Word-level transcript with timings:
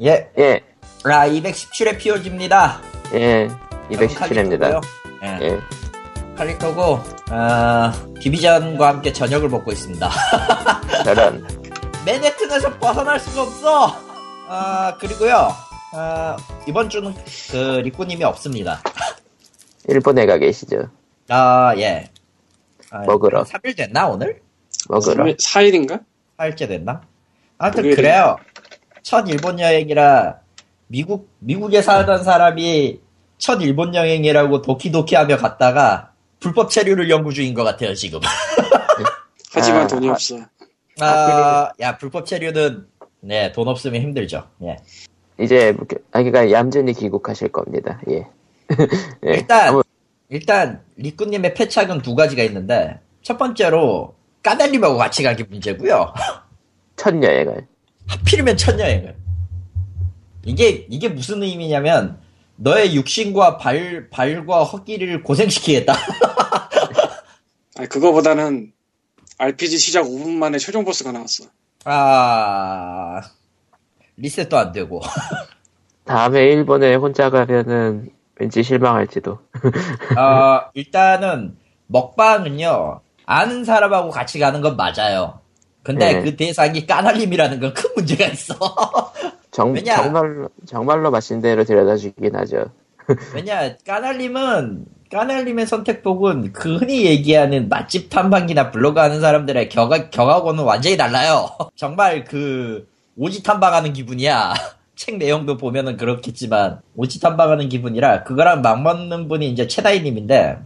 예, 0.00 0.28
예, 0.38 0.60
아, 1.04 1.28
217회 1.28 1.96
POG입니다. 1.96 2.80
예, 3.12 3.46
217회입니다. 3.90 4.82
예, 5.22 5.38
예, 5.40 5.60
칼리토고, 6.34 6.98
아, 7.30 7.92
디비전과 8.18 8.88
함께 8.88 9.12
저녁을 9.12 9.48
먹고 9.48 9.70
있습니다. 9.70 10.10
저런, 11.04 11.46
맨해튼에서 12.04 12.76
벗어날 12.80 13.20
수가 13.20 13.42
없어! 13.42 13.96
아, 14.48 14.96
그리고요, 14.98 15.54
아, 15.92 16.36
이번 16.66 16.88
주는 16.90 17.14
그, 17.52 17.56
리꾸님이 17.84 18.24
없습니다. 18.24 18.82
일본에 19.86 20.26
가 20.26 20.38
계시죠. 20.38 20.88
아, 21.28 21.72
예. 21.76 22.10
아, 22.90 22.98
먹으러. 23.06 23.42
한 23.42 23.44
3일 23.46 23.76
됐나, 23.76 24.08
오늘? 24.08 24.40
먹으러. 24.88 25.22
4일인가? 25.24 26.02
4일째 26.38 26.66
됐나? 26.66 27.02
아무튼. 27.58 27.94
그래요. 27.94 28.38
첫 29.04 29.28
일본 29.28 29.60
여행이라 29.60 30.38
미국 30.88 31.28
미국에 31.38 31.82
살던 31.82 32.24
사람이 32.24 33.00
첫 33.36 33.60
일본 33.62 33.94
여행이라고 33.94 34.62
도키도키 34.62 35.14
하며 35.14 35.36
갔다가 35.36 36.12
불법 36.40 36.70
체류를 36.70 37.10
연구 37.10 37.32
중인 37.32 37.52
것 37.54 37.64
같아요 37.64 37.94
지금. 37.94 38.18
하지만 39.52 39.82
아, 39.82 39.86
돈이 39.86 40.08
아. 40.08 40.12
없어. 40.12 40.36
아, 41.00 41.70
야 41.80 41.96
불법 41.98 42.24
체류는 42.26 42.86
네 43.20 43.52
돈 43.52 43.68
없으면 43.68 44.00
힘들죠. 44.02 44.48
예. 44.62 44.76
이제, 45.40 45.72
묵- 45.72 45.88
아, 46.12 46.18
그니까, 46.20 46.50
얌전히 46.50 46.92
귀국하실 46.94 47.48
겁니다. 47.48 48.00
예. 48.08 48.26
예. 49.26 49.34
일단 49.34 49.68
아무- 49.68 49.82
일단 50.30 50.82
리꾸님의 50.96 51.54
패착은 51.54 52.00
두 52.02 52.14
가지가 52.14 52.42
있는데 52.44 53.00
첫 53.22 53.36
번째로 53.36 54.14
까달님하고 54.42 54.96
같이 54.96 55.22
가기 55.22 55.44
문제고요. 55.44 56.12
첫 56.96 57.22
여행을. 57.22 57.66
하필이면 58.06 58.56
첫 58.56 58.78
여행을. 58.78 59.16
이게, 60.44 60.86
이게 60.90 61.08
무슨 61.08 61.42
의미냐면, 61.42 62.18
너의 62.56 62.94
육신과 62.94 63.56
발, 63.58 64.08
발과 64.10 64.64
헛기를 64.64 65.22
고생시키겠다. 65.22 65.94
아니, 67.76 67.88
그거보다는 67.88 68.72
RPG 69.38 69.78
시작 69.78 70.04
5분 70.04 70.36
만에 70.36 70.58
최종 70.58 70.84
보스가 70.84 71.12
나왔어. 71.12 71.44
아, 71.84 73.20
리셋도 74.16 74.56
안 74.56 74.72
되고. 74.72 75.00
다음에 76.04 76.44
일본에 76.44 76.94
혼자 76.94 77.30
가면은 77.30 78.10
왠지 78.36 78.62
실망할지도. 78.62 79.38
아, 80.16 80.70
일단은, 80.74 81.56
먹방은요, 81.86 83.00
아는 83.26 83.64
사람하고 83.64 84.10
같이 84.10 84.38
가는 84.38 84.60
건 84.60 84.76
맞아요. 84.76 85.40
근데 85.84 86.14
네. 86.14 86.22
그 86.22 86.34
대상이 86.34 86.86
까날림이라는 86.86 87.60
건 87.60 87.74
큰 87.74 87.90
문제가 87.94 88.26
있어. 88.26 88.54
정, 89.52 89.72
왜냐? 89.72 89.96
정말로, 89.96 90.48
정말로 90.66 91.10
맛있는 91.12 91.42
대로 91.42 91.62
데려다 91.62 91.96
주긴 91.96 92.34
하죠. 92.34 92.70
왜냐, 93.34 93.76
까날림은, 93.86 94.86
까날림의 95.12 95.66
선택폭은 95.66 96.52
그 96.52 96.78
흔히 96.78 97.04
얘기하는 97.04 97.68
맛집 97.68 98.08
탐방기나 98.10 98.70
블로그 98.72 98.98
하는 98.98 99.20
사람들의 99.20 99.68
격하, 99.68 100.10
격하고는 100.10 100.64
완전히 100.64 100.96
달라요. 100.96 101.50
정말 101.76 102.24
그, 102.24 102.88
오지 103.16 103.42
탐방하는 103.44 103.92
기분이야. 103.92 104.54
책 104.96 105.18
내용도 105.18 105.56
보면은 105.58 105.96
그렇겠지만, 105.98 106.80
오지 106.96 107.20
탐방하는 107.20 107.68
기분이라, 107.68 108.24
그거랑 108.24 108.62
맞먹는 108.62 109.28
분이 109.28 109.50
이제 109.50 109.66
최다희님인데, 109.68 110.58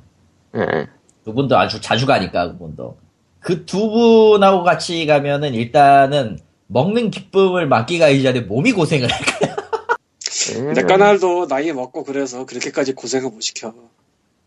예. 0.56 0.86
그분도 1.24 1.58
아주 1.58 1.80
자주 1.80 2.06
가니까, 2.06 2.52
그분도. 2.52 2.96
그 3.40 3.64
두 3.66 3.88
분하고 3.90 4.62
같이 4.64 5.06
가면은 5.06 5.54
일단은, 5.54 6.38
먹는 6.66 7.10
기쁨을 7.10 7.66
맡기가 7.66 8.08
이전에 8.08 8.40
몸이 8.42 8.72
고생을 8.72 9.08
할 9.10 9.20
거야. 9.24 9.56
근데 10.52 10.82
까날도 10.82 11.46
나이 11.48 11.72
먹고 11.72 12.04
그래서 12.04 12.44
그렇게까지 12.46 12.94
고생을 12.94 13.30
못 13.30 13.40
시켜. 13.40 13.72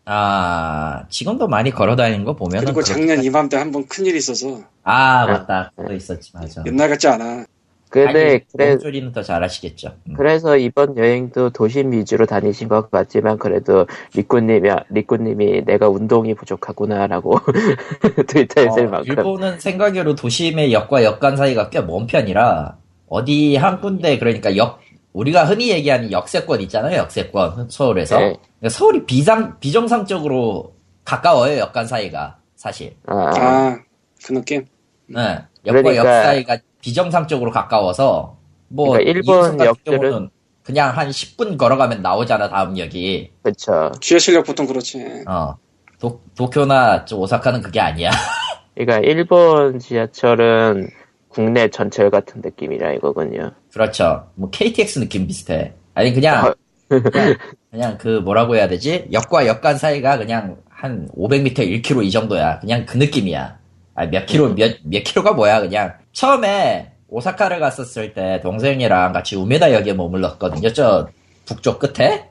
아, 0.04 1.04
지금도 1.10 1.46
많이 1.48 1.70
걸어 1.70 1.94
다니는 1.96 2.24
거 2.24 2.34
보면은. 2.36 2.64
그리고 2.66 2.82
작년 2.82 3.22
이맘때 3.22 3.56
한 3.56 3.70
번 3.70 3.86
큰일이 3.86 4.18
있어서 4.18 4.60
아, 4.82 5.26
맞다. 5.26 5.70
그거 5.76 5.92
있었지, 5.94 6.30
맞아. 6.34 6.62
옛날 6.66 6.88
같지 6.88 7.06
않아. 7.08 7.44
근데, 7.92 8.40
그래, 8.52 8.70
몸조리는 8.70 9.12
더 9.12 9.22
잘하시겠죠. 9.22 9.92
음. 10.08 10.14
그래서 10.16 10.56
이번 10.56 10.96
여행도 10.96 11.50
도심 11.50 11.92
위주로 11.92 12.24
다니신 12.26 12.68
것 12.68 12.90
같지만 12.90 13.38
그래도 13.38 13.86
리꾸님이 14.14 14.70
리꾸님이 14.88 15.64
내가 15.66 15.88
운동이 15.88 16.34
부족하구나라고 16.34 17.38
트위터에 18.26 18.70
쓸 18.70 18.86
어, 18.86 18.90
만큼 18.90 19.12
일본은 19.12 19.60
생각외로 19.60 20.14
도심의 20.14 20.72
역과 20.72 21.04
역간 21.04 21.36
사이가 21.36 21.68
꽤 21.70 21.80
먼 21.82 22.06
편이라, 22.06 22.76
어디 23.08 23.56
한 23.56 23.80
군데, 23.80 24.18
그러니까 24.18 24.56
역, 24.56 24.80
우리가 25.12 25.44
흔히 25.44 25.68
얘기하는 25.70 26.10
역세권 26.10 26.60
있잖아요, 26.62 26.96
역세권, 26.98 27.68
서울에서. 27.68 28.18
네. 28.18 28.24
그러니까 28.60 28.68
서울이 28.70 29.04
비상, 29.04 29.58
비정상적으로 29.60 30.72
가까워요, 31.04 31.58
역간 31.58 31.86
사이가, 31.86 32.38
사실. 32.56 32.94
아, 33.06 33.30
아, 33.36 33.78
그 34.24 34.32
느낌? 34.32 34.64
네. 35.08 35.20
역과 35.66 35.82
그러니까- 35.82 35.96
역 35.96 36.04
사이가 36.04 36.58
비정상적으로 36.82 37.50
가까워서, 37.50 38.36
뭐, 38.68 38.90
그러니까 38.90 39.10
일본 39.10 39.56
역들은- 39.56 39.84
경우는 39.84 40.30
그냥 40.62 40.96
한 40.96 41.08
10분 41.08 41.56
걸어가면 41.56 42.02
나오잖아, 42.02 42.48
다음 42.50 42.76
역이. 42.78 43.30
그쵸. 43.42 43.90
지하철역 44.00 44.44
보통 44.44 44.66
그렇지. 44.66 45.24
어. 45.26 45.54
도, 45.98 46.20
도쿄나 46.36 47.04
좀 47.04 47.20
오사카는 47.20 47.62
그게 47.62 47.80
아니야. 47.80 48.10
그러니까 48.74 48.98
일본 48.98 49.78
지하철은 49.78 50.88
국내 51.28 51.68
전철 51.68 52.10
같은 52.10 52.40
느낌이라 52.44 52.92
이거군요. 52.94 53.52
그렇죠. 53.72 54.26
뭐 54.34 54.50
KTX 54.50 55.00
느낌 55.00 55.26
비슷해. 55.26 55.72
아니 55.94 56.12
그냥 56.12 56.46
아. 56.46 56.54
그냥, 56.88 57.34
그냥 57.70 57.98
그 57.98 58.08
뭐라고 58.18 58.56
해야 58.56 58.68
되지? 58.68 59.06
역과 59.12 59.46
역간 59.46 59.78
사이가 59.78 60.18
그냥 60.18 60.56
한 60.68 61.08
500m, 61.16 61.82
1km 61.82 62.04
이 62.04 62.10
정도야. 62.10 62.58
그냥 62.60 62.84
그 62.84 62.98
느낌이야. 62.98 63.58
아니 63.94 64.10
몇 64.10 64.26
킬로 64.26 64.52
몇, 64.54 64.76
몇 64.84 65.02
킬로가 65.04 65.32
뭐야 65.32 65.60
그냥. 65.60 65.94
처음에 66.12 66.92
오사카를 67.08 67.60
갔었을 67.60 68.14
때 68.14 68.40
동생이랑 68.42 69.12
같이 69.12 69.36
우메다 69.36 69.72
역에 69.72 69.92
머물렀거든요. 69.92 70.72
저 70.72 71.08
북쪽 71.44 71.78
끝에. 71.78 72.28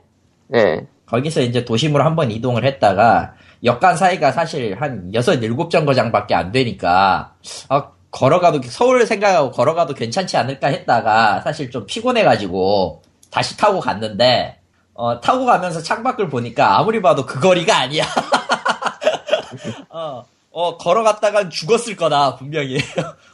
네. 0.48 0.86
거기서 1.06 1.42
이제 1.42 1.64
도심으로 1.64 2.04
한번 2.04 2.30
이동을 2.30 2.64
했다가 2.64 3.34
역간 3.64 3.96
사이가 3.96 4.32
사실 4.32 4.80
한 4.80 5.12
6, 5.12 5.20
7정거장밖에 5.20 6.32
안 6.32 6.52
되니까 6.52 7.34
아, 7.68 7.90
걸어가도 8.10 8.60
서울 8.64 9.06
생각하고 9.06 9.50
걸어가도 9.50 9.94
괜찮지 9.94 10.36
않을까 10.36 10.68
했다가 10.68 11.42
사실 11.42 11.70
좀 11.70 11.86
피곤해가지고 11.86 13.02
다시 13.30 13.56
타고 13.56 13.80
갔는데 13.80 14.58
어, 14.94 15.20
타고 15.20 15.44
가면서 15.46 15.80
창밖을 15.80 16.28
보니까 16.28 16.78
아무리 16.78 17.00
봐도 17.00 17.24
그 17.24 17.40
거리가 17.40 17.76
아니야. 17.76 18.04
어, 19.90 20.24
어, 20.50 20.76
걸어갔다간 20.76 21.50
죽었을 21.50 21.96
거다 21.96 22.36
분명히 22.36 22.78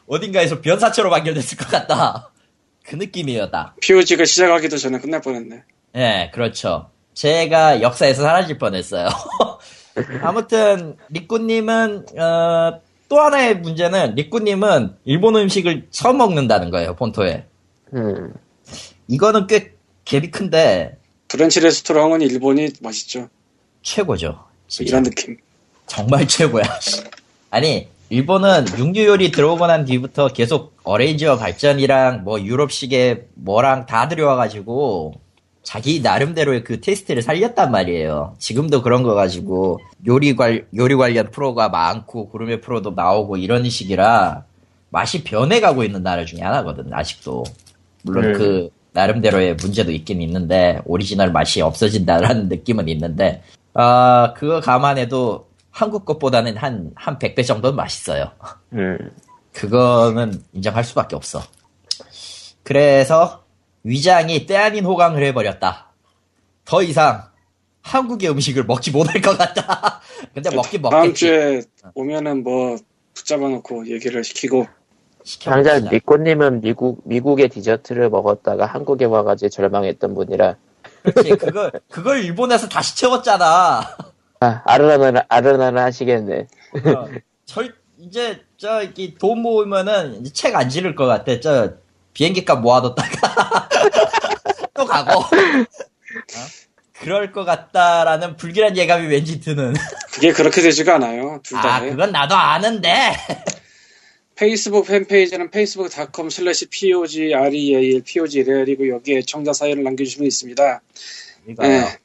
어딘가에서 0.08 0.60
변사체로 0.60 1.10
발견됐을 1.10 1.58
것 1.58 1.68
같다. 1.68 2.30
그 2.84 2.96
느낌이었다. 2.96 3.74
POG가 3.80 4.24
시작하기도 4.24 4.78
전에 4.78 4.98
끝날 4.98 5.20
뻔했네. 5.20 5.62
예, 5.96 6.30
그렇죠. 6.32 6.90
제가 7.14 7.82
역사에서 7.82 8.22
사라질 8.22 8.58
뻔했어요. 8.58 9.08
아무튼 10.22 10.96
리꾸님은 11.10 12.06
어, 12.18 12.80
또 13.08 13.20
하나의 13.20 13.58
문제는 13.58 14.14
리꾸님은 14.14 14.96
일본 15.04 15.36
음식을 15.36 15.88
처음 15.90 16.18
먹는다는 16.18 16.70
거예요 16.70 16.94
본토에. 16.94 17.44
음. 17.94 18.32
이거는 19.08 19.46
꽤 19.46 19.72
갭이 20.04 20.30
큰데 20.30 20.96
브런치 21.28 21.60
레스토랑은 21.60 22.22
일본이 22.22 22.70
맛있죠. 22.80 23.28
최고죠. 23.82 24.44
진짜 24.66 24.90
이런 24.90 25.02
느낌. 25.02 25.36
정말 25.86 26.26
최고야. 26.26 26.64
아니 27.50 27.88
일본은 28.10 28.64
육류 28.78 29.04
요리 29.04 29.30
들어오고 29.30 29.66
난 29.66 29.84
뒤부터 29.84 30.28
계속 30.28 30.76
어레인지와 30.84 31.36
발전이랑 31.36 32.24
뭐 32.24 32.40
유럽식의 32.40 33.26
뭐랑 33.34 33.86
다 33.86 34.08
들여와가지고 34.08 35.14
자기 35.62 36.00
나름대로의 36.00 36.64
그 36.64 36.80
taste를 36.80 37.20
살렸단 37.20 37.70
말이에요. 37.70 38.34
지금도 38.38 38.80
그런 38.80 39.02
거 39.02 39.12
가지고 39.12 39.80
요리 40.06 40.34
관 40.34 40.64
요리 40.74 40.94
관련 40.94 41.30
프로가 41.30 41.68
많고 41.68 42.30
gourmet 42.30 42.62
프로도 42.62 42.92
나오고 42.92 43.36
이런 43.36 43.68
식이라 43.68 44.44
맛이 44.88 45.22
변해가고 45.24 45.84
있는 45.84 46.02
나라 46.02 46.24
중에 46.24 46.40
하나거든 46.40 46.90
아직도. 46.90 47.44
물론 48.02 48.24
음. 48.24 48.32
그 48.32 48.70
나름대로의 48.92 49.56
문제도 49.56 49.92
있긴 49.92 50.22
있는데 50.22 50.80
오리지널 50.86 51.30
맛이 51.30 51.60
없어진다라는 51.60 52.48
느낌은 52.48 52.88
있는데 52.88 53.42
아 53.74 54.32
그거 54.34 54.60
감안해도 54.60 55.47
한국 55.70 56.04
것보다는 56.04 56.56
한 56.56 56.92
한 56.94 57.18
100배 57.18 57.46
정도는 57.46 57.76
맛있어요. 57.76 58.32
음. 58.72 59.10
그거는 59.52 60.42
인정할 60.52 60.84
수밖에 60.84 61.16
없어. 61.16 61.42
그래서 62.62 63.44
위장이 63.82 64.46
때 64.46 64.56
아닌 64.56 64.84
호강을 64.84 65.22
해버렸다. 65.24 65.88
더 66.64 66.82
이상 66.82 67.24
한국의 67.82 68.30
음식을 68.30 68.64
먹지 68.64 68.90
못할 68.90 69.20
것 69.20 69.36
같다. 69.36 70.00
근데 70.34 70.54
먹긴 70.54 70.82
다음 70.82 70.92
먹겠지. 70.92 71.14
주에 71.14 71.62
오면은 71.94 72.42
뭐 72.42 72.76
붙잡아 73.14 73.48
놓고 73.48 73.88
얘기를 73.88 74.22
시키고 74.22 74.66
당장. 75.44 75.88
리코님은 75.90 76.60
미국 76.60 77.02
미국의 77.04 77.48
디저트를 77.48 78.10
먹었다가 78.10 78.66
한국에 78.66 79.06
와가지고 79.06 79.48
절망했던 79.48 80.14
분이라 80.14 80.56
그렇지. 81.02 81.30
그걸, 81.36 81.72
그걸 81.90 82.24
일본에서 82.24 82.68
다시 82.68 82.96
채웠잖아. 82.96 83.80
아, 84.40 84.62
아르나나 84.64 85.24
아르나나 85.28 85.84
하시겠네. 85.84 86.46
어, 86.84 87.08
절, 87.44 87.74
이제, 87.98 88.40
저, 88.56 88.82
이돈 88.82 89.40
모으면은 89.42 90.24
책 90.32 90.54
안 90.54 90.68
지를 90.68 90.94
것 90.94 91.06
같아. 91.06 91.40
저, 91.40 91.72
비행기 92.12 92.44
값 92.44 92.60
모아뒀다가 92.60 93.68
또 94.74 94.84
가고. 94.86 95.20
어? 95.20 95.28
그럴 97.00 97.30
것 97.32 97.44
같다라는 97.44 98.36
불길한 98.36 98.76
예감이 98.76 99.06
왠지 99.06 99.40
드는. 99.40 99.74
그게 100.12 100.32
그렇게 100.32 100.62
되지가 100.62 100.96
않아요. 100.96 101.40
둘 101.44 101.58
다. 101.60 101.76
아, 101.76 101.80
그건 101.80 102.10
나도 102.10 102.34
아는데. 102.34 103.12
페이스북 104.34 104.86
팬페이지는 104.86 105.46
facebook.com 105.52 106.26
slash 106.28 106.66
POGREAL 106.70 108.02
POGREAL이고 108.04 108.88
여기에 108.88 109.22
청자 109.22 109.52
사연을 109.52 109.82
남겨주시면 109.84 110.26
있습니다. 110.26 110.80
이거요. 111.48 111.68
예. 111.68 111.98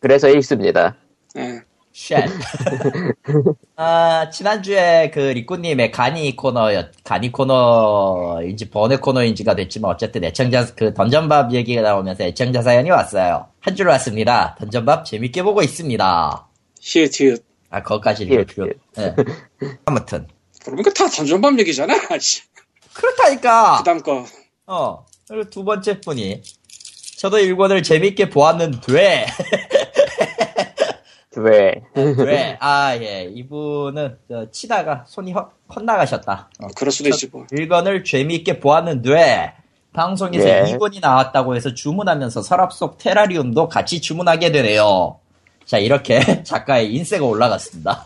그래서 0.00 0.28
읽습니다. 0.30 0.96
예. 1.36 1.62
Shit. 1.96 2.16
아, 3.76 4.28
지난주에 4.30 5.10
그 5.14 5.20
리꾸님의 5.20 5.92
간이 5.92 6.34
코너였, 6.34 6.90
간이 7.04 7.30
코너인지 7.30 8.68
번외 8.70 8.96
코너인지가 8.96 9.54
됐지만 9.54 9.92
어쨌든 9.92 10.24
애청자, 10.24 10.66
그 10.74 10.92
던전밥 10.92 11.52
얘기가 11.52 11.82
나오면서 11.82 12.24
애청자 12.24 12.62
사연이 12.62 12.90
왔어요. 12.90 13.46
한 13.60 13.76
줄 13.76 13.86
왔습니다. 13.88 14.56
던전밥 14.58 15.04
재밌게 15.06 15.42
보고 15.44 15.62
있습니다. 15.62 16.48
히읗. 16.80 17.44
아, 17.70 17.82
거기까지 17.82 18.24
읽을 18.24 18.38
예, 18.40 18.44
필요. 18.44 18.66
예. 18.66 18.72
예. 19.02 19.14
아무튼. 19.84 20.26
그러니까 20.64 20.90
다 20.92 21.08
던전밥 21.08 21.58
얘기잖아. 21.60 21.94
씨. 22.18 22.42
그렇다니까! 22.92 23.78
그 23.78 23.84
다음 23.84 24.02
거. 24.02 24.24
어. 24.66 25.04
그리고 25.28 25.48
두 25.48 25.64
번째 25.64 26.00
분이. 26.00 26.42
저도 27.18 27.38
일본을 27.38 27.82
재밌게 27.84 28.30
보았는데, 28.30 29.26
왜? 31.36 31.82
왜? 31.94 32.56
아, 32.60 32.96
예. 32.96 33.24
이분은, 33.24 34.18
저, 34.28 34.50
치다가 34.50 35.04
손이 35.06 35.32
헛, 35.32 35.50
헛나가셨다. 35.74 36.50
어. 36.60 36.66
그럴 36.76 36.92
수도 36.92 37.08
있지 37.08 37.28
뭐. 37.28 37.46
일건을 37.50 38.04
재미있게 38.04 38.60
보았는데 38.60 39.54
방송에서 39.92 40.48
예. 40.48 40.62
2권이 40.64 41.00
나왔다고 41.00 41.54
해서 41.56 41.72
주문하면서 41.72 42.42
서랍 42.42 42.72
속 42.72 42.98
테라리움도 42.98 43.68
같이 43.68 44.00
주문하게 44.00 44.52
되네요. 44.52 45.18
자 45.64 45.78
이렇게 45.78 46.20
작가의 46.44 46.92
인세가 46.94 47.24
올라갔습니다. 47.24 48.04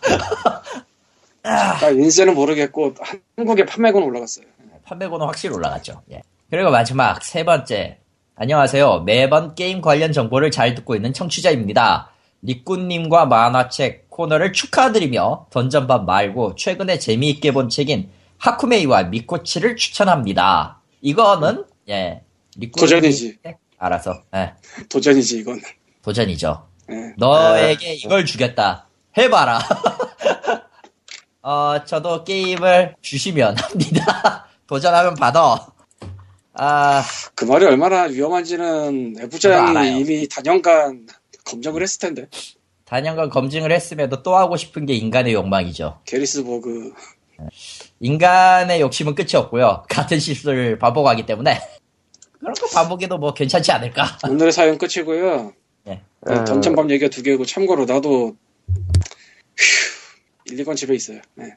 그러니까 1.42 1.90
인세는 1.90 2.34
모르겠고 2.34 2.94
한국의 3.36 3.66
판매고는 3.66 4.06
올라갔어요. 4.06 4.44
판매고는 4.84 5.26
확실히 5.26 5.54
올라갔죠. 5.54 6.02
예. 6.12 6.22
그리고 6.50 6.70
마지막 6.70 7.22
세 7.22 7.44
번째. 7.44 7.98
안녕하세요. 8.36 9.00
매번 9.00 9.54
게임 9.54 9.80
관련 9.80 10.12
정보를 10.12 10.50
잘 10.50 10.74
듣고 10.74 10.94
있는 10.94 11.12
청취자입니다. 11.12 12.10
리꾸님과 12.42 13.26
만화책 13.26 14.10
코너를 14.10 14.52
축하드리며 14.52 15.46
던전밥 15.50 16.04
말고 16.04 16.54
최근에 16.56 16.98
재미있게 16.98 17.52
본 17.52 17.68
책인 17.68 18.10
하쿠메이와 18.38 19.04
미코치를 19.04 19.76
추천합니다. 19.76 20.80
이거는 21.00 21.64
예 21.88 22.22
리꾸님 22.56 22.86
도전이지. 22.86 23.38
알아서 23.78 24.22
예, 24.34 24.54
도전이지 24.88 25.38
이건. 25.38 25.60
도전이죠. 26.02 26.66
예. 26.90 27.14
너에게 27.16 27.94
이걸 27.94 28.24
주겠다. 28.24 28.86
해봐라. 29.16 29.60
어, 31.42 31.84
저도 31.84 32.24
게임을 32.24 32.96
주시면 33.00 33.56
합니다. 33.58 34.46
도전하면 34.66 35.14
받아. 35.14 35.66
아, 36.54 37.02
그 37.34 37.44
말이 37.44 37.64
얼마나 37.64 38.02
위험한지는 38.02 39.16
알아요. 39.44 39.96
이미 39.96 40.26
단연간 40.28 41.06
검증을 41.48 41.82
했을 41.82 41.98
텐데. 42.00 42.28
단연간 42.84 43.28
검증을 43.30 43.72
했음에도 43.72 44.22
또 44.22 44.36
하고 44.36 44.56
싶은 44.56 44.86
게 44.86 44.94
인간의 44.94 45.34
욕망이죠. 45.34 46.00
게리스버그 46.04 46.94
인간의 48.00 48.80
욕심은 48.80 49.14
끝이 49.14 49.34
없고요. 49.34 49.84
같은 49.88 50.18
실수를 50.18 50.78
반복하기 50.78 51.26
때문에. 51.26 51.60
그런 52.38 52.54
거 52.54 52.66
반복해도 52.68 53.18
뭐 53.18 53.34
괜찮지 53.34 53.72
않을까? 53.72 54.18
오늘의 54.28 54.52
사연 54.52 54.78
끝이고요. 54.78 55.52
예. 55.88 56.02
어, 56.20 56.44
던전밥 56.44 56.90
얘기가 56.90 57.10
두 57.10 57.22
개고 57.22 57.44
참고로 57.44 57.84
나도 57.84 58.36
휴, 59.56 60.52
1, 60.52 60.64
2권 60.64 60.76
집에 60.76 60.94
있어요. 60.94 61.20
네. 61.34 61.54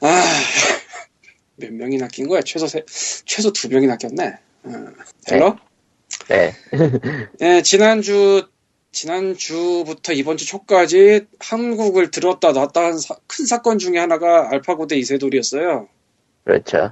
아, 0.00 0.22
몇 1.56 1.72
명이나 1.72 2.08
낀 2.08 2.28
거야? 2.28 2.42
최소 2.42 2.66
세, 2.66 2.84
최소 3.24 3.52
두 3.52 3.68
명이나 3.68 3.96
꼈네. 3.96 4.34
어. 4.64 4.70
Hello? 5.30 5.56
네. 6.28 6.52
예, 7.40 7.62
지난주, 7.62 8.48
지난주부터 8.92 10.12
이번 10.12 10.36
주 10.36 10.46
초까지 10.46 11.26
한국을 11.40 12.10
들었다 12.10 12.52
놨다 12.52 12.80
한 12.84 12.92
큰 13.26 13.46
사건 13.46 13.78
중에 13.78 13.98
하나가 13.98 14.50
알파고 14.50 14.86
대 14.86 14.96
이세돌이었어요. 14.96 15.88
그렇죠. 16.44 16.90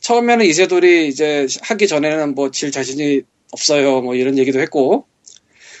처음에는 0.00 0.44
이세돌이 0.46 1.08
이제 1.08 1.46
하기 1.62 1.86
전에는 1.86 2.34
뭐 2.34 2.50
질 2.50 2.70
자신이 2.72 3.22
없어요. 3.52 4.00
뭐 4.02 4.14
이런 4.14 4.36
얘기도 4.38 4.60
했고. 4.60 5.06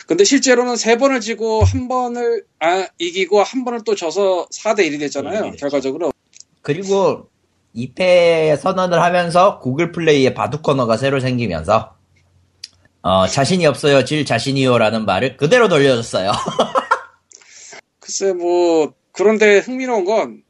근데 0.06 0.24
실제로는 0.24 0.76
세 0.76 0.96
번을 0.96 1.20
지고 1.20 1.62
한 1.64 1.86
번을 1.88 2.44
아, 2.60 2.86
이기고 2.98 3.42
한 3.42 3.64
번을 3.64 3.80
또 3.84 3.94
져서 3.94 4.46
4대 4.52 4.80
1이 4.88 4.98
됐잖아요. 5.00 5.50
네, 5.50 5.50
결과적으로. 5.58 6.12
그리고 6.62 7.28
2패 7.76 8.56
선언을 8.58 9.02
하면서 9.02 9.58
구글 9.58 9.92
플레이에 9.92 10.32
바둑 10.32 10.62
코너가 10.62 10.96
새로 10.96 11.20
생기면서 11.20 11.94
어, 13.02 13.26
자신이 13.26 13.64
없어요, 13.66 14.04
질 14.04 14.24
자신이요라는 14.24 15.04
말을 15.06 15.36
그대로 15.36 15.68
돌려줬어요. 15.68 16.32
글쎄 18.00 18.32
뭐 18.32 18.92
그런데 19.12 19.58
흥미로운 19.58 20.04
건. 20.04 20.42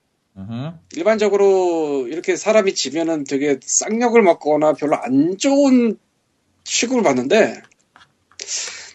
일반적으로 0.94 2.06
이렇게 2.08 2.36
사람이 2.36 2.74
지면은 2.74 3.24
되게 3.24 3.58
쌍욕을 3.60 4.22
먹거나 4.22 4.72
별로 4.74 4.96
안 4.96 5.36
좋은 5.36 5.98
취급을 6.64 7.02
받는데 7.02 7.60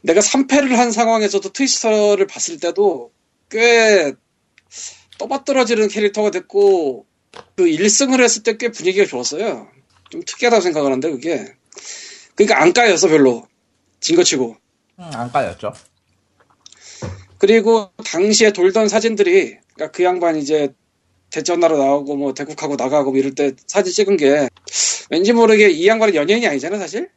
내가 0.03 0.21
3패를 0.21 0.69
한 0.75 0.91
상황에서도 0.91 1.49
트위스터를 1.51 2.27
봤을 2.27 2.59
때도 2.59 3.11
꽤 3.49 4.13
떠받들어지는 5.17 5.89
캐릭터가 5.89 6.31
됐고 6.31 7.05
그 7.55 7.65
1승을 7.65 8.21
했을 8.23 8.43
때 8.43 8.57
꽤 8.57 8.69
분위기가 8.71 9.05
좋았어요. 9.05 9.67
좀 10.09 10.21
특이하다고 10.25 10.61
생각하는데 10.61 11.11
그게 11.11 11.45
그러니까 12.35 12.61
안 12.61 12.73
까였어 12.73 13.07
별로 13.07 13.47
진 13.99 14.15
거 14.15 14.23
치고 14.23 14.55
음, 14.99 15.03
안 15.13 15.31
까였죠. 15.31 15.73
그리고 17.37 17.91
당시에 18.05 18.51
돌던 18.51 18.87
사진들이 18.87 19.57
그러니까 19.73 19.91
그 19.91 20.03
양반 20.03 20.37
이제 20.37 20.73
대전하러 21.31 21.77
나오고 21.77 22.15
뭐 22.15 22.33
대국하고 22.33 22.75
나가고 22.75 23.11
뭐 23.11 23.19
이럴 23.19 23.33
때 23.35 23.51
사진 23.67 23.91
찍은 23.91 24.17
게 24.17 24.47
왠지 25.09 25.33
모르게 25.33 25.69
이 25.69 25.87
양반은 25.87 26.15
연예인이 26.15 26.47
아니잖아 26.47 26.77
사실 26.77 27.09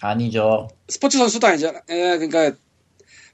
아니죠. 0.00 0.68
스포츠 0.88 1.18
선수도 1.18 1.46
아니잖아 1.48 1.80
예, 1.90 2.18
그러니까 2.18 2.52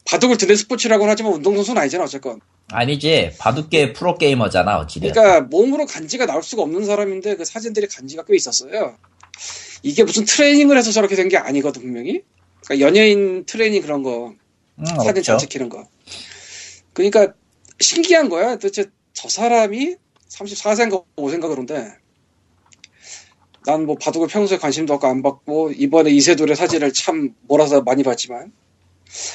바둑을 0.07 0.37
드는 0.39 0.57
스포츠라고는 0.57 1.11
하지만 1.11 1.33
운동선수는 1.35 1.81
아니잖아 1.81 2.05
어쨌건 2.05 2.41
아니지. 2.73 3.33
바둑계 3.39 3.93
프로게이머잖아, 3.93 4.79
어찌됐든. 4.79 5.13
그러니까 5.13 5.43
몸으로 5.43 5.85
간지가 5.85 6.25
나올 6.25 6.43
수가 6.43 6.63
없는 6.63 6.85
사람인데 6.87 7.37
그 7.37 7.45
사진들이 7.45 7.87
간지가 7.89 8.25
꽤 8.25 8.35
있었어요 8.37 8.97
이게 9.83 10.03
무슨 10.05 10.25
트레이닝을 10.25 10.77
해서 10.77 10.91
저렇게 10.93 11.15
된 11.17 11.29
게 11.29 11.37
아니거든 11.37 11.83
분명히 11.83 12.23
그러니까 12.65 12.87
연예인 12.87 13.45
트레이닝 13.45 13.83
그런 13.83 14.03
거 14.03 14.35
음, 14.77 14.85
사진. 15.05 15.23
잘 15.23 15.39
찍히는 15.39 15.69
거. 15.69 15.87
그러니까 16.93 17.35
신기한 17.81 18.29
거야. 18.29 18.53
도대체 18.57 18.87
저 19.13 19.29
사람이 19.29 19.97
34세인가 20.29 21.05
5세인가 21.17 21.49
그런데 21.49 21.93
난 23.67 23.87
뭐 23.87 23.97
바둑을 23.97 24.29
평소에 24.29 24.59
관심도 24.59 24.95
없고 24.95 25.07
안 25.07 25.23
받고 25.23 25.71
이번에 25.73 26.11
이세돌의 26.11 26.55
사진을 26.57 26.93
참 26.93 27.35
몰아서 27.43 27.81
많이 27.83 28.03
봤지만 28.03 28.53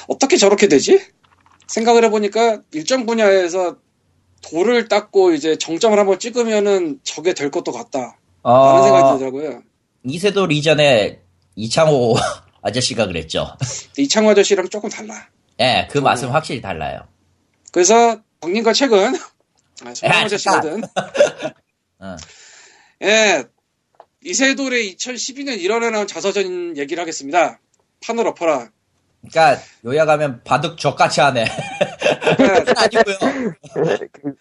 어떻게 0.08 0.36
저렇게 0.36 0.68
되지? 0.68 1.00
생각을 1.66 2.04
해보니까 2.04 2.62
일정 2.72 3.06
분야에서 3.06 3.76
돌을 4.42 4.88
닦고 4.88 5.32
이제 5.34 5.56
정점을 5.56 5.98
한번 5.98 6.18
찍으면은 6.18 7.00
저게 7.02 7.34
될 7.34 7.50
것도 7.50 7.72
같다. 7.72 8.18
라는 8.42 8.82
생각이 8.84 9.04
어, 9.04 9.12
들더라고요. 9.18 9.62
이세돌 10.04 10.52
이전에 10.52 11.20
이창호 11.56 12.16
아저씨가 12.62 13.06
그랬죠. 13.06 13.56
이창호 13.96 14.30
아저씨랑 14.30 14.68
조금 14.68 14.88
달라. 14.88 15.28
예, 15.60 15.88
그 15.90 15.98
맛은 15.98 16.28
확실히 16.28 16.60
달라요. 16.60 17.06
그래서 17.72 18.20
박님과 18.40 18.72
최근 18.72 19.14
아, 19.84 19.88
야, 20.04 20.20
아저씨거든. 20.24 20.82
어. 22.00 22.16
예, 23.02 23.44
이세돌의 24.24 24.96
2012년 24.96 25.58
1월에 25.60 25.90
나온 25.90 26.06
자서전 26.06 26.76
얘기를 26.76 27.00
하겠습니다. 27.00 27.60
판을 28.04 28.26
엎어라. 28.26 28.70
그러니까 29.28 29.62
요약하면 29.84 30.40
바둑 30.44 30.78
족같이 30.78 31.20
하네. 31.20 31.44
그건 32.36 32.74
아니고요. 32.76 33.16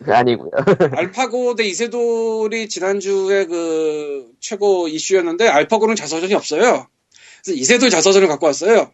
그 0.03 0.13
아니고요. 0.13 0.51
알파고 0.91 1.55
대 1.55 1.65
이세돌이 1.65 2.69
지난주에 2.69 3.45
그 3.45 4.31
최고 4.39 4.87
이슈였는데 4.87 5.47
알파고는 5.47 5.95
자서전이 5.95 6.33
없어요. 6.33 6.87
그래서 7.43 7.59
이세돌 7.59 7.89
자서전을 7.89 8.27
갖고 8.27 8.45
왔어요. 8.45 8.91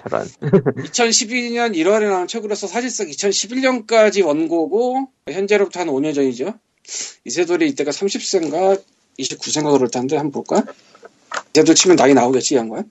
저런. 0.00 0.26
2012년 0.40 1.74
1월에 1.76 2.08
나온 2.08 2.26
책으로서 2.26 2.66
사실상 2.66 3.06
2011년까지 3.06 4.24
원고고 4.24 5.08
현재로부터 5.30 5.80
한 5.80 5.88
5년 5.88 6.14
전이죠. 6.14 6.54
이세돌이 7.24 7.68
이때가 7.70 7.90
30세인가 7.92 8.82
29세인가 9.18 9.72
그럴 9.72 9.88
텐데 9.88 10.16
한번 10.16 10.42
볼까? 10.44 10.64
이세돌 11.54 11.74
치면 11.74 11.96
나이 11.96 12.14
나오겠지 12.14 12.54
이 12.54 12.58
양반? 12.58 12.90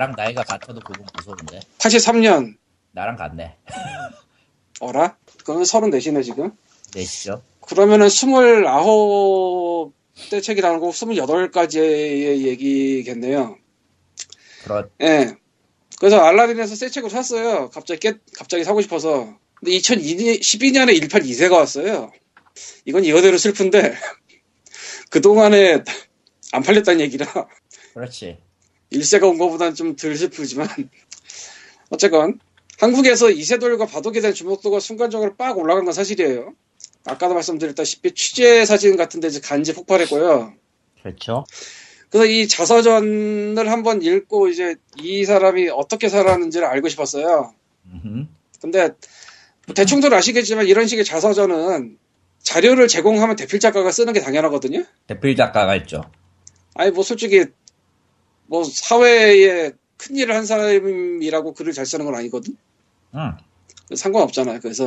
나랑 0.00 0.14
나이가 0.16 0.42
같아도 0.42 0.80
그건 0.80 1.06
무서운데. 1.14 1.60
83년 1.76 2.56
나랑 2.92 3.16
같네. 3.16 3.58
어라? 4.80 5.18
그러면 5.44 5.64
34시네 5.64 6.24
지금. 6.24 6.52
내시죠. 6.94 7.42
그러면은 7.60 8.06
29대 8.06 9.92
책이 10.42 10.62
나오고 10.62 10.90
28가지의 10.92 12.38
얘기겠네요. 12.46 13.58
그렇, 14.64 14.88
예. 15.02 15.36
그래서 15.98 16.18
알라딘에서 16.18 16.74
새 16.76 16.88
책을 16.88 17.10
샀어요. 17.10 17.68
갑자기 17.68 18.00
깨, 18.00 18.14
갑자기 18.38 18.64
사고 18.64 18.80
싶어서. 18.80 19.38
근데 19.54 19.72
2012년에 19.72 20.98
1판 20.98 21.24
2세가 21.26 21.52
왔어요. 21.52 22.10
이건 22.86 23.04
이거대로 23.04 23.36
슬픈데, 23.36 23.94
그동안에 25.10 25.84
안 26.52 26.62
팔렸다는 26.62 27.00
얘기라, 27.02 27.26
그렇지. 27.92 28.38
1세가 28.92 29.24
온 29.24 29.38
것보다는 29.38 29.74
좀덜 29.74 30.16
슬프지만, 30.16 30.68
어쨌건, 31.90 32.38
한국에서 32.78 33.30
이세돌과 33.30 33.86
바둑에 33.86 34.20
대한 34.20 34.34
주목도가 34.34 34.80
순간적으로 34.80 35.36
빡 35.36 35.58
올라간 35.58 35.84
건 35.84 35.92
사실이에요. 35.92 36.54
아까도 37.04 37.34
말씀드렸다시피 37.34 38.12
취재 38.12 38.64
사진 38.64 38.96
같은 38.96 39.20
데 39.20 39.28
간지 39.42 39.74
폭발했고요. 39.74 40.54
그렇죠. 41.02 41.44
그래서 42.08 42.26
이 42.26 42.48
자서전을 42.48 43.70
한번 43.70 44.02
읽고 44.02 44.48
이제 44.48 44.76
이 45.00 45.24
사람이 45.24 45.68
어떻게 45.68 46.08
살았는지를 46.08 46.66
알고 46.66 46.88
싶었어요. 46.88 47.54
음흠. 47.86 48.26
근데 48.60 48.90
뭐 49.66 49.74
대충들 49.74 50.12
아시겠지만 50.12 50.66
이런 50.66 50.86
식의 50.86 51.04
자서전은 51.04 51.98
자료를 52.42 52.88
제공하면 52.88 53.36
대필 53.36 53.60
작가가 53.60 53.92
쓰는 53.92 54.12
게 54.12 54.20
당연하거든요. 54.20 54.84
대필 55.06 55.36
작가가 55.36 55.76
있죠. 55.76 56.02
아니 56.74 56.90
뭐 56.90 57.04
솔직히 57.04 57.44
뭐 58.50 58.64
사회에 58.64 59.70
큰 59.96 60.16
일을 60.16 60.34
한 60.34 60.44
사람이라고 60.44 61.54
글을 61.54 61.72
잘 61.72 61.86
쓰는 61.86 62.04
건 62.04 62.16
아니거든. 62.16 62.56
응. 63.14 63.32
상관없잖아요. 63.94 64.58
그래서 64.60 64.86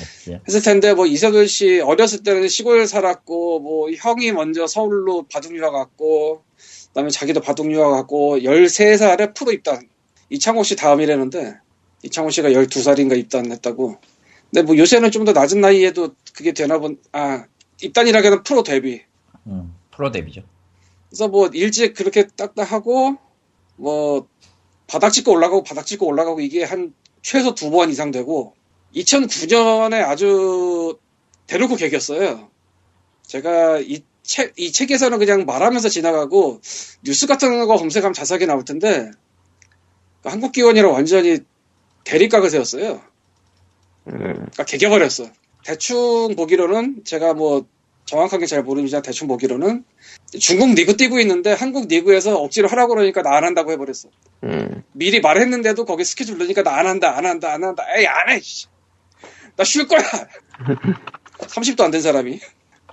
없지. 0.00 0.38
했을 0.46 0.62
텐데 0.62 0.94
뭐 0.94 1.06
이세돌 1.06 1.48
씨 1.48 1.80
어렸을 1.80 2.22
때는 2.22 2.46
시골 2.46 2.86
살았고 2.86 3.58
뭐 3.60 3.90
형이 3.90 4.30
먼저 4.30 4.68
서울로 4.68 5.24
바둑 5.24 5.56
유학 5.56 5.72
갔고 5.72 6.44
그다음에 6.88 7.10
자기도 7.10 7.40
바둑 7.40 7.70
유학 7.72 7.90
갔고 7.90 8.38
13살에 8.38 9.34
프로 9.34 9.50
입단. 9.52 9.88
이창호 10.30 10.62
씨 10.62 10.76
다음이라는데 10.76 11.56
이창호 12.04 12.30
씨가 12.30 12.50
12살인가 12.50 13.18
입단했다고. 13.18 13.96
근데 14.50 14.62
뭐 14.62 14.76
요새는 14.76 15.10
좀 15.10 15.24
더 15.24 15.32
낮은 15.32 15.60
나이에도 15.60 16.14
그게 16.32 16.52
되나 16.52 16.78
본 16.78 16.96
아, 17.10 17.44
입단이라기에는 17.82 18.44
프로 18.44 18.62
데뷔. 18.62 19.02
응. 19.48 19.72
프로 19.90 20.12
데뷔죠. 20.12 20.42
그래서 21.10 21.28
뭐 21.28 21.48
일찍 21.54 21.94
그렇게 21.94 22.28
딱딱하고 22.28 23.16
뭐 23.76 24.28
바닥 24.88 25.10
찍고 25.10 25.32
올라가고 25.32 25.64
바닥 25.64 25.86
찍고 25.86 26.06
올라가고 26.06 26.40
이게 26.40 26.64
한 26.64 26.94
최소 27.22 27.54
두 27.54 27.70
번 27.70 27.90
이상 27.90 28.10
되고 28.12 28.54
2009년에 28.94 30.02
아주 30.04 30.98
대놓고 31.48 31.76
개겼어요. 31.76 32.50
제가 33.26 33.80
이 33.80 34.02
책, 34.22 34.54
이 34.58 34.72
책에서는 34.72 35.18
그냥 35.18 35.46
말하면서 35.46 35.88
지나가고 35.88 36.60
뉴스 37.04 37.26
같은 37.26 37.66
거 37.66 37.76
검색하면 37.78 38.12
자세하게 38.14 38.46
나올 38.46 38.64
텐데 38.64 39.10
한국 40.24 40.52
기원이랑 40.52 40.92
완전히 40.92 41.38
대립각을 42.04 42.50
세웠어요. 42.50 43.02
음, 44.08 44.18
그러니까 44.18 44.64
개겨버렸어. 44.64 45.30
대충 45.64 46.34
보기로는 46.36 47.04
제가 47.04 47.34
뭐 47.34 47.66
정확하게 48.10 48.46
잘 48.46 48.64
모르지만 48.64 49.02
대충 49.02 49.28
보기로는 49.28 49.84
중국 50.40 50.74
리그 50.74 50.96
뛰고 50.96 51.20
있는데 51.20 51.52
한국 51.52 51.86
리그에서 51.86 52.36
억지로 52.40 52.66
하라고 52.68 52.94
그러니까 52.94 53.22
나 53.22 53.30
안 53.40 53.44
한다고 53.44 53.70
해버렸어. 53.70 54.10
음, 54.44 54.82
미리 54.92 55.20
말했는데도 55.20 55.84
거기 55.84 56.02
스케줄 56.04 56.36
넣으니까 56.38 56.62
나 56.64 56.80
안 56.80 56.86
한다, 56.88 57.16
안 57.16 57.24
한다, 57.24 57.52
안 57.52 57.62
한다. 57.62 57.84
에이, 57.96 58.06
안 58.06 58.30
해! 58.30 58.40
씨. 58.40 58.66
나쉴 59.56 59.86
거야! 59.86 60.00
30도 61.38 61.82
안 61.82 61.90
된 61.92 62.02
사람이. 62.02 62.40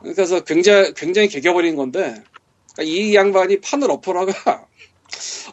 그래서 0.03 0.41
굉장히, 0.43 0.93
굉장히 0.93 1.27
개겨버린 1.29 1.75
건데, 1.75 2.21
그러니까 2.75 2.83
이 2.83 3.15
양반이 3.15 3.59
판을 3.61 3.89
엎어라가, 3.89 4.67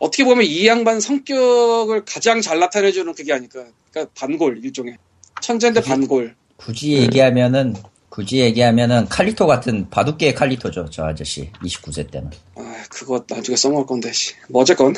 어떻게 0.01 0.25
보면 0.25 0.45
이 0.45 0.67
양반 0.67 1.01
성격을 1.01 2.05
가장 2.05 2.41
잘 2.43 2.59
나타내주는 2.59 3.15
그게 3.15 3.33
아닐까. 3.33 3.65
그러니까 3.91 4.13
반골, 4.15 4.61
일종의. 4.63 4.99
천재인데 5.41 5.81
반골. 5.81 6.35
굳이 6.57 6.93
얘기하면은, 6.93 7.75
굳이 8.15 8.39
얘기하면은 8.39 9.07
칼리토 9.09 9.45
같은 9.45 9.91
바둑계의 9.91 10.37
칼리토죠. 10.37 10.89
저 10.89 11.05
아저씨. 11.05 11.51
29세 11.65 12.13
때는. 12.13 12.31
아, 12.55 12.85
그거 12.89 13.25
나중에 13.29 13.57
써먹을 13.57 13.87
건데, 13.87 14.13
씨. 14.13 14.35
뭐, 14.49 14.63
어쨌건. 14.63 14.95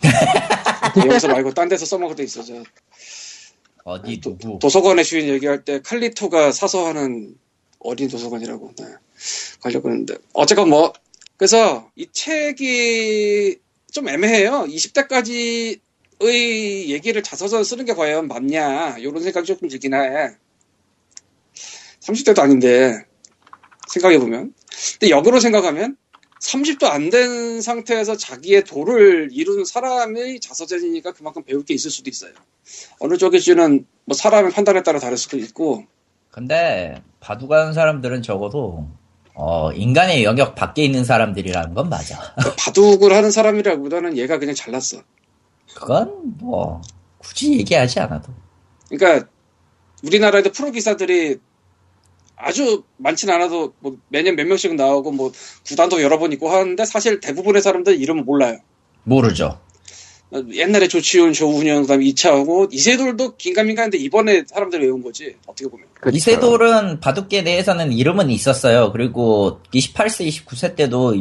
여기서 0.96 1.28
말고 1.28 1.52
딴 1.52 1.68
데서 1.68 1.84
써먹을 1.84 2.16
때 2.16 2.22
있어. 2.22 2.42
저 2.42 2.62
어디 3.84 4.18
도, 4.18 4.38
누구. 4.38 4.58
도서관의 4.60 5.04
주인 5.04 5.28
얘기할 5.28 5.62
때 5.66 5.82
칼리토가 5.82 6.52
사서 6.52 6.86
하는 6.86 7.36
어린 7.80 8.08
도서관이라고 8.08 8.72
네. 8.78 8.86
가려고 9.60 9.90
했는데 9.90 10.14
어쨌건 10.32 10.70
뭐 10.70 10.94
그래서 11.36 11.90
이 11.96 12.06
책이 12.10 13.58
좀 13.92 14.08
애매해요 14.08 14.64
20대까지의 14.68 15.80
얘기를 16.88 17.22
자서전 17.22 17.62
쓰는 17.62 17.84
게 17.84 17.92
과연 17.92 18.26
맞냐 18.26 18.96
이런 18.98 19.22
생각이 19.22 19.46
조금 19.46 19.68
들긴 19.68 19.92
해 19.92 20.34
30대도 22.06 22.38
아닌데 22.40 23.04
생각해보면 23.88 24.52
근데 24.92 25.10
역으로 25.10 25.40
생각하면 25.40 25.96
30도 26.40 26.84
안 26.84 27.10
된 27.10 27.60
상태에서 27.62 28.16
자기의 28.16 28.64
도를 28.64 29.28
이룬 29.32 29.64
사람의 29.64 30.40
자서전이니까 30.40 31.12
그만큼 31.12 31.42
배울 31.44 31.64
게 31.64 31.72
있을 31.74 31.90
수도 31.90 32.10
있어요. 32.10 32.32
어느 32.98 33.16
쪽일지는 33.16 33.86
뭐 34.04 34.14
사람의 34.16 34.52
판단에 34.52 34.82
따라 34.82 34.98
다를 34.98 35.16
수도 35.16 35.38
있고 35.38 35.84
근데 36.30 37.02
바둑 37.20 37.52
하는 37.52 37.72
사람들은 37.72 38.22
적어도 38.22 38.88
어, 39.34 39.72
인간의 39.72 40.24
영역 40.24 40.54
밖에 40.54 40.84
있는 40.84 41.04
사람들이라는 41.04 41.74
건 41.74 41.88
맞아. 41.88 42.34
바둑을 42.58 43.12
하는 43.14 43.30
사람이라기보다는 43.30 44.16
얘가 44.18 44.38
그냥 44.38 44.54
잘났어. 44.54 44.98
그건 45.74 46.36
뭐 46.38 46.82
굳이 47.18 47.52
얘기하지 47.58 48.00
않아도. 48.00 48.32
그러니까 48.90 49.28
우리나라에도 50.04 50.52
프로 50.52 50.70
기사들이 50.70 51.38
아주 52.36 52.82
많진 52.96 53.30
않아도 53.30 53.72
뭐 53.80 53.96
매년 54.08 54.36
몇 54.36 54.46
명씩은 54.46 54.76
나오고 54.76 55.12
뭐 55.12 55.32
구단도 55.66 56.02
여러 56.02 56.18
번 56.18 56.32
있고 56.32 56.50
하는데 56.50 56.84
사실 56.84 57.20
대부분의 57.20 57.62
사람들 57.62 58.00
이름은 58.00 58.24
몰라요. 58.24 58.58
모르죠. 59.04 59.60
옛날에 60.52 60.88
조치훈, 60.88 61.32
조훈현, 61.32 61.82
그다음에 61.82 62.04
이차하고 62.06 62.66
이세돌도 62.72 63.36
긴가민가한데 63.36 63.98
이번에 63.98 64.42
사람들이 64.48 64.84
외운 64.84 65.00
거지 65.02 65.36
어떻게 65.46 65.68
보면. 65.68 65.86
그쵸. 66.00 66.16
이세돌은 66.16 66.98
바둑계 66.98 67.42
내에서는 67.42 67.92
이름은 67.92 68.30
있었어요. 68.30 68.90
그리고 68.90 69.60
28세, 69.72 70.26
29세 70.28 70.74
때도 70.74 71.14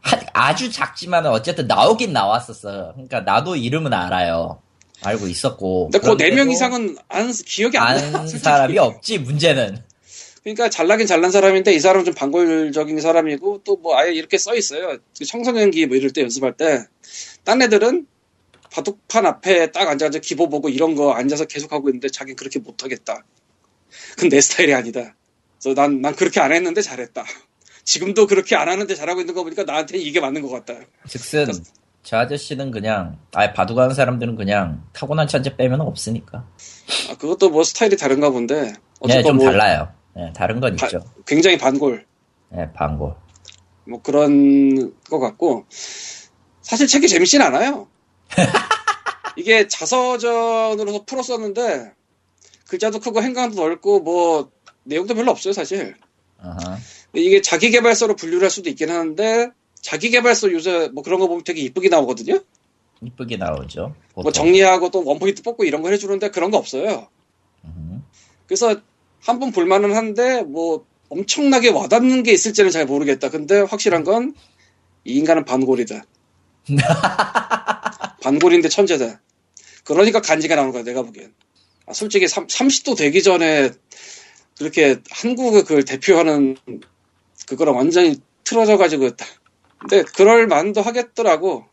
하- 0.00 0.20
아주 0.32 0.72
작지만 0.72 1.26
어쨌든 1.26 1.68
나오긴 1.68 2.12
나왔었어요. 2.12 2.92
그러니까 2.94 3.20
나도 3.20 3.54
이름은 3.54 3.92
알아요. 3.92 4.60
알고 5.04 5.28
있었고. 5.28 5.90
근데 5.92 5.98
그네명 6.00 6.18
그런데도 6.48 6.50
이상은 6.52 6.96
안 7.08 7.30
기억이 7.32 7.78
안 7.78 7.86
나. 7.96 8.02
아는 8.02 8.12
솔직히. 8.22 8.38
사람이 8.42 8.78
없지 8.78 9.18
문제는. 9.18 9.78
그러니까 10.46 10.70
잘나긴 10.70 11.08
잘난 11.08 11.32
사람인데 11.32 11.74
이 11.74 11.80
사람은 11.80 12.04
좀 12.04 12.14
반골적인 12.14 13.00
사람이고 13.00 13.62
또 13.64 13.76
뭐 13.82 13.96
아예 13.96 14.12
이렇게 14.12 14.38
써 14.38 14.54
있어요. 14.54 14.96
그 15.18 15.24
청소년기 15.24 15.86
뭐 15.86 15.96
이럴 15.96 16.12
때 16.12 16.22
연습할 16.22 16.56
때 16.56 16.86
딴 17.42 17.62
애들은 17.62 18.06
바둑판 18.70 19.26
앞에 19.26 19.72
딱 19.72 19.88
앉아서 19.88 20.20
기보 20.20 20.48
보고 20.48 20.68
이런 20.68 20.94
거 20.94 21.12
앉아서 21.12 21.46
계속 21.46 21.72
하고 21.72 21.88
있는데 21.88 22.08
자기는 22.08 22.36
그렇게 22.36 22.60
못 22.60 22.84
하겠다. 22.84 23.24
그건 24.14 24.28
내 24.28 24.40
스타일이 24.40 24.72
아니다. 24.72 25.16
그래서 25.60 25.74
난, 25.74 26.00
난 26.00 26.14
그렇게 26.14 26.38
안 26.40 26.52
했는데 26.52 26.80
잘했다. 26.80 27.24
지금도 27.84 28.26
그렇게 28.28 28.54
안 28.54 28.68
하는데 28.68 28.94
잘하고 28.94 29.20
있는 29.20 29.34
거 29.34 29.42
보니까 29.42 29.64
나한테 29.64 29.98
이게 29.98 30.20
맞는 30.20 30.42
것 30.42 30.48
같다. 30.50 30.80
즉슨 31.08 31.46
저 32.04 32.18
아저씨는 32.18 32.70
그냥 32.70 33.18
아예 33.34 33.52
바둑하는 33.52 33.94
사람들은 33.96 34.36
그냥 34.36 34.84
타고난 34.92 35.26
천재 35.26 35.56
빼면 35.56 35.80
없으니까. 35.80 36.46
아, 37.10 37.16
그것도 37.16 37.50
뭐 37.50 37.64
스타일이 37.64 37.96
다른가 37.96 38.30
본데 38.30 38.62
네, 38.62 38.72
어쨌건 39.00 39.38
좀뭐 39.38 39.50
달라요. 39.50 39.95
네, 40.16 40.32
다른 40.34 40.60
건 40.60 40.74
바- 40.76 40.86
있죠. 40.86 41.04
굉장히 41.26 41.58
반골 41.58 42.06
네, 42.50 42.72
방골. 42.72 43.14
뭐 43.88 44.02
그런 44.02 44.92
것 45.04 45.18
같고 45.20 45.66
사실 46.62 46.86
책이 46.86 47.06
재밌진 47.08 47.42
않아요. 47.42 47.86
이게 49.36 49.68
자서전으로서 49.68 51.04
풀었었는데 51.04 51.92
글자도 52.68 53.00
크고 53.00 53.22
행간도 53.22 53.54
넓고 53.62 54.00
뭐 54.00 54.50
내용도 54.84 55.14
별로 55.14 55.30
없어요 55.30 55.52
사실. 55.52 55.94
어허. 56.42 56.56
이게 57.14 57.40
자기 57.42 57.70
개발서로 57.70 58.16
분류를 58.16 58.44
할 58.44 58.50
수도 58.50 58.70
있긴 58.70 58.90
하는데 58.90 59.50
자기 59.80 60.10
개발서 60.10 60.50
요새 60.52 60.88
뭐 60.92 61.02
그런 61.02 61.20
거 61.20 61.28
보면 61.28 61.44
되게 61.44 61.60
이쁘게 61.60 61.88
나오거든요. 61.88 62.40
이쁘게 63.02 63.36
나오죠. 63.36 63.94
뭐 64.14 64.24
보통. 64.24 64.32
정리하고 64.32 64.90
또 64.90 65.04
원포인트 65.04 65.42
뽑고 65.42 65.64
이런 65.64 65.82
거 65.82 65.90
해주는데 65.90 66.30
그런 66.30 66.50
거 66.50 66.56
없어요. 66.58 67.08
음. 67.64 68.02
그래서 68.46 68.80
한 69.26 69.38
번 69.40 69.52
볼만은 69.52 69.94
한데 69.94 70.42
뭐 70.42 70.86
엄청나게 71.08 71.70
와닿는 71.70 72.22
게 72.22 72.32
있을지는 72.32 72.70
잘 72.70 72.86
모르겠다. 72.86 73.30
근데 73.30 73.60
확실한 73.60 74.04
건 74.04 74.34
이 75.06 75.14
인간은 75.18 75.44
반골이다. 75.44 76.02
반골인데 78.22 78.68
천재다. 78.68 79.20
그러니까 79.84 80.20
간지가 80.20 80.56
나오는 80.56 80.72
거야 80.72 80.82
내가 80.82 81.02
보기엔. 81.02 81.32
아, 81.86 81.92
솔직히 81.92 82.26
3, 82.26 82.48
30도 82.48 82.96
되기 82.98 83.22
전에 83.22 83.70
그렇게 84.58 84.96
한국을 85.10 85.62
그걸 85.62 85.84
대표하는 85.84 86.56
그거랑 87.46 87.76
완전히 87.76 88.16
틀어져 88.42 88.76
가지고 88.76 89.10
근데 89.78 90.02
그럴 90.16 90.48
만도 90.48 90.82
하겠더라고. 90.82 91.66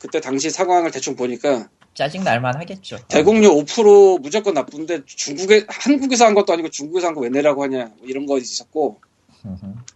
그때 0.00 0.20
당시 0.20 0.48
상황을 0.48 0.90
대충 0.90 1.14
보니까 1.16 1.68
짜증 1.98 2.22
날만 2.22 2.54
하겠죠. 2.54 2.96
대공료 3.08 3.50
5% 3.64 4.20
무조건 4.22 4.54
나쁜데 4.54 5.00
중국에 5.04 5.66
한국에서 5.68 6.26
한 6.26 6.34
것도 6.34 6.52
아니고 6.52 6.68
중국에서 6.70 7.08
한 7.08 7.14
거 7.14 7.22
왜 7.22 7.28
내라고 7.28 7.64
하냐 7.64 7.86
뭐 7.98 8.06
이런 8.06 8.24
거 8.24 8.38
있었고. 8.38 9.00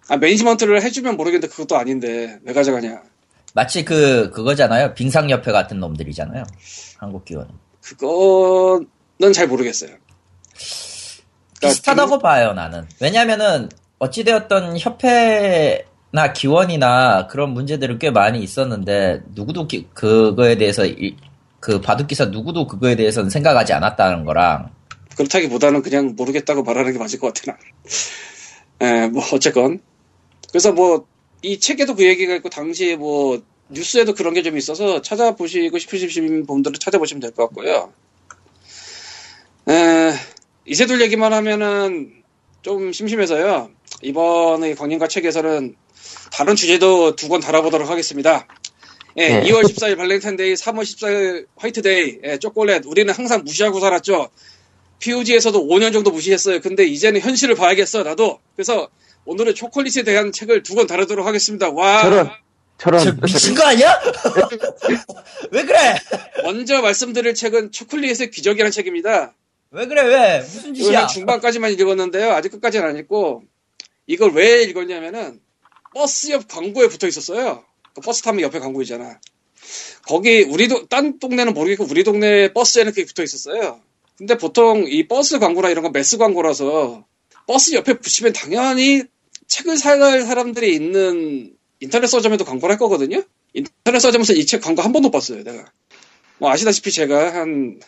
아 0.08 0.16
매니지먼트를 0.16 0.82
해주면 0.82 1.16
모르겠는데 1.16 1.46
그것도 1.52 1.76
아닌데 1.76 2.40
왜 2.42 2.52
가져가냐 2.52 3.02
마치 3.54 3.84
그 3.84 4.30
그거잖아요. 4.30 4.94
빙상협회 4.94 5.52
같은 5.52 5.78
놈들이잖아요. 5.78 6.42
한국 6.98 7.24
기원은. 7.24 7.50
그거는 7.82 9.32
잘 9.32 9.46
모르겠어요. 9.46 9.90
그러니까 9.90 11.68
비슷하다고 11.68 12.18
봐요, 12.18 12.52
나는. 12.54 12.88
왜냐면은, 13.00 13.68
어찌되었던 14.00 14.78
협회 14.78 15.84
나 16.10 16.32
기원이나 16.32 17.26
그런 17.28 17.50
문제들은 17.50 17.98
꽤 18.00 18.10
많이 18.10 18.42
있었는데, 18.42 19.22
누구도 19.34 19.68
기- 19.68 19.86
그거에 19.94 20.56
대해서, 20.56 20.84
이- 20.86 21.16
그 21.62 21.80
바둑기사 21.80 22.26
누구도 22.26 22.66
그거에 22.66 22.96
대해서는 22.96 23.30
생각하지 23.30 23.72
않았다는 23.74 24.26
거랑, 24.26 24.70
그렇다기보다는 25.16 25.82
그냥 25.82 26.14
모르겠다고 26.16 26.64
말하는 26.64 26.92
게 26.92 26.98
맞을 26.98 27.20
것 27.20 27.32
같아 27.32 27.52
나. 27.52 27.58
예, 29.04 29.08
뭐 29.08 29.22
어쨌건 29.32 29.80
그래서 30.50 30.72
뭐 30.72 31.06
이 31.44 31.58
책에도 31.58 31.96
그 31.96 32.06
얘기가 32.06 32.34
있고 32.36 32.48
당시에 32.50 32.96
뭐 32.96 33.42
뉴스에도 33.68 34.14
그런 34.14 34.34
게 34.34 34.42
좀 34.42 34.56
있어서 34.56 35.02
찾아보시고 35.02 35.78
싶으신 35.78 36.46
분들은 36.46 36.78
찾아보시면 36.80 37.20
될 37.20 37.32
것 37.32 37.46
같고요. 37.48 37.92
에, 39.68 40.12
이세돌 40.66 41.00
얘기만 41.02 41.32
하면은 41.32 42.12
좀 42.62 42.92
심심해서요. 42.92 43.70
이번에 44.02 44.74
광림과 44.74 45.08
책에서는 45.08 45.74
다른 46.32 46.56
주제도 46.56 47.16
두권 47.16 47.40
다뤄보도록 47.40 47.90
하겠습니다. 47.90 48.46
예, 49.16 49.28
네. 49.28 49.42
2월 49.50 49.62
14일 49.64 49.96
발렌타인데이, 49.96 50.54
3월 50.54 50.82
14일 50.82 51.46
화이트데이, 51.56 52.18
예, 52.24 52.38
초콜릿. 52.38 52.82
우리는 52.86 53.12
항상 53.12 53.42
무시하고 53.44 53.78
살았죠. 53.80 54.30
POG에서도 55.00 55.66
5년 55.66 55.92
정도 55.92 56.10
무시했어요. 56.10 56.60
근데 56.60 56.84
이제는 56.84 57.20
현실을 57.20 57.54
봐야겠어, 57.54 58.02
나도. 58.04 58.38
그래서 58.56 58.88
오늘은 59.24 59.54
초콜릿에 59.54 60.02
대한 60.04 60.32
책을 60.32 60.62
두 60.62 60.74
권 60.74 60.86
다루도록 60.86 61.26
하겠습니다. 61.26 61.70
와. 61.70 62.02
저런. 62.02 62.30
저런. 62.78 63.04
저 63.04 63.12
미친 63.20 63.54
거 63.54 63.64
아니야? 63.64 64.00
왜 65.50 65.64
그래? 65.64 65.96
먼저 66.42 66.80
말씀드릴 66.80 67.34
책은 67.34 67.72
초콜릿의 67.72 68.30
기적이라는 68.30 68.70
책입니다. 68.72 69.34
왜 69.70 69.86
그래, 69.86 70.02
왜? 70.02 70.38
무슨 70.40 70.74
짓이야? 70.74 71.00
한 71.02 71.08
중반까지만 71.08 71.72
읽었는데요. 71.72 72.32
아직 72.32 72.50
끝까지는 72.50 72.86
안 72.88 72.96
읽고. 72.98 73.42
이걸 74.06 74.32
왜 74.32 74.62
읽었냐면은, 74.64 75.40
버스 75.94 76.30
옆 76.32 76.48
광고에 76.48 76.88
붙어 76.88 77.06
있었어요. 77.06 77.64
그 77.94 78.00
버스 78.00 78.22
타면 78.22 78.40
옆에 78.42 78.58
광고 78.58 78.82
있잖아. 78.82 79.20
거기, 80.06 80.42
우리도, 80.42 80.86
딴 80.88 81.18
동네는 81.18 81.54
모르겠고, 81.54 81.86
우리 81.88 82.04
동네 82.04 82.52
버스에는 82.52 82.92
그게 82.92 83.04
붙어 83.04 83.22
있었어요. 83.22 83.80
근데 84.18 84.36
보통 84.36 84.84
이 84.88 85.06
버스 85.08 85.38
광고나 85.38 85.70
이런 85.70 85.82
건 85.82 85.92
매스 85.92 86.18
광고라서, 86.18 87.04
버스 87.46 87.74
옆에 87.74 87.98
붙이면 87.98 88.32
당연히 88.32 89.02
책을 89.46 89.76
살 89.76 90.22
사람들이 90.22 90.74
있는 90.74 91.54
인터넷 91.80 92.06
서점에도 92.06 92.44
광고를 92.44 92.72
할 92.72 92.78
거거든요? 92.78 93.22
인터넷 93.54 93.98
서점에서 94.00 94.32
이 94.34 94.46
책 94.46 94.62
광고 94.62 94.82
한 94.82 94.92
번도 94.92 95.08
못 95.08 95.12
봤어요, 95.12 95.42
내가. 95.44 95.64
뭐 96.38 96.50
아시다시피 96.50 96.90
제가 96.90 97.34
한, 97.34 97.80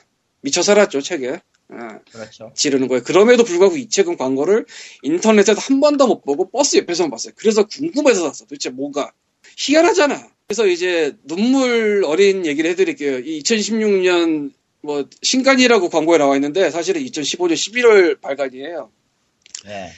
미쳐 0.42 0.62
살았죠, 0.62 1.00
책에. 1.00 1.40
아, 1.70 1.98
그렇죠. 2.12 2.52
지르는 2.54 2.88
거예요. 2.88 3.02
그럼에도 3.02 3.42
불구하고 3.42 3.76
이 3.76 3.88
책은 3.88 4.16
광고를 4.18 4.66
인터넷에서 5.02 5.60
한 5.60 5.80
번도 5.80 6.06
못 6.06 6.22
보고 6.22 6.50
버스 6.50 6.76
옆에서만 6.76 7.10
봤어요. 7.10 7.32
그래서 7.36 7.66
궁금해서 7.66 8.28
샀어. 8.28 8.44
도대체 8.44 8.68
뭐가. 8.70 9.12
희한하잖아. 9.56 10.28
그래서 10.46 10.66
이제 10.66 11.16
눈물 11.24 12.02
어린 12.06 12.44
얘기를 12.46 12.70
해드릴게요. 12.70 13.18
이 13.20 13.42
2016년 13.42 14.52
뭐 14.82 15.08
신간이라고 15.22 15.88
광고에 15.88 16.18
나와 16.18 16.34
있는데 16.36 16.70
사실은 16.70 17.02
2015년 17.02 17.54
11월 17.54 18.20
발간이에요. 18.20 18.90
네. 19.64 19.90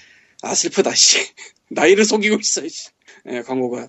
아 0.42 0.54
슬프다 0.54 0.94
씨. 0.94 1.18
나이를 1.68 2.04
속이고 2.04 2.36
있어 2.36 2.66
씨. 2.68 2.90
예, 3.28 3.42
광고가. 3.42 3.88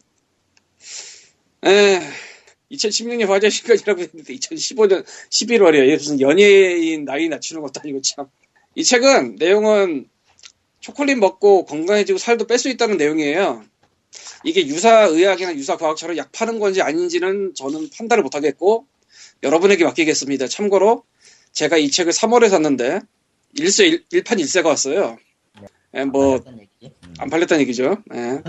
에 1.66 2.00
2016년 2.72 3.28
화제 3.28 3.50
신간이라고 3.50 4.02
했는데 4.02 4.34
2015년 4.34 5.06
11월이에요. 5.30 5.94
무슨 5.94 6.20
연예인 6.20 7.06
나이 7.06 7.30
낮추는 7.30 7.62
것도 7.62 7.82
아니고 7.84 8.02
참. 8.02 8.26
이 8.74 8.84
책은 8.84 9.36
내용은 9.36 10.10
초콜릿 10.80 11.18
먹고 11.18 11.66
건강해지고 11.66 12.18
살도 12.18 12.48
뺄 12.48 12.58
수 12.58 12.70
있다는 12.70 12.98
내용이에요. 12.98 13.64
이게 14.44 14.66
유사의학이나 14.68 15.56
유사과학처럼 15.56 16.18
약 16.18 16.32
파는 16.32 16.60
건지 16.60 16.82
아닌지는 16.82 17.54
저는 17.56 17.90
판단을 17.96 18.24
못하겠고 18.24 18.86
여러분에게 19.44 19.84
맡기겠습니다. 19.84 20.48
참고로 20.48 21.04
제가 21.52 21.78
이 21.78 21.90
책을 21.90 22.12
3월에 22.14 22.50
샀는데 22.50 23.02
일세 23.54 23.88
일, 23.88 24.06
일판 24.12 24.40
일세가 24.40 24.70
왔어요. 24.70 25.18
예, 25.96 26.04
뭐. 26.04 26.40
안 27.20 27.30
팔렸다는 27.30 27.62
얘기죠. 27.64 27.98
예. 28.14 28.42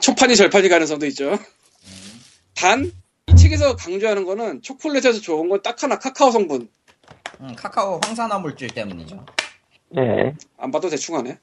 초판이 0.00 0.34
절판이 0.34 0.68
가능성도 0.68 1.06
있죠. 1.06 1.38
단, 2.54 2.90
이 3.28 3.36
책에서 3.36 3.76
강조하는 3.76 4.24
거는 4.24 4.62
초콜릿에서 4.62 5.20
좋은 5.20 5.48
건 5.48 5.62
딱 5.62 5.80
하나 5.82 5.98
카카오 5.98 6.30
성분. 6.32 6.68
음, 7.40 7.54
카카오 7.56 8.00
황산화 8.02 8.38
물질 8.40 8.68
때문이죠. 8.68 9.24
네. 9.90 10.34
안 10.56 10.70
봐도 10.70 10.88
대충 10.88 11.16
하네. 11.16 11.38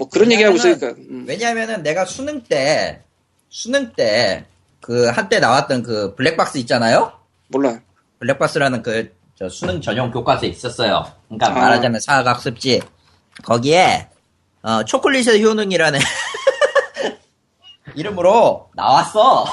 뭐 0.00 0.08
그런 0.08 0.32
얘기하고 0.32 0.56
있으니까. 0.56 0.94
음. 1.10 1.26
왜냐면은 1.28 1.82
내가 1.82 2.06
수능 2.06 2.42
때, 2.42 3.02
수능 3.50 3.92
때, 3.92 4.46
그, 4.80 5.08
한때 5.10 5.40
나왔던 5.40 5.82
그 5.82 6.14
블랙박스 6.14 6.56
있잖아요? 6.58 7.12
몰라. 7.48 7.80
블랙박스라는 8.18 8.82
그, 8.82 9.14
저 9.38 9.50
수능 9.50 9.82
전용 9.82 10.10
교과서에 10.10 10.48
있었어요. 10.48 11.04
그러니까 11.28 11.48
아. 11.48 11.50
말하자면 11.50 12.00
사학습지. 12.00 12.80
거기에, 13.44 14.08
어, 14.62 14.84
초콜릿의 14.84 15.44
효능이라는 15.44 16.00
이름으로 17.94 18.70
나왔어. 18.74 19.44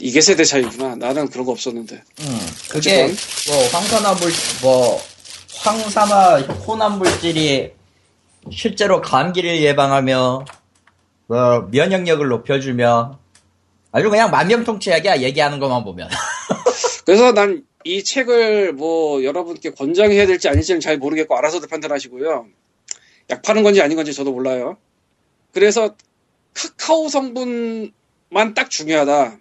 이게 0.00 0.20
세대 0.20 0.44
차이구나. 0.44 0.96
나는 0.96 1.30
그런 1.30 1.46
거 1.46 1.52
없었는데. 1.52 1.94
음, 1.96 2.46
그게, 2.68 3.06
뭐, 3.06 3.68
황산화 3.72 4.14
물, 4.16 4.30
뭐, 4.60 5.00
황산화 5.62 6.40
혼합 6.66 6.98
물질이 6.98 7.72
실제로 8.50 9.00
감기를 9.00 9.60
예방하며, 9.60 10.44
뭐, 11.26 11.68
면역력을 11.70 12.26
높여주며, 12.28 13.18
아주 13.92 14.10
그냥 14.10 14.30
만병통치약이야, 14.30 15.20
얘기하는 15.22 15.58
것만 15.58 15.84
보면. 15.84 16.08
그래서 17.04 17.32
난 17.32 17.64
이 17.84 18.02
책을 18.02 18.72
뭐 18.72 19.22
여러분께 19.22 19.70
권장해야 19.70 20.26
될지 20.26 20.48
아닐지는 20.48 20.80
잘 20.80 20.96
모르겠고 20.96 21.36
알아서들 21.36 21.68
판단하시고요. 21.68 22.46
약 23.30 23.42
파는 23.42 23.62
건지 23.62 23.82
아닌 23.82 23.96
건지 23.96 24.14
저도 24.14 24.32
몰라요. 24.32 24.78
그래서 25.52 25.94
카카오 26.54 27.08
성분만 27.08 28.54
딱 28.54 28.70
중요하다. 28.70 29.36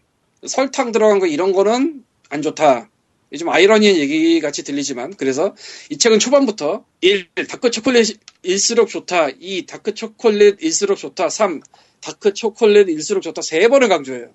설탕 0.46 0.92
들어간 0.92 1.20
거 1.20 1.26
이런 1.26 1.54
거는 1.54 2.04
안 2.30 2.42
좋다. 2.42 2.90
좀 3.38 3.50
아이러니한 3.50 3.96
얘기 3.98 4.40
같이 4.40 4.64
들리지만 4.64 5.16
그래서 5.16 5.56
이 5.90 5.98
책은 5.98 6.20
초반부터 6.20 6.86
1. 7.02 7.28
다크 7.48 7.72
초콜릿일수록 7.72 8.90
좋다. 8.90 9.30
2. 9.40 9.66
다크 9.66 9.94
초콜릿일수록 9.94 10.98
좋다. 10.98 11.30
3. 11.30 11.62
다크 12.02 12.34
초콜릿일수록 12.34 13.24
좋다. 13.24 13.42
세 13.42 13.68
번을 13.68 13.90
강조해요. 13.90 14.30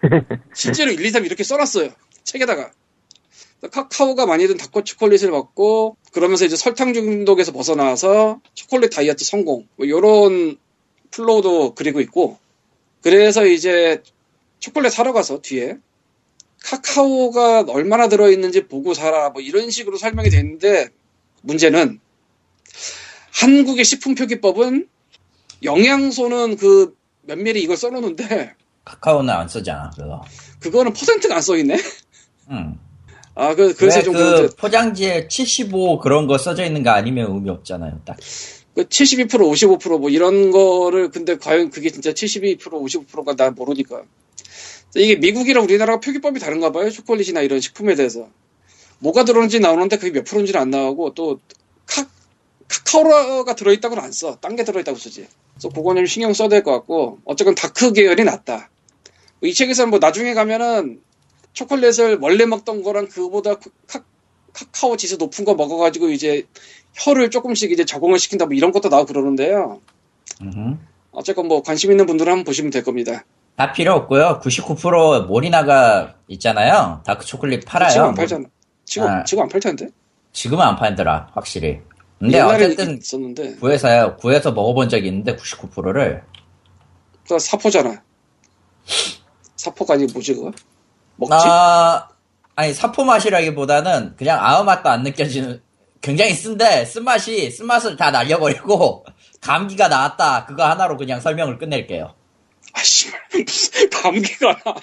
실제로 0.54 0.92
1, 0.92 1.04
2, 1.04 1.10
3 1.10 1.24
이렇게 1.26 1.44
써놨어요. 1.44 1.90
책에다가. 2.24 2.72
카카오가 3.70 4.26
많이 4.26 4.46
든 4.46 4.56
다크 4.56 4.84
초콜릿을 4.84 5.30
먹고 5.30 5.96
그러면서 6.12 6.44
이제 6.44 6.56
설탕 6.56 6.92
중독에서 6.92 7.52
벗어나서 7.52 8.40
초콜릿 8.54 8.90
다이어트 8.90 9.24
성공 9.24 9.66
뭐 9.76 9.86
이런 9.86 10.58
flow도 11.10 11.74
그리고 11.74 12.00
있고 12.00 12.38
그래서 13.02 13.46
이제 13.46 14.02
초콜릿 14.58 14.92
사러 14.92 15.12
가서 15.12 15.40
뒤에 15.40 15.78
카카오가 16.64 17.64
얼마나 17.68 18.08
들어있는지 18.08 18.66
보고 18.66 18.94
사라 18.94 19.30
뭐 19.30 19.40
이런 19.42 19.70
식으로 19.70 19.96
설명이 19.96 20.30
됐는데 20.30 20.88
문제는 21.42 22.00
한국의 23.32 23.84
식품 23.84 24.14
표기법은 24.14 24.88
영양소는 25.62 26.56
그 26.56 26.96
면밀히 27.22 27.62
이걸 27.62 27.76
써놓는데 27.76 28.54
카카오는 28.84 29.32
안 29.32 29.48
쓰잖아, 29.48 29.90
그거. 29.96 30.22
그거는 30.60 30.92
퍼센트가 30.92 31.36
안 31.36 31.42
써있네. 31.42 31.76
응. 32.50 32.78
아, 33.34 33.54
그, 33.54 33.74
그래서 33.74 33.98
왜좀그 33.98 34.54
포장지에 34.56 35.28
75 35.28 35.98
그런 35.98 36.26
거 36.26 36.38
써져 36.38 36.64
있는 36.64 36.82
거 36.82 36.90
아니면 36.90 37.32
의미 37.32 37.50
없잖아요, 37.50 38.00
딱. 38.04 38.16
그 38.74 38.84
72% 38.84 39.28
55%뭐 39.30 40.10
이런 40.10 40.50
거를 40.50 41.10
근데 41.10 41.36
과연 41.36 41.70
그게 41.70 41.90
진짜 41.90 42.12
72% 42.12 42.60
55%가 42.60 43.34
난 43.34 43.54
모르니까 43.54 44.02
이게 44.96 45.16
미국이랑 45.16 45.64
우리나라가 45.64 46.00
표기법이 46.00 46.40
다른가 46.40 46.72
봐요 46.72 46.90
초콜릿이나 46.90 47.42
이런 47.42 47.60
식품에 47.60 47.94
대해서 47.94 48.28
뭐가 48.98 49.24
들어오는지 49.24 49.60
나오는데 49.60 49.98
그게 49.98 50.12
몇 50.12 50.24
프로인지는 50.24 50.60
안 50.60 50.70
나오고 50.70 51.14
또 51.14 51.38
카, 51.86 52.06
카카오가 52.68 53.54
들어있다고는 53.54 54.02
안 54.02 54.10
써. 54.12 54.36
딴 54.40 54.56
게 54.56 54.64
들어있다고 54.64 54.96
쓰지. 54.98 55.26
그래서 55.54 55.68
그거는 55.68 56.02
좀 56.02 56.06
신경 56.06 56.32
써야 56.32 56.48
될 56.48 56.62
것 56.62 56.72
같고 56.72 57.18
어쨌건 57.24 57.54
다크 57.54 57.92
계열이 57.92 58.24
낫다. 58.24 58.70
이 59.42 59.52
책에서는 59.52 59.90
뭐 59.90 59.98
나중에 59.98 60.34
가면은 60.34 61.00
초콜릿을 61.52 62.18
원래 62.20 62.46
먹던 62.46 62.82
거랑 62.82 63.08
그보다 63.08 63.56
카, 63.86 64.02
카카오 64.52 64.96
지수 64.96 65.16
높은 65.18 65.44
거 65.44 65.54
먹어가지고 65.54 66.10
이제 66.10 66.44
혀를 66.94 67.30
조금씩 67.30 67.70
이제 67.72 67.84
적응을 67.84 68.18
시킨다 68.18 68.46
뭐 68.46 68.54
이런 68.54 68.72
것도 68.72 68.88
나오고 68.88 69.06
그러는데요. 69.06 69.80
어쨌건 71.12 71.48
뭐 71.48 71.62
관심 71.62 71.90
있는 71.90 72.06
분들은 72.06 72.30
한번 72.32 72.44
보시면 72.44 72.70
될 72.70 72.82
겁니다. 72.82 73.24
다 73.56 73.72
필요 73.72 73.94
없고요. 73.94 74.40
99% 74.42 75.26
모리나가 75.26 76.14
있잖아요. 76.28 77.00
다크 77.06 77.24
초콜릿 77.24 77.64
팔아요. 77.64 77.90
지금 77.90 78.02
안 78.04 78.10
뭐, 78.10 78.14
팔잖아. 78.16 78.44
지금 78.84 79.08
아. 79.08 79.24
지금 79.24 79.42
안 79.44 79.48
팔 79.48 79.60
텐데. 79.60 79.88
지금은 80.32 80.64
안 80.64 80.76
팔더라, 80.76 81.30
확실히. 81.32 81.80
근데 82.18 82.40
어쨌든 82.40 82.98
있었는데 82.98 83.56
구에서요. 83.56 84.16
구에서 84.16 84.52
먹어본 84.52 84.88
적이 84.90 85.08
있는데 85.08 85.34
99%를 85.36 86.22
그 87.28 87.38
사포잖아. 87.38 88.02
사포가 89.56 89.94
아니고 89.94 90.12
뭐지 90.14 90.34
그거? 90.34 90.52
먹지? 91.16 91.32
아 91.34 92.08
아니 92.54 92.72
사포 92.72 93.04
맛이라기보다는 93.04 94.14
그냥 94.16 94.38
아무 94.42 94.64
맛도 94.64 94.88
안 94.90 95.02
느껴지는 95.02 95.60
굉장히 96.00 96.32
쓴데 96.34 96.84
쓴맛이 96.84 97.50
쓴맛을 97.50 97.96
다 97.96 98.10
날려버리고 98.10 99.04
감기가 99.40 99.88
나왔다 99.88 100.44
그거 100.46 100.64
하나로 100.66 100.96
그냥 100.96 101.20
설명을 101.20 101.58
끝낼게요. 101.58 102.14
아씨 102.76 103.08
무슨 103.32 103.90
감기가 103.90 104.52
나. 104.64 104.74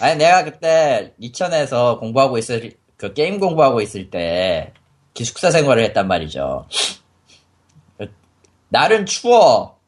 아니 0.00 0.16
내가 0.16 0.44
그때 0.44 1.14
이천에서 1.18 1.98
공부하고 1.98 2.38
있을 2.38 2.76
그 2.96 3.12
게임 3.14 3.38
공부하고 3.40 3.80
있을 3.80 4.10
때 4.10 4.72
기숙사 5.14 5.50
생활을 5.50 5.82
했단 5.84 6.06
말이죠. 6.06 6.68
날은 8.68 9.06
추워. 9.06 9.78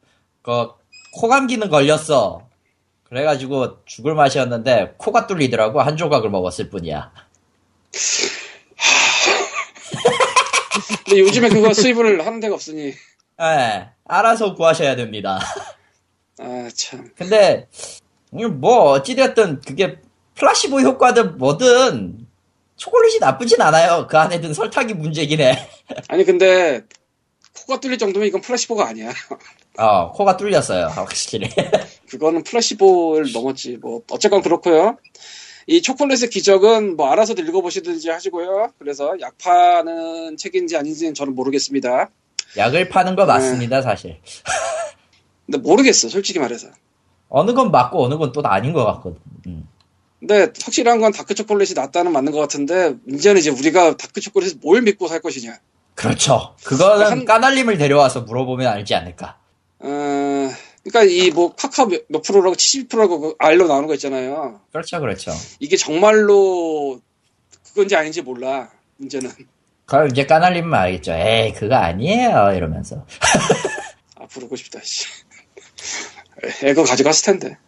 그 0.42 0.78
코 1.14 1.26
감기는 1.26 1.68
걸렸어. 1.68 2.48
그래가지고 3.04 3.84
죽을 3.86 4.14
맛이었는데 4.14 4.94
코가 4.98 5.26
뚫리더라고 5.26 5.80
한 5.80 5.96
조각을 5.96 6.30
먹었을 6.30 6.68
뿐이야. 6.70 7.10
근데 11.04 11.20
요즘에 11.20 11.48
그거 11.48 11.72
수입을 11.72 12.24
하는 12.24 12.40
데가 12.40 12.54
없으니 12.54 12.92
예, 13.40 13.88
알아서 14.04 14.54
구하셔야 14.54 14.94
됩니다. 14.96 15.38
아 16.38 16.68
참. 16.74 17.10
근데 17.16 17.68
뭐 18.30 18.90
어찌됐든 18.92 19.60
그게 19.60 19.98
플라시보 20.34 20.80
효과든 20.80 21.38
뭐든 21.38 22.26
초콜릿이 22.76 23.18
나쁘진 23.18 23.60
않아요. 23.60 24.06
그 24.08 24.16
안에 24.16 24.40
든 24.40 24.54
설탕이 24.54 24.94
문제긴 24.94 25.40
해. 25.40 25.68
아니 26.08 26.24
근데 26.24 26.82
코가 27.66 27.80
뚫릴 27.80 27.98
정도면 27.98 28.28
이건 28.28 28.40
플라시보가 28.40 28.86
아니야. 28.86 29.12
어, 29.78 30.12
코가 30.12 30.36
뚫렸어요. 30.36 30.86
확실히. 30.86 31.48
그거는 32.08 32.44
플라시보를 32.44 33.32
넘었지. 33.32 33.78
뭐 33.80 34.02
어쨌건 34.10 34.42
그렇고요. 34.42 34.96
이 35.66 35.82
초콜릿의 35.82 36.30
기적은 36.30 36.96
뭐 36.96 37.10
알아서들 37.10 37.46
읽어보시든지 37.48 38.08
하시고요. 38.08 38.72
그래서 38.78 39.14
약 39.20 39.36
파는 39.38 40.36
책인지 40.36 40.76
아닌지는 40.76 41.14
저는 41.14 41.34
모르겠습니다. 41.34 42.08
약을 42.56 42.88
파는 42.88 43.16
거 43.16 43.26
맞습니다, 43.26 43.82
사실. 43.82 44.18
근데 45.50 45.58
모르겠어, 45.58 46.08
솔직히 46.08 46.38
말해서. 46.38 46.68
어느 47.30 47.52
건 47.54 47.70
맞고 47.70 48.04
어느 48.04 48.16
건 48.18 48.32
또 48.32 48.42
아닌 48.44 48.72
것 48.74 48.84
같거든. 48.84 49.18
음. 49.46 49.66
근데 50.18 50.52
확실한 50.62 51.00
건 51.00 51.12
다크 51.12 51.34
초콜릿이 51.34 51.74
낫다는 51.74 52.12
맞는 52.12 52.32
것 52.32 52.38
같은데 52.40 52.94
문제는 53.04 53.38
이제 53.40 53.50
우리가 53.50 53.96
다크 53.96 54.20
초콜릿을 54.20 54.54
뭘 54.62 54.82
믿고 54.82 55.08
살 55.08 55.20
것이냐. 55.20 55.58
그렇죠. 55.94 56.54
그거는 56.64 57.06
한- 57.06 57.24
까날림을 57.24 57.78
데려와서 57.78 58.22
물어보면 58.22 58.66
알지 58.66 58.94
않을까. 58.94 59.38
어, 59.80 59.88
그러니까 60.84 61.04
이 61.04 61.30
뭐 61.30 61.54
카카오 61.54 61.86
몇, 61.86 62.02
몇 62.08 62.22
프로라고 62.22 62.56
70%라고 62.56 63.20
그 63.20 63.34
알로 63.38 63.66
나오는 63.68 63.86
거 63.86 63.94
있잖아요. 63.94 64.60
그렇죠, 64.72 65.00
그렇죠. 65.00 65.32
이게 65.60 65.76
정말로 65.76 67.00
그건지 67.68 67.94
아닌지 67.96 68.20
몰라. 68.22 68.70
문제는 68.96 69.30
그럼 69.86 70.08
이제 70.08 70.26
까날리면 70.26 70.74
알겠죠. 70.74 71.12
에이, 71.12 71.52
그거 71.52 71.76
아니에요. 71.76 72.52
이러면서. 72.54 73.04
아 74.20 74.26
부르고 74.26 74.56
싶다. 74.56 74.80
씨. 74.82 75.06
애가 76.62 76.84
가져갔을 76.84 77.24
텐데. 77.26 77.58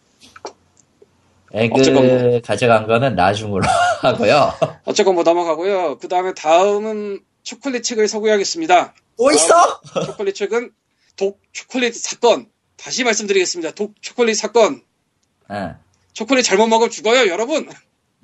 에그 1.53 1.75
어쨌건 1.79 2.07
뭐. 2.07 2.41
가져간 2.41 2.87
거는 2.87 3.15
나중으로 3.15 3.63
하고요. 4.01 4.53
어쨌건 4.85 5.15
뭐 5.15 5.23
넘어가고요. 5.23 5.97
그 5.97 6.07
다음에 6.07 6.33
다음은 6.33 7.19
초콜릿 7.43 7.83
책을 7.83 8.07
소개하겠습니다. 8.07 8.93
또 9.17 9.31
있어? 9.31 9.81
초콜릿 10.05 10.35
책은 10.35 10.71
독 11.17 11.41
초콜릿 11.51 11.95
사건. 11.95 12.47
다시 12.77 13.03
말씀드리겠습니다. 13.03 13.71
독 13.71 14.01
초콜릿 14.01 14.37
사건. 14.37 14.81
응. 15.51 15.75
초콜릿 16.13 16.45
잘못 16.45 16.67
먹으면 16.67 16.89
죽어요, 16.89 17.29
여러분. 17.29 17.69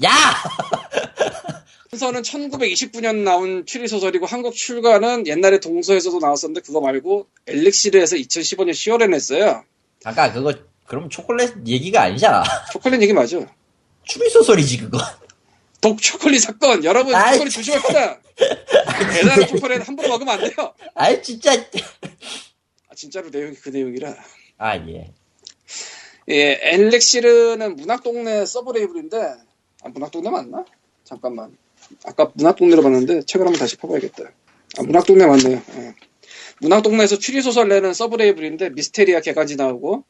야! 0.04 0.10
순서는 1.90 2.22
1929년 2.22 3.24
나온 3.24 3.66
추리소설이고 3.66 4.26
한국 4.26 4.54
출간은 4.54 5.26
옛날에 5.26 5.60
동서에서도 5.60 6.20
나왔었는데 6.20 6.62
그거 6.62 6.82
말고 6.82 7.28
엘릭시르에서 7.48 8.16
2015년 8.18 8.72
10월에 8.72 9.10
냈어요. 9.10 9.64
잠깐, 10.00 10.34
그거, 10.34 10.54
그럼 10.86 11.10
초콜릿 11.10 11.68
얘기가 11.68 12.02
아니잖아. 12.04 12.44
초콜릿 12.72 13.02
얘기 13.02 13.14
맞아. 13.14 13.38
추리소설이지, 14.04 14.78
그거. 14.78 14.98
독 15.82 16.02
초콜릿 16.02 16.42
사건. 16.42 16.84
여러분 16.84 17.14
아이, 17.14 17.34
초콜릿 17.34 17.54
조심합시다. 17.54 18.20
대단한 19.14 19.48
초콜릿 19.48 19.88
함부로 19.88 20.10
먹으면 20.10 20.34
안 20.34 20.40
돼요. 20.40 20.74
아이, 20.96 21.22
진짜. 21.22 21.54
아, 21.54 22.96
진짜로 22.96 23.30
내용이 23.30 23.56
그 23.56 23.70
내용이라. 23.70 24.16
아, 24.58 24.76
예. 24.78 25.12
예, 26.30 26.60
엘렉시르는 26.62 27.76
문학동네 27.76 28.46
서브레이블인데, 28.46 29.18
아, 29.84 29.90
문학동네 29.90 30.30
맞나? 30.30 30.66
잠깐만. 31.04 31.56
아까 32.06 32.32
문학동네로 32.34 32.82
봤는데, 32.82 33.22
책을 33.24 33.46
한번 33.46 33.60
다시 33.60 33.78
펴봐야겠다. 33.78 34.24
아, 34.78 34.84
문학동네 34.84 35.26
맞네요. 35.26 35.62
예. 35.78 35.96
문학동네에서 36.62 37.18
추리소설 37.20 37.68
내는 37.70 37.94
서브레이블인데, 37.94 38.72
미스테리아 38.72 39.22
개간지 39.22 39.56
나오고, 39.56 40.04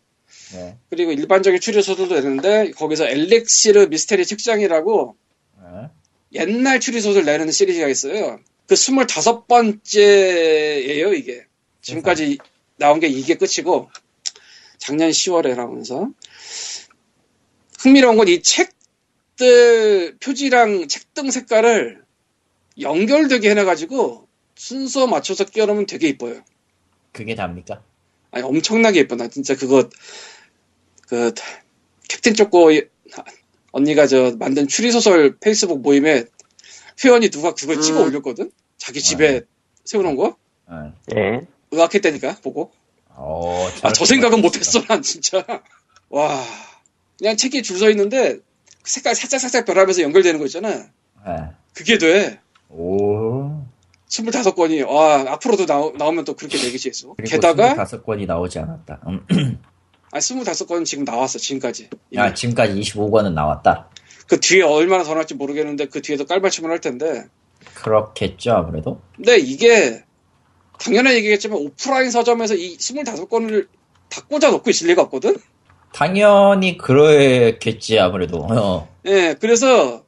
네. 0.54 0.78
그리고 0.90 1.12
일반적인 1.12 1.60
추리소설도 1.60 2.16
내는데, 2.16 2.72
거기서 2.72 3.08
엘렉시르 3.08 3.88
미스테리 3.88 4.26
책장이라고, 4.26 5.16
어? 5.58 5.90
옛날 6.34 6.80
추리소설 6.80 7.26
내는 7.26 7.52
시리즈가 7.52 7.88
있어요. 7.88 8.40
그 8.68 8.76
25번째예요, 8.76 11.18
이게. 11.18 11.46
지금까지 11.82 12.38
나온 12.78 13.00
게 13.00 13.08
이게 13.08 13.36
끝이고, 13.36 13.90
작년 14.78 15.10
10월에 15.10 15.56
나오면서. 15.56 16.10
흥미로운 17.80 18.18
건 18.18 18.28
이 18.28 18.42
책들 18.42 20.18
표지랑 20.20 20.88
책등 20.88 21.32
색깔을 21.32 22.02
연결되게 22.80 23.50
해놔가지고 23.52 24.27
순서 24.58 25.08
맞춰서 25.08 25.46
끼워놓으면 25.46 25.86
되게 25.86 26.08
이뻐요. 26.10 26.42
그게 27.12 27.36
답니까? 27.36 27.82
아니, 28.32 28.44
엄청나게 28.44 29.00
예뻐. 29.02 29.16
나 29.16 29.28
진짜 29.28 29.56
그거, 29.56 29.90
그, 31.08 31.34
캡틴 32.10 32.34
쪼꼬 32.34 32.70
언니가 33.72 34.08
저 34.08 34.36
만든 34.38 34.68
추리 34.68 34.92
소설 34.92 35.38
페이스북 35.38 35.82
모임에 35.82 36.26
회원이 37.04 37.30
누가 37.30 37.54
그걸 37.54 37.80
찍어 37.82 38.02
음. 38.02 38.08
올렸거든? 38.08 38.52
자기 38.78 39.02
집에 39.02 39.42
세워놓은 39.86 40.16
거? 40.16 40.36
응. 40.70 40.94
예. 41.16 41.42
의학했다니까, 41.72 42.38
보고. 42.42 42.72
어, 43.10 43.68
아, 43.84 43.94
저 43.94 44.06
생각은 44.06 44.42
못했어, 44.42 44.82
난 44.84 45.02
진짜. 45.02 45.44
와. 46.10 46.44
그냥 47.18 47.36
책이 47.38 47.62
줄 47.64 47.78
서 47.78 47.90
있는데, 47.92 48.38
그 48.82 48.92
색깔 48.92 49.16
살짝 49.16 49.40
살짝 49.40 49.66
변하면서 49.66 50.02
연결되는 50.02 50.40
거 50.40 50.46
있잖아. 50.46 50.70
네. 51.26 51.34
그게 51.74 51.98
돼. 51.98 52.40
오. 52.70 53.17
25권이. 54.10 54.88
와, 54.88 55.26
앞으로도 55.34 55.66
나오, 55.66 55.92
나오 55.98 56.12
면 56.12 56.24
또 56.26 56.34
그렇게 56.36 56.58
되겠지 56.58 56.90
했어. 56.90 57.14
게다가, 57.26 57.76
다섯 57.76 58.04
권이 58.06 58.26
나오지 58.26 58.60
않았다. 58.60 59.02
음. 59.08 59.26
아, 60.12 60.20
25권 60.20 60.86
지금 60.86 61.04
나왔어, 61.04 61.38
지금까지. 61.40 61.90
이미. 62.12 62.22
아, 62.22 62.34
지금까지 62.34 62.80
25권은 62.80 63.34
나왔다. 63.34 63.90
그 64.28 64.40
뒤에 64.40 64.62
얼마나 64.62 65.04
더 65.04 65.14
날지 65.14 65.36
모르겠는데 65.36 65.86
그 65.88 66.02
뒤에도 66.02 66.26
깔맞춤을 66.26 66.70
할 66.70 66.82
텐데 66.82 67.26
그렇겠죠, 67.76 68.52
아무래도. 68.54 69.02
근데 69.16 69.38
이게 69.38 70.04
당연한 70.80 71.14
얘기겠지만 71.16 71.58
오프라인 71.60 72.12
서점에서 72.12 72.56
이 72.56 72.78
25권을 72.78 73.68
다 74.10 74.22
꽂아 74.30 74.52
놓고 74.52 74.70
있을 74.70 74.88
리가 74.88 75.02
없거든? 75.04 75.38
당연히 75.94 76.78
그렇겠지, 76.78 78.00
아무래도. 78.00 78.46
어. 78.50 78.90
예, 79.06 79.36
그래서 79.40 80.04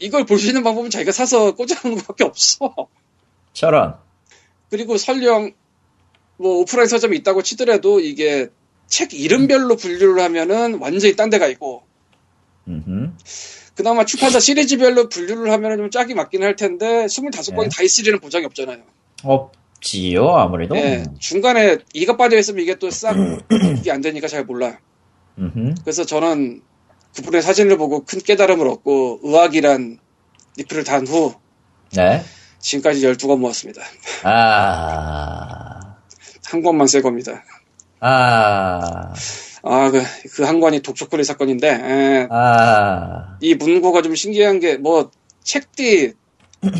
이걸 0.00 0.24
볼 0.26 0.38
수 0.38 0.48
있는 0.48 0.62
방법은 0.62 0.90
자기가 0.90 1.12
사서 1.12 1.54
꽂아 1.54 1.68
놓는 1.84 1.98
것밖에 1.98 2.24
없어. 2.24 2.74
저런. 3.56 3.94
그리고 4.70 4.98
설령 4.98 5.52
뭐 6.36 6.58
오프라인 6.58 6.88
서점이 6.88 7.16
있다고 7.18 7.42
치더라도 7.42 8.00
이게 8.00 8.48
책 8.86 9.14
이름별로 9.14 9.76
분류를 9.76 10.22
하면은 10.24 10.74
완전히 10.78 11.16
딴 11.16 11.30
데가 11.30 11.46
있고 11.48 11.82
음흠. 12.68 13.12
그나마 13.74 14.04
출판사 14.04 14.40
시리즈별로 14.40 15.08
분류를 15.08 15.50
하면은 15.52 15.78
좀 15.78 15.90
짝이 15.90 16.14
맞긴 16.14 16.42
할 16.42 16.54
텐데 16.56 17.06
25권이 17.06 17.62
네. 17.62 17.68
다 17.70 17.82
있으리는 17.82 18.18
보장이 18.20 18.44
없잖아요. 18.44 18.82
없지요, 19.22 20.28
아무래도. 20.30 20.76
예, 20.76 21.04
중간에 21.18 21.78
이가 21.94 22.16
빠져 22.18 22.36
있으면 22.38 22.62
이게 22.62 22.74
또 22.78 22.90
싹 22.90 23.16
이게 23.78 23.90
안 23.90 24.02
되니까 24.02 24.28
잘 24.28 24.44
몰라. 24.44 24.78
음흠. 25.38 25.74
그래서 25.82 26.04
저는 26.04 26.60
그분의 27.14 27.40
사진을 27.40 27.78
보고 27.78 28.04
큰 28.04 28.20
깨달음을 28.20 28.68
얻고 28.68 29.20
의학이란 29.22 29.98
리플을 30.58 30.84
단 30.84 31.06
후 31.06 31.34
네. 31.94 32.22
지금까지 32.66 33.00
12권 33.00 33.38
모았습니다. 33.38 33.80
아, 34.24 35.96
한 36.46 36.62
권만 36.62 36.86
새 36.88 37.00
겁니다. 37.00 37.44
아, 38.00 39.12
아, 39.62 39.90
그, 39.90 40.02
그 40.34 40.44
한 40.44 40.58
권이 40.60 40.80
독초콜릿 40.80 41.24
사건인데, 41.26 41.68
에, 41.68 42.28
아, 42.30 43.36
이 43.40 43.54
문고가 43.54 44.02
좀 44.02 44.14
신기한 44.16 44.58
게, 44.60 44.76
뭐, 44.76 45.10
책띠, 45.44 46.12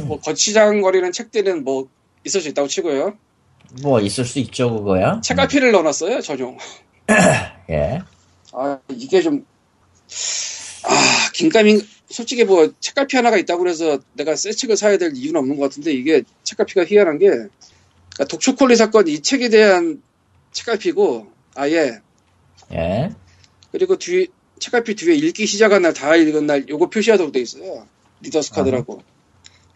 뭐, 0.05 0.19
거치장거리는 0.21 1.11
책띠는 1.13 1.63
뭐, 1.65 1.89
있을 2.25 2.41
수 2.41 2.49
있다고 2.49 2.67
치고요. 2.69 3.17
뭐 3.83 4.01
있을 4.01 4.25
수 4.25 4.41
있죠, 4.41 4.73
그거야. 4.75 5.21
책갈피를 5.21 5.71
넣어놨어요, 5.73 6.21
전용. 6.21 6.59
예. 7.71 8.01
아, 8.53 8.79
이게 8.91 9.23
좀, 9.23 9.47
아, 10.85 11.31
긴가민, 11.33 11.81
솔직히 12.09 12.45
뭐, 12.45 12.73
책갈피 12.81 13.17
하나가 13.17 13.37
있다고 13.37 13.63
그래서 13.63 13.99
내가 14.15 14.37
새 14.37 14.53
책을 14.53 14.77
사야 14.77 14.99
될 14.99 15.13
이유는 15.15 15.41
없는 15.41 15.57
것 15.57 15.65
같은데, 15.65 15.93
이게 15.93 16.23
책갈피가 16.45 16.85
희한한 16.87 17.19
게, 17.19 17.27
그러니까 17.29 18.25
독초콜릿 18.29 18.79
사건 18.79 19.09
이 19.09 19.21
책에 19.21 19.49
대한 19.49 20.03
책갈피고, 20.53 21.33
아예, 21.55 22.01
예. 22.73 23.11
그리고 23.73 23.97
뒤, 23.99 24.29
책갈피 24.59 24.95
뒤에 24.95 25.15
읽기 25.15 25.47
시작한 25.47 25.83
날, 25.83 25.93
다 25.93 26.17
읽은 26.17 26.47
날, 26.47 26.69
요거 26.69 26.91
표시하도록 26.91 27.33
돼 27.33 27.41
있어요. 27.41 27.87
리더스 28.21 28.53
카드라고. 28.53 29.03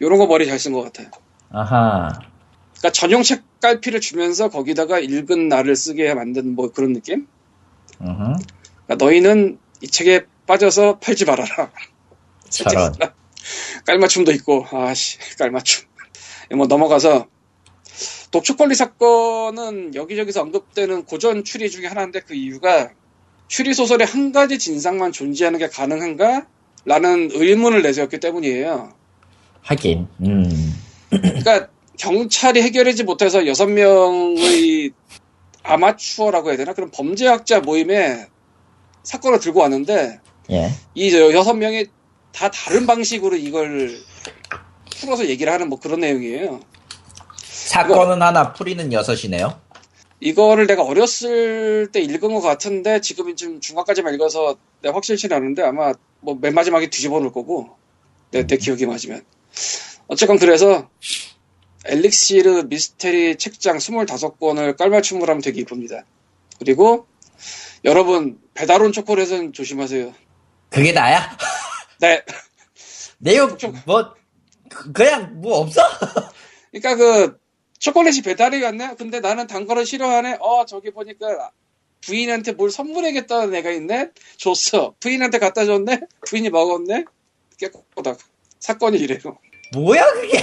요런 0.01 0.17
거 0.17 0.25
머리 0.27 0.45
잘 0.47 0.57
쓴 0.57 0.73
것 0.73 0.81
같아요. 0.83 1.09
아하. 1.51 2.09
그러니까 2.77 2.91
전용 2.93 3.23
책갈피를 3.23 4.01
주면서 4.01 4.49
거기다가 4.49 4.99
읽은 4.99 5.47
날을 5.49 5.75
쓰게 5.75 6.13
만든 6.15 6.55
뭐 6.55 6.71
그런 6.71 6.93
느낌? 6.93 7.27
음흠. 8.01 8.35
그러니까 8.87 9.05
너희는 9.05 9.59
이 9.81 9.87
책에 9.87 10.25
빠져서 10.47 10.99
팔지 10.99 11.25
말아라. 11.25 11.71
저런. 12.51 12.93
깔맞춤도 13.85 14.31
있고, 14.33 14.65
아씨, 14.71 15.17
깔맞춤. 15.37 15.87
뭐 16.55 16.67
넘어가서, 16.67 17.27
독초콜릿 18.31 18.77
사건은 18.77 19.95
여기저기서 19.95 20.41
언급되는 20.41 21.05
고전 21.05 21.43
추리 21.43 21.69
중에 21.69 21.87
하나인데 21.87 22.21
그 22.21 22.33
이유가 22.33 22.91
추리 23.47 23.73
소설에 23.73 24.05
한 24.05 24.31
가지 24.31 24.57
진상만 24.57 25.11
존재하는 25.11 25.59
게 25.59 25.67
가능한가? 25.67 26.47
라는 26.85 27.29
의문을 27.33 27.81
내세웠기 27.81 28.19
때문이에요. 28.19 28.93
하긴. 29.61 30.07
음. 30.21 30.73
그러니까 31.09 31.67
경찰이 31.99 32.61
해결하지 32.61 33.03
못해서 33.03 33.45
여섯 33.45 33.67
명의 33.67 34.91
아마추어라고 35.63 36.49
해야 36.49 36.57
되나? 36.57 36.73
그런 36.73 36.89
범죄학자 36.89 37.59
모임에 37.59 38.25
사건을 39.03 39.39
들고 39.39 39.59
왔는데 39.59 40.19
예. 40.51 40.69
이 40.95 41.13
여섯 41.13 41.53
명이 41.53 41.85
다 42.33 42.49
다른 42.49 42.85
방식으로 42.85 43.35
이걸 43.35 43.97
풀어서 44.99 45.27
얘기를 45.27 45.51
하는 45.51 45.69
뭐 45.69 45.79
그런 45.79 45.99
내용이에요. 45.99 46.59
사건은 47.43 48.21
하나 48.21 48.53
풀이는 48.53 48.91
여섯이네요. 48.93 49.59
이거를 50.19 50.67
내가 50.67 50.83
어렸을 50.83 51.89
때 51.91 51.99
읽은 51.99 52.33
것 52.33 52.41
같은데 52.41 53.01
지금은 53.01 53.35
좀 53.35 53.59
중간까지만 53.59 54.13
읽어서 54.13 54.55
내가 54.81 54.95
확실치는 54.95 55.35
않은데 55.35 55.63
아마 55.63 55.93
뭐 56.19 56.37
맨 56.39 56.53
마지막에 56.53 56.89
뒤집어 56.89 57.19
놓을 57.19 57.31
거고 57.31 57.75
내, 58.29 58.45
내 58.45 58.57
기억이 58.57 58.85
맞으면 58.85 59.23
어쨌건 60.07 60.37
그래서 60.37 60.89
엘릭시르 61.85 62.63
미스테리 62.67 63.37
책장 63.37 63.77
25권을 63.77 64.77
깔맞춤을 64.77 65.27
하면 65.27 65.41
되게 65.41 65.61
이쁩니다. 65.61 66.03
그리고 66.59 67.07
여러분 67.83 68.37
배달 68.53 68.83
온 68.83 68.91
초콜릿은 68.91 69.53
조심하세요. 69.53 70.13
그게 70.69 70.91
나야? 70.91 71.35
네. 72.01 72.23
내용, 73.19 73.57
좀- 73.57 73.79
뭐, 73.85 74.13
그- 74.69 74.91
그냥 74.91 75.39
뭐 75.41 75.59
없어? 75.59 75.81
그러니까 76.71 76.95
그 76.95 77.39
초콜릿이 77.79 78.21
배달이 78.21 78.61
왔네. 78.63 78.95
근데 78.97 79.19
나는 79.19 79.47
단 79.47 79.65
거를 79.65 79.85
싫어하네. 79.85 80.37
어 80.39 80.65
저기 80.65 80.91
보니까 80.91 81.51
부인한테 82.01 82.53
뭘 82.53 82.71
선물해야겠다는 82.71 83.53
애가 83.55 83.71
있네. 83.71 84.09
줬어. 84.37 84.95
부인한테 84.99 85.37
갖다 85.39 85.65
줬네. 85.65 86.01
부인이 86.27 86.49
먹었네. 86.49 87.05
깨끗하다. 87.59 88.17
사건이 88.59 88.97
이래요. 88.97 89.37
뭐야, 89.73 90.05
그게? 90.13 90.39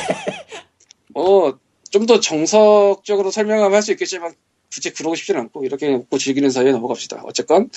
뭐 1.15 1.59
좀 1.91 2.05
더 2.07 2.21
정석적으로 2.21 3.31
설명하면 3.31 3.75
할 3.75 3.83
수 3.83 3.93
있겠지만 3.93 4.35
굳이 4.71 4.93
그러고 4.93 5.15
싶지는 5.15 5.41
않고 5.41 5.65
이렇게 5.65 5.89
먹고 5.89 6.19
즐기는 6.19 6.51
사이에 6.51 6.71
넘어갑시다. 6.73 7.23
어쨌건 7.25 7.71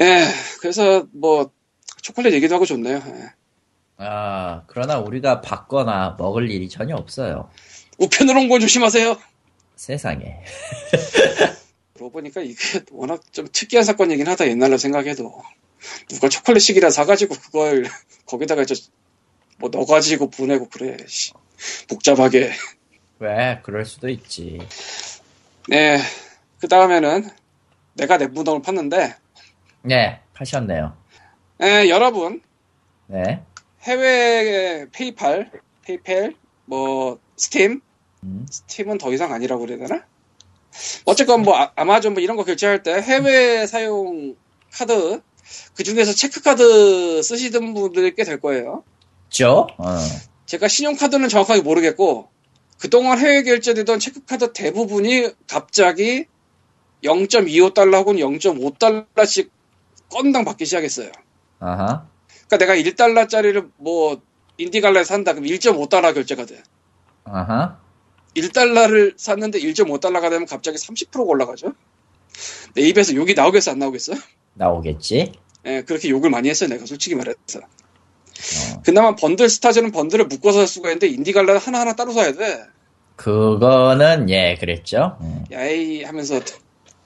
예 0.00 0.26
그래서 0.60 1.06
뭐 1.12 1.50
초콜릿 2.02 2.34
얘기도 2.34 2.54
하고 2.54 2.66
좋네요. 2.66 2.96
예. 3.06 3.30
아, 3.96 4.64
그러나 4.66 4.98
우리가 4.98 5.40
받거나 5.40 6.16
먹을 6.18 6.50
일이 6.50 6.68
전혀 6.68 6.94
없어요. 6.96 7.48
우편으로 7.98 8.40
온거 8.40 8.58
조심하세요. 8.58 9.16
세상에. 9.76 10.42
그러고 11.94 12.12
보니까 12.12 12.42
이게 12.42 12.56
워낙 12.90 13.22
좀 13.32 13.46
특이한 13.52 13.84
사건이긴 13.84 14.26
하다 14.28 14.48
옛날로 14.48 14.76
생각해도 14.76 15.42
누가 16.08 16.28
초콜릿식이라 16.28 16.90
사가지고 16.90 17.36
그걸 17.36 17.84
거기다가 18.26 18.64
저뭐 18.64 19.70
넣어가지고 19.70 20.30
보내고 20.30 20.68
그래 20.68 20.96
씨. 21.06 21.32
복잡하게 21.88 22.52
왜, 23.20 23.60
그럴 23.62 23.84
수도 23.84 24.08
있지. 24.08 24.58
네 25.68 25.98
그 26.58 26.68
다음에는 26.68 27.28
내가 27.94 28.18
내 28.18 28.28
무덤을 28.28 28.62
팠는데 28.62 29.16
네, 29.82 30.20
파셨네요. 30.32 30.96
에, 31.62 31.88
여러분 31.88 32.42
네. 33.06 33.42
해외 33.82 34.86
페이팔 34.92 35.50
페이팔 35.82 36.34
뭐 36.66 37.18
스팀 37.36 37.80
음. 38.24 38.46
스팀은 38.50 38.98
더 38.98 39.12
이상 39.12 39.32
아니라고 39.32 39.60
그래야 39.66 39.78
되나? 39.78 40.04
어쨌건 41.04 41.42
뭐 41.42 41.54
아마존 41.56 41.84
뭐 41.84 42.20
이런 42.22 42.36
거 42.36 42.44
결제할 42.44 42.82
때 42.82 42.92
해외 43.00 43.66
사용 43.66 44.36
카드 44.72 45.20
그 45.74 45.82
중에서 45.84 46.12
체크 46.14 46.40
카드 46.42 47.22
쓰시던 47.22 47.74
분들이 47.74 48.14
꽤 48.14 48.24
될 48.24 48.40
거예요. 48.40 48.84
죠? 49.28 49.66
어. 49.78 49.96
제가 50.46 50.68
신용카드는 50.68 51.28
정확하게 51.28 51.62
모르겠고 51.62 52.28
그동안 52.78 53.18
해외 53.18 53.42
결제되던 53.42 53.98
체크카드 53.98 54.52
대부분이 54.52 55.30
갑자기 55.48 56.26
0.25달러 57.04 57.94
혹은 57.98 58.16
0.5달러씩 58.16 59.50
건당 60.10 60.44
받기 60.44 60.64
시작했어요. 60.64 61.10
아하. 61.62 62.06
그러니까 62.48 62.58
내가 62.58 62.74
1달러짜리를 62.76 63.70
뭐 63.76 64.20
인디 64.58 64.80
갈라에 64.80 65.04
산다 65.04 65.32
그럼 65.32 65.46
1.5달러 65.46 66.12
결제가 66.12 66.44
돼. 66.44 66.62
아하. 67.24 67.78
1달러를 68.36 69.14
샀는데 69.16 69.60
1.5달러가 69.60 70.28
되면 70.30 70.46
갑자기 70.46 70.76
30%가 70.76 71.22
올라가죠. 71.22 71.72
내 72.74 72.82
입에서 72.82 73.14
욕이 73.14 73.34
나오겠어 73.34 73.72
안 73.72 73.78
나오겠어? 73.78 74.14
나오겠지? 74.54 75.32
예, 75.66 75.82
그렇게 75.82 76.08
욕을 76.08 76.30
많이 76.30 76.48
했어요 76.48 76.68
내가 76.68 76.84
솔직히 76.86 77.14
말해서. 77.14 77.60
어. 77.60 78.82
그나마 78.84 79.14
번들 79.14 79.48
스타즈는 79.48 79.92
번들을 79.92 80.26
묶어서 80.26 80.58
살 80.58 80.66
수가 80.66 80.88
있는데 80.88 81.06
인디 81.08 81.32
갈라는 81.32 81.60
하나하나 81.60 81.94
따로 81.94 82.12
사야 82.12 82.32
돼. 82.32 82.64
그거는, 83.16 84.30
예, 84.30 84.56
그랬죠. 84.58 85.18
음. 85.20 85.44
야이 85.52 86.02
하면서 86.02 86.40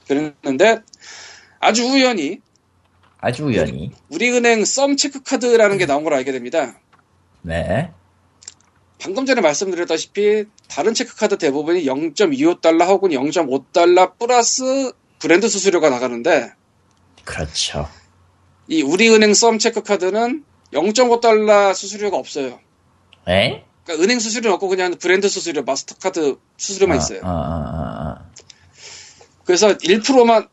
그랬는데 0.06 0.80
아주 1.60 1.84
우연히 1.84 2.40
아주 3.18 3.44
우연히. 3.44 3.92
우리은행 4.10 4.64
썸 4.64 4.96
체크카드라는 4.96 5.78
게 5.78 5.86
나온 5.86 6.04
걸 6.04 6.14
알게 6.14 6.32
됩니다. 6.32 6.78
네. 7.42 7.90
방금 8.98 9.26
전에 9.26 9.40
말씀드렸다시피 9.40 10.44
다른 10.68 10.94
체크카드 10.94 11.38
대부분이 11.38 11.84
0.25달러 11.84 12.86
혹은 12.86 13.10
0.5달러 13.10 14.18
플러스 14.18 14.92
브랜드 15.18 15.48
수수료가 15.48 15.90
나가는데 15.90 16.52
그렇죠. 17.24 17.88
이 18.68 18.82
우리은행 18.82 19.34
썸 19.34 19.58
체크카드는 19.58 20.44
0.5달러 20.72 21.74
수수료가 21.74 22.16
없어요. 22.16 22.58
에? 23.28 23.64
그러니까 23.84 24.04
은행 24.04 24.18
수수료 24.18 24.52
없고 24.52 24.68
그냥 24.68 24.96
브랜드 24.98 25.28
수수료, 25.28 25.62
마스터카드 25.62 26.38
수수료만 26.56 26.98
있어요. 26.98 27.20
아, 27.22 27.28
아, 27.28 27.32
아, 27.32 28.20
아. 28.20 28.30
그래서 29.44 29.68
1%만 29.68 30.48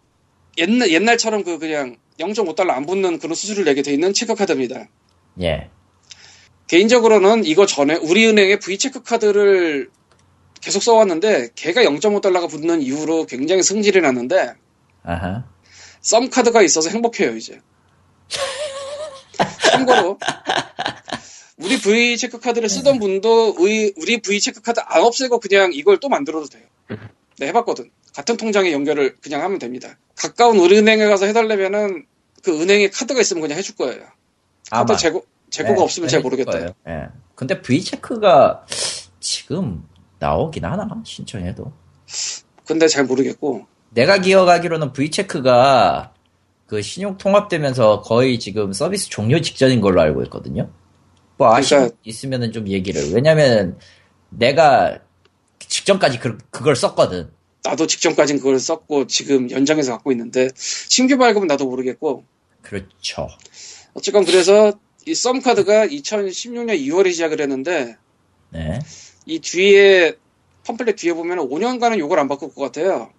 옛날 0.57 0.91
옛날처럼 0.91 1.43
그 1.43 1.57
그냥 1.57 1.97
0.5달러 2.19 2.69
안 2.69 2.85
붙는 2.85 3.19
그런 3.19 3.35
수수료를 3.35 3.65
내게 3.65 3.81
돼 3.81 3.93
있는 3.93 4.13
체크카드입니다. 4.13 4.87
예. 5.41 5.69
개인적으로는 6.67 7.45
이거 7.45 7.65
전에 7.65 7.95
우리은행의 7.95 8.59
V체크 8.59 9.03
카드를 9.03 9.89
계속 10.61 10.81
써왔는데 10.81 11.49
걔가 11.55 11.81
0.5달러가 11.81 12.49
붙는 12.49 12.81
이후로 12.81 13.25
굉장히 13.25 13.63
승질이 13.63 13.99
났는데 14.01 14.53
아하. 15.03 15.45
썸 16.01 16.29
카드가 16.29 16.61
있어서 16.61 16.89
행복해요 16.89 17.35
이제. 17.35 17.59
참고로 19.71 20.19
우리 21.57 21.79
V 21.79 22.17
체크 22.17 22.39
카드를 22.39 22.69
쓰던 22.69 22.99
분도 22.99 23.49
우리, 23.57 23.93
우리 23.97 24.21
V 24.21 24.39
체크 24.39 24.61
카드 24.61 24.79
안 24.85 25.01
없애고 25.03 25.39
그냥 25.39 25.71
이걸 25.73 25.99
또 25.99 26.09
만들어도 26.09 26.47
돼요. 26.47 26.63
네 27.39 27.47
해봤거든. 27.47 27.89
같은 28.15 28.37
통장에 28.37 28.71
연결을 28.71 29.15
그냥 29.21 29.41
하면 29.43 29.59
됩니다. 29.59 29.97
가까운 30.15 30.57
우리은행에 30.57 31.05
가서 31.07 31.25
해달라면은 31.25 32.05
그 32.43 32.61
은행에 32.61 32.89
카드가 32.89 33.21
있으면 33.21 33.41
그냥 33.41 33.57
해줄 33.57 33.75
거예요. 33.75 34.01
카드 34.69 34.91
아마. 34.91 34.95
재고 34.97 35.25
재고가 35.49 35.75
네, 35.75 35.81
없으면 35.83 36.09
잘 36.09 36.21
모르겠다. 36.21 36.73
예. 36.87 37.07
근데 37.35 37.61
V체크가 37.61 38.65
지금 39.19 39.83
나오긴 40.19 40.65
하나? 40.65 40.87
신청해도. 41.05 41.71
근데 42.65 42.87
잘 42.87 43.05
모르겠고 43.05 43.65
내가 43.91 44.17
기억하기로는 44.19 44.93
V체크가 44.93 46.13
그 46.67 46.81
신용 46.81 47.17
통합되면서 47.17 48.01
거의 48.01 48.39
지금 48.39 48.73
서비스 48.73 49.09
종료 49.09 49.39
직전인 49.41 49.79
걸로 49.81 50.01
알고 50.01 50.23
있거든요. 50.23 50.69
뭐 51.37 51.53
아시는 51.53 51.81
그러니까- 51.83 51.97
있으면은 52.03 52.51
좀 52.51 52.67
얘기를. 52.67 53.11
왜냐면 53.13 53.77
내가 54.29 54.99
직전까지 55.59 56.19
그, 56.19 56.37
그걸 56.49 56.75
썼거든. 56.75 57.31
나도 57.63 57.87
직전까진 57.87 58.37
그걸 58.39 58.59
썼고 58.59 59.07
지금 59.07 59.49
연장해서 59.49 59.91
갖고 59.93 60.11
있는데 60.11 60.49
신규 60.55 61.17
발급은 61.17 61.47
나도 61.47 61.65
모르겠고 61.65 62.25
그렇죠. 62.61 63.27
어쨌건 63.93 64.25
그래서 64.25 64.73
이 65.05 65.13
썸 65.15 65.41
카드가 65.41 65.85
2016년 65.87 66.79
2월에 66.79 67.11
시작을 67.11 67.41
했는데 67.41 67.97
네. 68.51 68.79
이 69.25 69.39
뒤에 69.39 70.13
펌플렛 70.65 70.95
뒤에 70.95 71.13
보면 71.13 71.39
5년간은 71.39 71.99
요걸 71.99 72.19
안 72.19 72.27
바꿀 72.29 72.53
것 72.53 72.61
같아요. 72.61 73.11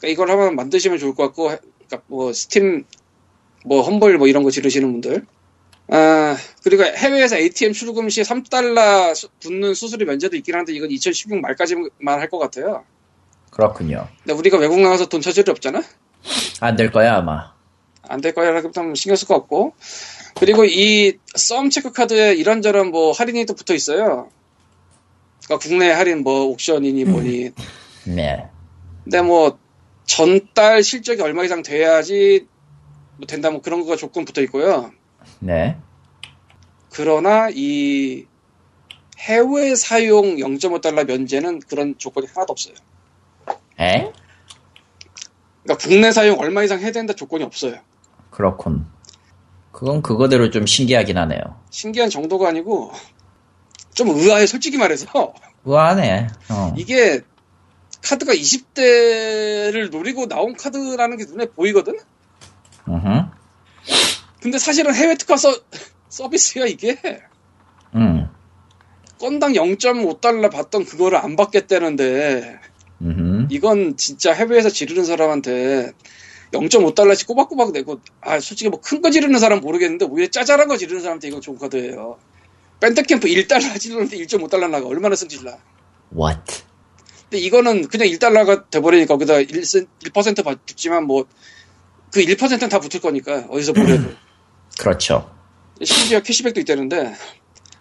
그러니까 0.00 0.08
이걸 0.08 0.30
한번 0.30 0.56
만드시면 0.56 0.98
좋을 0.98 1.14
것 1.14 1.24
같고 1.24 1.44
그러니까 1.44 2.02
뭐 2.08 2.32
스팀 2.32 2.84
뭐 3.64 3.82
험블 3.82 4.18
뭐 4.18 4.26
이런 4.26 4.42
거 4.42 4.50
지르시는 4.50 4.90
분들 4.92 5.26
아 5.90 6.36
그리고 6.64 6.84
해외에서 6.84 7.36
ATM 7.36 7.72
출금 7.72 8.08
시 8.08 8.22
3달러 8.22 9.14
수- 9.14 9.28
붙는 9.40 9.74
수수료 9.74 10.06
면제도 10.06 10.36
있긴 10.36 10.54
한데 10.56 10.72
이건 10.72 10.90
2016 10.90 11.40
말까지만 11.40 11.88
할 12.20 12.28
것 12.28 12.38
같아요. 12.38 12.84
그렇군요. 13.50 14.08
근데 14.24 14.32
우리가 14.34 14.58
외국 14.58 14.80
나가서 14.80 15.06
돈일 15.06 15.48
없잖아. 15.50 15.82
안 16.60 16.76
될 16.76 16.90
거야, 16.90 17.16
아마. 17.16 17.52
안 18.08 18.20
될 18.20 18.32
거야 18.34 18.50
라고 18.50 18.70
하면 18.74 18.94
신경 18.94 19.16
쓸 19.16 19.28
거 19.28 19.34
없고 19.34 19.74
그리고 20.36 20.64
이 20.64 21.18
썸 21.36 21.68
체크 21.70 21.92
카드에 21.92 22.34
이런저런 22.34 22.90
뭐 22.90 23.12
할인이 23.12 23.44
또 23.46 23.54
붙어 23.54 23.74
있어요. 23.74 24.30
그러니까 25.44 25.68
국내 25.68 25.90
할인 25.90 26.22
뭐 26.22 26.44
옥션이니 26.46 27.04
뭐니 27.04 27.50
네. 28.06 28.48
근데 29.04 29.22
뭐 29.22 29.58
전달 30.06 30.82
실적이 30.82 31.22
얼마 31.22 31.44
이상 31.44 31.62
돼야지 31.62 32.46
뭐 33.16 33.26
된다 33.26 33.50
뭐 33.50 33.60
그런 33.60 33.80
거가 33.80 33.96
조건 33.96 34.24
붙어 34.24 34.40
있고요. 34.42 34.90
네. 35.40 35.76
그러나 36.90 37.48
이 37.52 38.24
해외 39.18 39.74
사용 39.74 40.36
0.5달러 40.36 41.04
면제는 41.06 41.60
그런 41.68 41.96
조건이 41.98 42.26
하나도 42.26 42.52
없어요. 42.52 42.74
에? 43.80 44.12
그러니까 45.62 45.86
국내 45.86 46.12
사용 46.12 46.38
얼마 46.40 46.62
이상 46.62 46.80
해야 46.80 46.92
된다 46.92 47.12
조건이 47.12 47.44
없어요. 47.44 47.76
그렇군. 48.30 48.86
그건 49.72 50.02
그거대로 50.02 50.50
좀 50.50 50.66
신기하긴 50.66 51.16
하네요. 51.18 51.40
신기한 51.70 52.10
정도가 52.10 52.48
아니고 52.48 52.92
좀 53.94 54.08
의아해 54.08 54.46
솔직히 54.46 54.78
말해서 54.78 55.34
우아하네. 55.64 56.28
어. 56.50 56.74
이게 56.76 57.20
카드가 58.02 58.32
20대를 58.32 59.90
노리고 59.90 60.26
나온 60.26 60.54
카드라는 60.56 61.16
게 61.16 61.24
눈에 61.24 61.46
보이거든? 61.46 61.98
으흠. 62.88 63.30
근데 64.40 64.58
사실은 64.58 64.94
해외 64.94 65.16
특화 65.16 65.36
서, 65.36 65.52
서비스야 66.08 66.66
이게 66.66 66.96
음. 67.94 68.28
건당 69.18 69.52
0.5달러 69.52 70.50
받던 70.50 70.84
그거를 70.84 71.18
안 71.18 71.36
받겠다는데 71.36 72.60
음. 73.02 73.27
이건 73.50 73.96
진짜 73.96 74.32
해외에서 74.32 74.68
지르는 74.68 75.04
사람한테 75.04 75.92
0.5달러씩 76.52 77.26
꼬박꼬박 77.26 77.72
내고 77.72 78.00
아 78.20 78.40
솔직히 78.40 78.68
뭐 78.70 78.80
큰 78.80 79.02
거 79.02 79.10
지르는 79.10 79.38
사람 79.38 79.60
모르겠는데 79.60 80.06
오히려 80.06 80.28
짜잘한 80.30 80.68
거 80.68 80.76
지르는 80.76 81.00
사람한테 81.02 81.28
이건 81.28 81.40
좋은 81.40 81.58
카드예요 81.58 82.18
밴드캠프 82.80 83.28
1달러 83.28 83.78
지르는데 83.78 84.16
1.5달러 84.18 84.68
나가 84.70 84.86
얼마나 84.86 85.14
승질나 85.16 85.56
What? 86.16 86.62
근데 87.24 87.38
이거는 87.44 87.88
그냥 87.88 88.08
1달러가 88.08 88.70
돼버리니까 88.70 89.14
거기다 89.14 89.40
1, 89.40 89.46
1% 89.48 90.44
받- 90.44 90.64
붙지만 90.66 91.04
뭐 91.04 91.26
그 92.10 92.20
1%는 92.22 92.70
다 92.70 92.80
붙을 92.80 93.02
거니까 93.02 93.44
어디서 93.50 93.74
보려도 93.74 94.08
그렇죠. 94.80 95.30
심지어 95.84 96.20
캐시백도 96.20 96.58
있다는데 96.60 97.12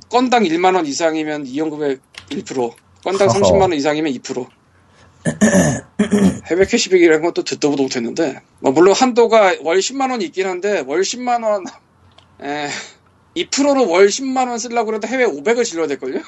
건당 0.10 0.44
1만 0.44 0.76
원 0.76 0.86
이상이면 0.86 1.46
이용금액 1.46 2.02
1% 2.32 2.74
건당 3.06 3.30
허허. 3.30 3.40
30만 3.40 3.62
원 3.62 3.74
이상이면 3.74 4.12
2% 4.12 4.46
해외 6.50 6.66
캐시백이라는 6.66 7.22
것도 7.24 7.44
듣도 7.44 7.70
보도 7.70 7.84
못했는데 7.84 8.42
뭐 8.60 8.72
물론 8.72 8.94
한도가 8.94 9.56
월 9.62 9.78
10만 9.78 10.12
원이 10.12 10.26
있긴 10.26 10.48
한데 10.48 10.84
월 10.86 11.02
10만 11.02 11.44
원 11.44 11.66
에, 12.42 12.70
2%로 13.36 13.90
월 13.90 14.08
10만 14.08 14.48
원 14.48 14.58
쓰려고 14.58 14.88
그래도 14.88 15.08
해외 15.08 15.26
500을 15.26 15.66
질러야 15.66 15.88
될걸요? 15.88 16.22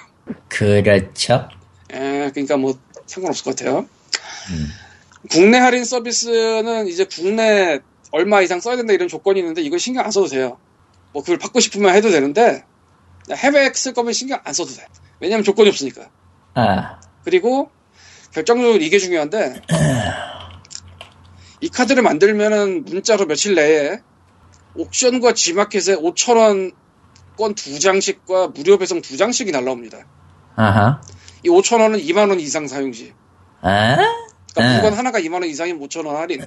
그렇죠. 0.47 1.49
에, 1.91 2.31
그러니까 2.31 2.57
뭐 2.57 2.77
상관없을 3.05 3.43
것 3.43 3.55
같아요. 3.55 3.87
음. 4.51 4.67
국내 5.29 5.57
할인 5.57 5.83
서비스는 5.83 6.87
이제 6.87 7.05
국내 7.05 7.79
얼마 8.11 8.41
이상 8.41 8.59
써야 8.59 8.75
된다 8.75 8.93
이런 8.93 9.07
조건이 9.07 9.39
있는데 9.39 9.61
이거 9.61 9.77
신경 9.77 10.05
안 10.05 10.11
써도 10.11 10.27
돼요. 10.27 10.57
뭐 11.11 11.21
그걸 11.23 11.37
받고 11.37 11.59
싶으면 11.59 11.93
해도 11.95 12.09
되는데 12.09 12.63
해외 13.31 13.71
쓸 13.73 13.93
거면 13.93 14.13
신경 14.13 14.39
안 14.43 14.53
써도 14.53 14.73
돼. 14.73 14.85
왜냐면 15.19 15.43
조건이 15.43 15.69
없으니까. 15.69 16.09
아, 16.55 16.99
그리고 17.23 17.69
결정적으로 18.31 18.77
이게 18.77 18.99
중요한데 18.99 19.61
이 21.61 21.69
카드를 21.69 22.03
만들면은 22.03 22.85
문자로 22.85 23.25
며칠 23.25 23.55
내에 23.55 23.99
옥션과 24.75 25.33
G마켓에 25.33 25.95
5천원 25.95 26.73
건두 27.37 27.79
장씩과 27.79 28.49
무료 28.49 28.77
배송 28.77 29.01
두 29.01 29.17
장씩이 29.17 29.51
날라옵니다. 29.51 30.05
아하. 30.55 31.01
이 31.43 31.49
5천 31.49 31.79
원은 31.81 31.99
2만 31.99 32.29
원 32.29 32.39
이상 32.39 32.67
사용시. 32.67 33.13
아? 33.61 33.95
그러니까 33.95 34.55
네. 34.55 34.73
물건 34.73 34.93
하나가 34.93 35.19
2만 35.19 35.33
원 35.33 35.45
이상이면 35.45 35.81
5천 35.87 36.05
원 36.05 36.17
할인. 36.17 36.45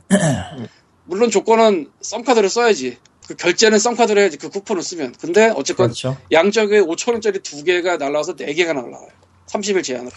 물론 1.05 1.31
조건은 1.31 1.91
썸카드를 2.01 2.49
써야지. 2.49 2.99
그 3.27 3.37
결제는 3.37 3.79
썸카드로 3.79 4.21
해야지. 4.21 4.37
그 4.37 4.51
쿠폰을 4.51 4.83
쓰면. 4.83 5.15
근데 5.21 5.49
어쨌건 5.55 5.87
그렇죠. 5.89 6.19
양쪽에 6.31 6.81
5천 6.81 7.13
원짜리 7.13 7.39
두 7.41 7.65
개가 7.65 7.97
날라와서 7.97 8.37
네 8.37 8.53
개가 8.53 8.75
날라와요. 8.75 9.09
30일 9.47 9.83
제한으로. 9.85 10.13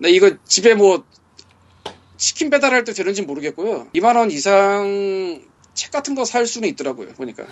근데 0.00 0.12
이거 0.12 0.30
집에 0.46 0.74
뭐 0.74 1.04
치킨 2.16 2.48
배달할 2.48 2.84
때 2.84 2.92
되는지 2.94 3.22
모르겠고요. 3.22 3.88
2만 3.94 4.16
원 4.16 4.30
이상 4.30 5.42
책 5.74 5.90
같은 5.90 6.14
거 6.14 6.24
살 6.24 6.46
수는 6.46 6.68
있더라고요. 6.70 7.08
보니까. 7.08 7.44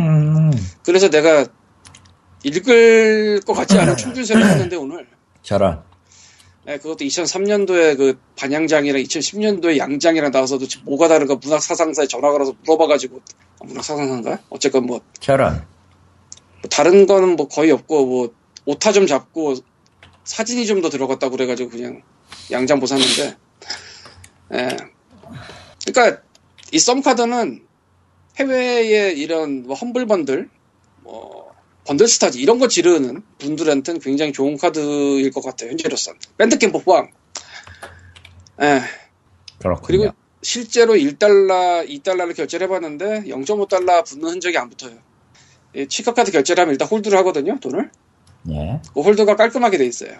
음. 0.00 0.50
그래서 0.84 1.08
내가 1.08 1.46
읽을 2.42 3.40
것 3.46 3.52
같지 3.52 3.78
않은 3.78 3.96
충준세를 3.96 4.42
샀는데 4.44 4.76
오늘. 4.76 5.06
저런. 5.42 5.82
네, 6.66 6.76
그것도 6.78 6.98
2003년도에 7.04 7.96
그 7.96 8.18
반양장이랑 8.36 9.00
2010년도에 9.02 9.78
양장이랑 9.78 10.32
나와서도 10.32 10.66
뭐가 10.84 11.08
다른가 11.08 11.36
문학사상사에 11.36 12.06
전화 12.08 12.30
걸어서 12.30 12.54
물어봐가지고 12.64 13.20
아, 13.60 13.64
문학사상사인가? 13.64 14.40
어쨌건 14.50 14.86
뭐, 14.86 15.00
저런. 15.20 15.64
뭐 16.60 16.68
다른 16.70 17.06
거는 17.06 17.36
뭐 17.36 17.48
거의 17.48 17.70
없고 17.70 18.06
뭐 18.06 18.34
오타 18.66 18.92
좀 18.92 19.06
잡고 19.06 19.54
사진이 20.28 20.66
좀 20.66 20.82
더 20.82 20.90
들어갔다고 20.90 21.32
그래가지고 21.32 21.70
그냥 21.70 22.02
양장 22.52 22.78
보 22.80 22.86
샀는데 22.86 23.36
예. 24.54 24.76
그러니까 25.86 26.22
이 26.70 26.78
썸카드는 26.78 27.66
해외에 28.38 29.12
이런 29.12 29.62
뭐 29.66 29.74
험블번들 29.74 30.48
뭐 31.02 31.52
번들스타즈 31.86 32.38
이런 32.38 32.58
거 32.58 32.68
지르는 32.68 33.22
분들한테는 33.38 34.00
굉장히 34.00 34.32
좋은 34.32 34.56
카드일 34.58 35.30
것 35.30 35.42
같아요 35.42 35.70
현재로선 35.70 36.16
밴드캠프 36.36 36.80
포함 36.84 37.08
예. 38.60 38.82
그렇군요. 39.58 39.86
그리고 39.86 40.14
실제로 40.42 40.94
1달러, 40.94 41.88
2달러를 41.88 42.36
결제를 42.36 42.66
해봤는데 42.66 43.24
0.5달러 43.24 44.04
붙는 44.04 44.28
흔적이 44.28 44.58
안 44.58 44.68
붙어요. 44.68 44.96
이 45.74 45.86
치카카드 45.88 46.30
결제를 46.30 46.62
하면 46.62 46.74
일단 46.74 46.86
홀드를 46.86 47.18
하거든요, 47.18 47.58
돈을. 47.58 47.90
예. 48.50 48.80
그 48.94 49.00
홀드가 49.00 49.36
깔끔하게 49.36 49.78
돼 49.78 49.86
있어요. 49.86 50.12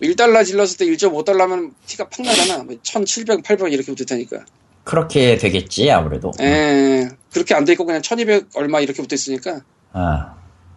1달러 0.00 0.44
질렀을 0.44 0.78
때 0.78 0.86
1.5달러면 0.86 1.72
티가 1.86 2.08
팍 2.08 2.22
나잖아. 2.26 2.64
뭐 2.64 2.76
1700, 2.82 3.42
800 3.44 3.72
이렇게 3.72 3.92
붙을 3.92 4.06
테니까. 4.06 4.44
그렇게 4.84 5.36
되겠지 5.38 5.90
아무래도. 5.90 6.32
에 6.40 7.08
그렇게 7.32 7.54
안 7.54 7.64
돼 7.64 7.72
있고 7.72 7.84
그냥 7.84 8.02
1200 8.02 8.48
얼마 8.56 8.80
이렇게 8.80 9.00
붙어 9.00 9.14
있으니까 9.14 9.60
아, 9.92 10.34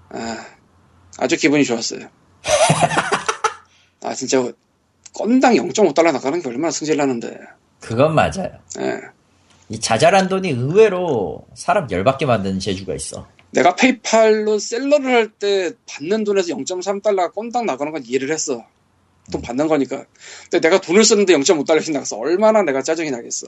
아, 0.10 0.46
아주 1.18 1.38
기분이 1.38 1.64
좋았어요. 1.66 2.08
아, 4.04 4.14
진짜, 4.14 4.52
건당 5.14 5.56
0.5달러 5.56 6.12
나가는 6.12 6.40
게 6.42 6.48
얼마나 6.48 6.70
승질나는데. 6.72 7.40
그건 7.80 8.14
맞아요. 8.14 8.50
예. 8.80 9.02
이 9.70 9.80
자잘한 9.80 10.28
돈이 10.30 10.50
의외로 10.50 11.48
사람 11.56 11.90
열받게 11.90 12.28
만드는 12.28 12.60
재주가 12.60 12.94
있어. 12.94 13.28
내가 13.56 13.76
페이팔로 13.76 14.60
seller를 14.60 15.14
할 15.14 15.32
때 15.40 15.72
받는 15.88 16.24
돈에서 16.24 16.54
0.3달러가 16.56 17.34
건당 17.34 17.66
나가는 17.66 17.92
건 17.92 18.04
이해를 18.06 18.32
했어. 18.32 18.66
돈 19.32 19.42
받는 19.42 19.68
거니까. 19.68 20.06
근데 20.44 20.60
내가 20.60 20.80
돈을 20.80 21.04
쓰는데 21.04 21.34
0.5달러씩 21.34 21.92
나가서 21.94 22.18
얼마나 22.18 22.62
내가 22.62 22.82
짜증이 22.82 23.12
나겠어. 23.12 23.48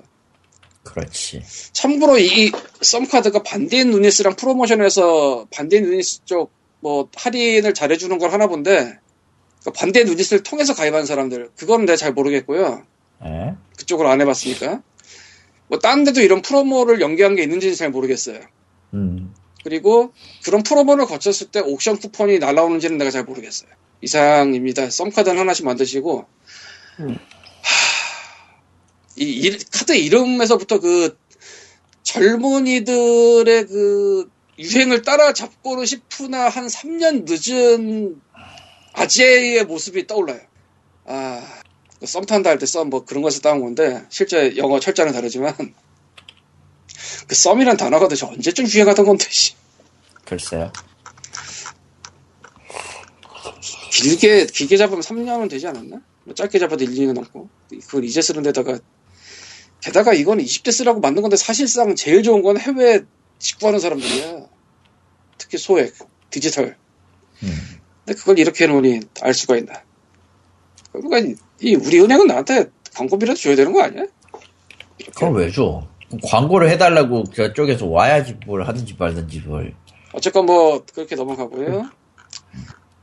그렇지. 0.83 1.43
참고로 1.73 2.17
이 2.17 2.51
썸카드가 2.81 3.43
반디앤루니스랑 3.43 4.35
프로모션에서 4.35 5.47
반디앤루니스 5.51 6.25
쪽 6.25 6.57
뭐 6.79 7.09
할인을 7.15 7.73
잘해주는 7.73 8.17
걸 8.17 8.31
하나 8.31 8.47
본데 8.47 8.99
그 9.63 9.71
반디앤루니스를 9.71 10.43
통해서 10.43 10.73
가입한 10.73 11.05
사람들 11.05 11.49
그거는 11.55 11.85
내가 11.85 11.97
잘 11.97 12.13
모르겠고요. 12.13 12.83
예. 13.25 13.55
그쪽을 13.77 14.05
안 14.05 14.21
해봤으니까. 14.21 14.81
뭐, 15.69 15.79
딴 15.79 16.05
데도 16.05 16.21
이런 16.21 16.41
프로모를 16.41 17.01
연계한 17.01 17.35
게 17.35 17.43
있는지는 17.43 17.75
잘 17.75 17.89
모르겠어요. 17.89 18.39
음. 18.93 19.33
그리고 19.67 20.13
그런 20.45 20.63
프로모를 20.63 21.05
거쳤을 21.07 21.47
때 21.47 21.59
옥션 21.59 21.97
쿠폰이 21.99 22.39
날라오는지는 22.39 22.97
내가 22.97 23.11
잘 23.11 23.25
모르겠어요. 23.25 23.69
이상입니다. 24.01 24.89
썸카드는 24.89 25.37
하나씩 25.37 25.65
만드시고, 25.65 26.25
음. 27.01 27.09
하, 27.09 27.17
이, 29.17 29.25
이 29.25 29.57
카드 29.73 29.91
이름에서부터 29.91 30.79
그 30.79 31.17
젊은이들의 32.03 33.67
그 33.67 34.29
유행을 34.57 35.01
따라잡고는 35.01 35.85
싶으나 35.85 36.47
한 36.47 36.67
3년 36.67 37.25
늦은 37.27 38.21
아재의 38.93 39.65
모습이 39.65 40.07
떠올라요. 40.07 40.39
아, 41.05 41.43
썸 42.05 42.25
탄다 42.25 42.51
할 42.51 42.57
때 42.57 42.65
썸 42.65 42.85
뭐 42.89 43.03
그런 43.03 43.21
것을 43.21 43.41
따온 43.41 43.59
건데 43.59 44.05
실제 44.09 44.55
영어 44.55 44.79
철자는 44.79 45.11
다르지만 45.11 45.53
그 47.27 47.35
썸이란 47.35 47.77
단어가 47.77 48.05
도대체 48.05 48.25
언제쯤 48.25 48.67
유행하던 48.67 49.05
건데 49.05 49.25
씨. 49.29 49.53
글쎄요. 50.25 50.71
길게 53.91 54.45
길게 54.47 54.77
잡으면 54.77 55.01
3년은 55.01 55.49
되지 55.49 55.67
않았나? 55.67 56.01
뭐 56.23 56.35
짧게 56.35 56.59
잡아도 56.59 56.83
1, 56.83 56.91
2년 56.91 57.13
넘고 57.13 57.49
그걸 57.69 58.03
이제 58.03 58.21
쓰는 58.21 58.43
데다가 58.43 58.79
게다가 59.81 60.13
이건 60.13 60.39
20대 60.39 60.71
쓰라고 60.71 60.99
만든 60.99 61.21
건데 61.21 61.37
사실상 61.37 61.95
제일 61.95 62.21
좋은 62.21 62.41
건 62.41 62.59
해외 62.59 63.01
직구하는 63.39 63.79
사람들이야 63.79 64.45
특히 65.37 65.57
소액 65.57 65.93
디지털 66.29 66.77
음. 67.43 67.79
근데 68.05 68.19
그걸 68.19 68.39
이렇게 68.39 68.65
해놓으니 68.65 68.99
알 69.21 69.33
수가 69.33 69.57
있나 69.57 69.81
그러니까 70.91 71.41
이 71.61 71.75
우리 71.75 71.99
은행은 71.99 72.27
나한테 72.27 72.69
광고비라도 72.95 73.39
줘야 73.39 73.55
되는 73.55 73.71
거 73.73 73.81
아니야? 73.83 74.03
이렇게. 74.97 75.11
그걸 75.13 75.33
왜 75.33 75.51
줘? 75.51 75.87
광고를 76.23 76.69
해달라고 76.69 77.25
저쪽에서 77.25 77.87
와야지 77.87 78.37
뭘 78.45 78.63
하든지 78.63 78.95
말든지 78.97 79.41
뭘. 79.41 79.73
어쨌건 80.13 80.45
뭐 80.45 80.83
그렇게 80.93 81.15
넘어가고요. 81.15 81.89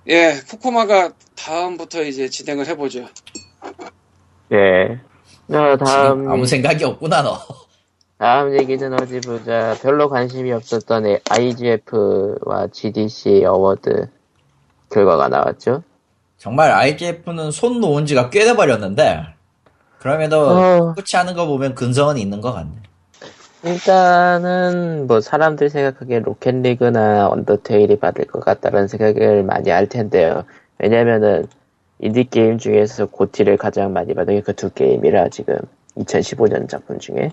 예, 0.09 0.41
코코마가 0.51 1.13
다음부터 1.37 2.03
이제 2.03 2.29
진행을 2.29 2.67
해보죠. 2.69 3.07
네. 4.49 5.01
자, 5.51 5.77
다음, 5.77 6.31
아무 6.31 6.47
생각이 6.47 6.85
없구나 6.85 7.23
너. 7.23 7.39
다음 8.19 8.57
얘기는 8.59 8.93
어디 8.95 9.21
보자. 9.21 9.77
별로 9.83 10.09
관심이 10.09 10.53
없었던 10.53 11.19
IGF와 11.29 12.69
GDC 12.73 13.45
Award 13.45 14.09
결과가 14.91 15.29
나왔죠. 15.29 15.83
정말 16.39 16.71
IGF는 16.71 17.51
손 17.51 17.81
놓은 17.81 18.07
지가 18.07 18.31
꽤 18.31 18.45
돼버렸는데 18.45 19.25
그럼에도 19.99 20.49
어. 20.49 20.95
끝이 20.95 21.13
하는 21.15 21.35
거 21.35 21.47
보면 21.47 21.75
근성은 21.75 22.19
있는 22.19 22.41
것 22.41 22.53
같네. 22.53 22.73
일단은 23.65 25.07
뭐 25.07 25.21
사람들 25.21 25.71
생각하기에 25.71 26.21
로켓리그나 26.21 27.29
언더테일이 27.29 27.99
받을 27.99 28.27
것 28.27 28.41
같다는 28.45 28.89
생각을 28.89 29.43
많이 29.43 29.71
할 29.71 29.89
텐데요. 29.89 30.45
왜냐면은 30.79 31.47
인디 32.01 32.25
게임 32.25 32.59
중에서 32.59 33.07
GOTY를 33.07 33.57
가장 33.57 33.93
많이 33.93 34.13
받은 34.15 34.35
게 34.37 34.41
그 34.43 34.53
두 34.55 34.71
게임이라 34.71 35.31
지금 35.31 35.57
2015년 35.97 36.69
작품 36.69 36.99
중에 36.99 37.31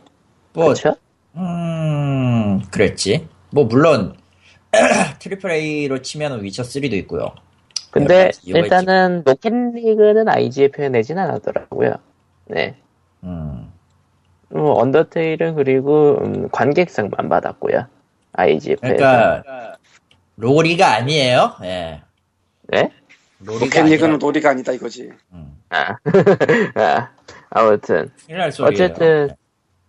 뭐, 0.53 0.65
그렇죠? 0.65 0.95
음, 1.35 2.61
그랬지. 2.71 3.27
뭐 3.51 3.65
물론 3.65 4.15
triple 5.19 5.51
A로 5.51 6.01
치면 6.01 6.43
위쳐 6.43 6.63
3도 6.63 6.93
있고요. 6.93 7.31
근데 7.91 8.31
일단은 8.45 9.23
로켓리그는 9.25 10.29
IGF에 10.29 10.89
내진 10.89 11.17
않았더라고요. 11.19 11.95
네. 12.47 12.77
음, 13.23 13.71
뭐 14.51 14.79
언더테일은 14.81 15.55
그리고 15.55 16.17
음, 16.21 16.49
관객상만 16.49 17.29
받았고요. 17.29 17.85
IGF에서. 18.33 18.79
그러니까 18.81 19.73
로리가 20.37 20.93
아니에요. 20.93 21.55
예, 21.63 22.01
네? 22.67 22.91
로리가 23.39 23.65
로켓리그는. 23.81 24.19
놀이가 24.19 24.49
아니다 24.49 24.71
이거지. 24.71 25.11
음, 25.33 25.57
아. 25.69 25.95
아, 26.75 27.09
소리예요. 28.51 28.71
어쨌든 28.71 29.29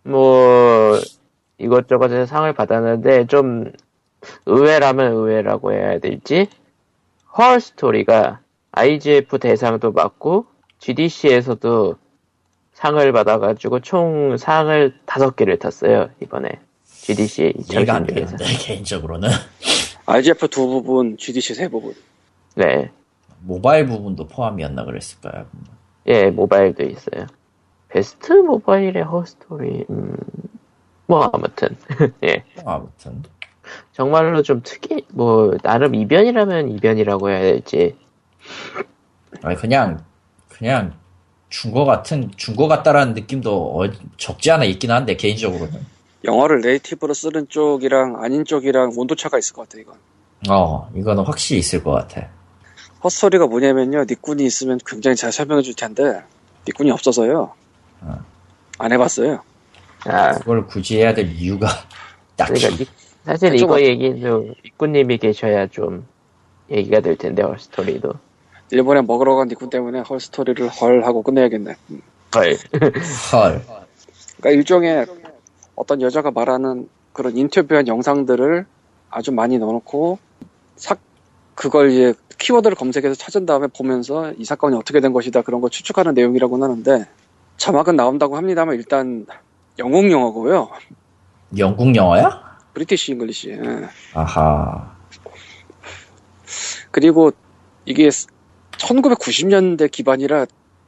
뭐 0.03 0.99
이것저것에서 1.57 2.25
상을 2.25 2.51
받았는데 2.53 3.27
좀 3.27 3.71
의외라면 4.45 5.13
의외라고 5.13 5.73
해야 5.73 5.99
될지 5.99 6.47
헐 7.37 7.59
스토리가 7.59 8.41
IGF 8.71 9.39
대상도 9.39 9.93
받고 9.93 10.45
GDC에서도 10.79 11.95
상을 12.83 13.11
받아가지고 13.13 13.79
총 13.79 14.35
상을 14.35 14.93
다섯 15.05 15.37
개를 15.37 15.57
탔어요 15.57 16.09
이번에 16.21 16.49
GDC 16.83 17.53
이해가 17.69 17.95
안 17.95 18.05
2016에서 18.05 18.13
되는데 18.13 18.45
개인적으로는 18.59 19.29
IGF 20.05 20.49
두 20.49 20.67
부분, 20.67 21.15
GDC 21.15 21.53
세 21.53 21.69
부분. 21.69 21.93
네, 22.55 22.91
모바일 23.39 23.85
부분도 23.85 24.27
포함이었나 24.27 24.83
그랬을까요? 24.83 25.45
예 26.07 26.25
모바일도 26.25 26.83
있어요. 26.83 27.27
베스트 27.87 28.33
모바일의 28.33 29.03
헐 29.03 29.27
스토리 29.27 29.85
음, 29.89 30.17
뭐 31.07 31.29
아무튼 31.31 31.77
예. 32.23 32.43
뭐 32.61 32.73
아무튼 32.73 33.23
정말로 33.93 34.41
좀 34.41 34.59
특이, 34.61 35.05
뭐, 35.13 35.55
나름 35.63 35.95
이변이라면 35.95 36.69
이변이라고 36.71 37.29
해야 37.29 37.39
될지. 37.39 37.95
아니 39.41 39.55
그냥 39.55 40.03
그냥 40.49 40.93
준거 41.53 41.85
같은 41.85 42.31
준거 42.35 42.67
같다라는 42.67 43.13
느낌도 43.13 43.79
어- 43.79 43.91
적지 44.17 44.49
않아 44.49 44.63
있긴 44.65 44.89
한데 44.89 45.15
개인적으로는 45.15 45.85
영어를 46.25 46.61
네이티브로 46.61 47.13
쓰는 47.13 47.47
쪽이랑 47.47 48.23
아닌 48.23 48.43
쪽이랑 48.43 48.93
온도 48.95 49.13
차가 49.15 49.37
있을 49.37 49.53
것 49.55 49.69
같아 49.69 49.79
이건. 49.79 49.95
어 50.49 50.89
이거는 50.95 51.23
확실히 51.23 51.59
있을 51.59 51.83
것 51.83 51.91
같아. 51.91 52.27
헛소리가 53.03 53.45
뭐냐면요. 53.45 54.05
니꾼이 54.09 54.43
있으면 54.45 54.79
굉장히 54.83 55.15
잘 55.15 55.31
설명해 55.31 55.61
줄 55.61 55.75
텐데 55.75 56.23
니꾼이 56.67 56.89
없어서요. 56.89 57.53
어. 58.01 58.17
안 58.79 58.91
해봤어요. 58.91 59.39
아, 60.05 60.31
그걸 60.39 60.65
굳이 60.65 60.97
해야 60.97 61.13
될 61.13 61.29
이유가 61.31 61.67
딱히 62.35 62.53
그러니까, 62.61 62.83
니- 62.83 62.89
사실 63.25 63.49
좀 63.49 63.67
이거 63.69 63.75
어- 63.75 63.79
얘기도, 63.79 64.47
입구님이 64.63 65.19
계셔야 65.19 65.67
좀, 65.67 66.05
얘기가 66.71 66.99
될 67.01 67.15
텐데, 67.15 67.43
스토리도. 67.59 68.11
일본에 68.73 69.03
먹으러 69.03 69.35
간 69.35 69.47
니꾼 69.47 69.69
때문에 69.69 69.99
헐 69.99 70.19
스토리를 70.19 70.67
헐 70.67 71.05
하고 71.05 71.21
끝내야겠네. 71.21 71.75
음. 71.91 72.01
헐. 72.35 72.57
헐 73.31 73.61
그러니까 74.37 74.49
일종의 74.49 75.05
어떤 75.75 76.01
여자가 76.01 76.31
말하는 76.31 76.89
그런 77.13 77.37
인터뷰한 77.37 77.87
영상들을 77.87 78.65
아주 79.11 79.31
많이 79.31 79.59
넣어놓고 79.59 80.17
사 80.75 80.95
그걸 81.53 81.91
이제 81.91 82.15
키워드를 82.39 82.75
검색해서 82.75 83.13
찾은 83.13 83.45
다음에 83.45 83.67
보면서 83.67 84.33
이 84.39 84.43
사건이 84.43 84.75
어떻게 84.75 84.99
된 84.99 85.13
것이다 85.13 85.43
그런 85.43 85.61
걸 85.61 85.69
추측하는 85.69 86.15
내용이라고 86.15 86.61
하는데 86.61 87.05
자막은 87.57 87.95
나온다고 87.95 88.37
합니다만 88.37 88.75
일단 88.75 89.27
영국 89.77 90.09
영어고요. 90.09 90.69
영국 91.59 91.95
영어야? 91.95 92.57
British 92.73 93.11
English. 93.11 93.51
예. 93.51 93.87
아하 94.15 94.95
그리고 96.89 97.31
이게 97.85 98.09
1990년대 98.77 99.89
기반이라 99.91 100.45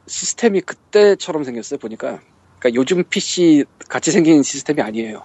시스템이 0.08 0.62
그때처럼 0.62 1.44
생겼어요 1.44 1.80
보니까. 1.80 2.20
그러니까 2.60 2.80
요즘 2.80 3.04
PC 3.10 3.66
같이 3.90 4.12
생긴 4.12 4.44
시스템이 4.44 4.82
아니에요. 4.82 5.24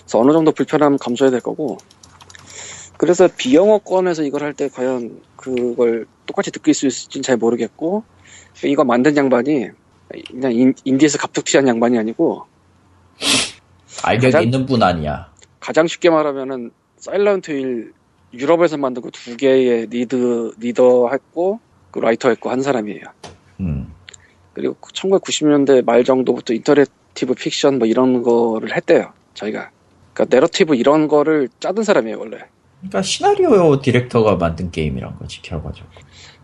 그래서 0.00 0.18
어느 0.18 0.32
정도 0.32 0.52
불편함 0.52 0.98
감수해야 0.98 1.30
될 1.30 1.40
거고. 1.40 1.78
그래서 2.96 3.28
비영어권에서 3.34 4.24
이걸 4.24 4.42
할 4.42 4.52
때 4.52 4.68
과연 4.68 5.20
그걸 5.36 6.06
똑같이 6.26 6.50
느낄 6.50 6.74
수 6.74 6.86
있을지는 6.86 7.22
잘 7.22 7.36
모르겠고 7.38 8.04
이거 8.64 8.84
만든 8.84 9.16
양반이 9.16 9.68
그냥 10.28 10.52
인, 10.52 10.74
인디에서 10.84 11.16
갑툭튀한 11.18 11.66
양반이 11.66 11.98
아니고 11.98 12.44
가장- 14.02 14.42
있는 14.42 14.66
분 14.66 14.82
아니야. 14.82 15.30
가장 15.60 15.86
쉽게 15.86 16.10
말하면은 16.10 16.70
사일런트 16.98 17.50
힐 17.52 17.92
유럽에서 18.34 18.76
만든 18.76 19.02
그 19.02 19.10
두 19.10 19.36
개의 19.36 19.86
lead 19.86 20.52
리더 20.58 21.08
했고 21.10 21.58
그 21.90 21.98
writer 21.98 22.28
했고 22.28 22.50
한 22.50 22.62
사람이에요. 22.62 23.02
음. 23.60 23.92
그리고 24.52 24.76
1990년대 24.92 25.84
말 25.84 26.04
정도부터 26.04 26.54
interactive 26.54 27.34
fiction 27.34 27.78
뭐 27.78 27.86
이런 27.86 28.22
거를 28.22 28.74
했대요. 28.76 29.12
저희가. 29.34 29.70
그러니까 30.12 30.36
내러티브 30.36 30.74
이런 30.74 31.08
거를 31.08 31.48
짜던 31.60 31.84
사람이에요 31.84 32.18
원래. 32.18 32.38
그러니까 32.80 33.02
시나리오 33.02 33.80
director가 33.80 34.36
만든 34.36 34.70
게임이란 34.70 35.18
거지 35.18 35.40
결과적으로. 35.42 35.88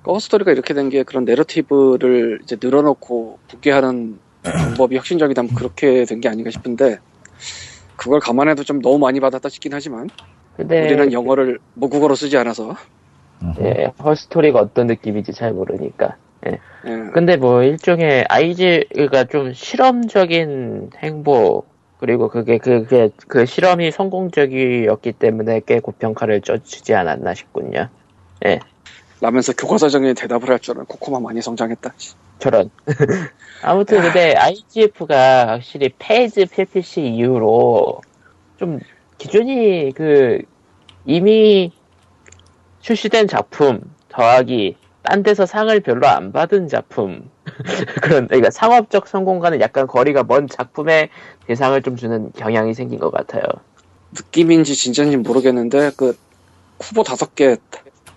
그러니까 0.02 0.12
허스토리가 0.12 0.52
이렇게 0.52 0.72
된 0.74 0.88
게 0.88 1.02
그런 1.02 1.24
narrative를 1.24 2.40
이제 2.44 2.56
늘어놓고 2.60 3.38
붙게 3.48 3.70
하는 3.72 4.18
방법이 4.42 4.96
혁신적이다 4.96 5.42
면 5.42 5.54
그렇게 5.54 6.04
된 6.04 6.20
게 6.20 6.28
아닌가 6.28 6.50
싶은데 6.50 6.98
그걸 7.96 8.20
감안해도 8.20 8.62
좀 8.64 8.80
너무 8.80 8.98
많이 8.98 9.18
받았다 9.18 9.48
싶긴 9.48 9.72
하지만 9.74 10.08
근데 10.56 10.84
우리는 10.86 11.12
영어를 11.12 11.58
모국어로 11.74 12.14
쓰지 12.14 12.36
않아서. 12.36 12.76
예, 13.60 13.92
헐스토리가 14.02 14.60
어떤 14.60 14.86
느낌인지 14.86 15.32
잘 15.32 15.52
모르니까. 15.52 16.16
예. 16.46 16.58
근데 17.12 17.36
뭐 17.36 17.62
일종의 17.62 18.26
아이즈가 18.28 19.24
좀 19.24 19.52
실험적인 19.52 20.90
행보 20.98 21.64
그리고 21.98 22.28
그게 22.28 22.58
그, 22.58 22.84
그, 22.84 23.10
그 23.26 23.46
실험이 23.46 23.90
성공적이었기 23.90 25.12
때문에 25.12 25.62
꽤 25.66 25.80
고평가를 25.80 26.42
쪄주지 26.42 26.94
않았나 26.94 27.34
싶군요. 27.34 27.88
라면서 29.20 29.52
교과서적인 29.54 30.14
대답을 30.14 30.50
할 30.50 30.58
줄은 30.58 30.84
코코마 30.84 31.20
많이 31.20 31.40
성장했다. 31.40 31.94
저런. 32.38 32.70
아무튼 33.62 34.02
근데 34.02 34.34
IGF가 34.34 35.48
확실히 35.48 35.90
페즈 35.98 36.44
PPC 36.46 37.00
이후로 37.00 38.02
좀 38.58 38.78
기준이 39.16 39.92
그 39.94 40.42
이미 41.06 41.72
출시된 42.86 43.26
작품 43.26 43.80
더하기 44.08 44.76
딴 45.02 45.24
데서 45.24 45.44
상을 45.44 45.78
별로 45.80 46.06
안 46.06 46.30
받은 46.30 46.68
작품 46.68 47.28
그런 48.00 48.28
그러니까 48.28 48.50
상업적 48.50 49.08
성공과는 49.08 49.60
약간 49.60 49.88
거리가 49.88 50.22
먼 50.22 50.46
작품에 50.46 51.10
대상을 51.48 51.82
좀 51.82 51.96
주는 51.96 52.30
경향이 52.32 52.74
생긴 52.74 53.00
것 53.00 53.10
같아요. 53.10 53.42
느낌인지 54.12 54.76
진짜인지 54.76 55.16
모르겠는데 55.16 55.90
그 55.96 56.16
후보 56.80 57.02
다섯 57.02 57.34
개 57.34 57.56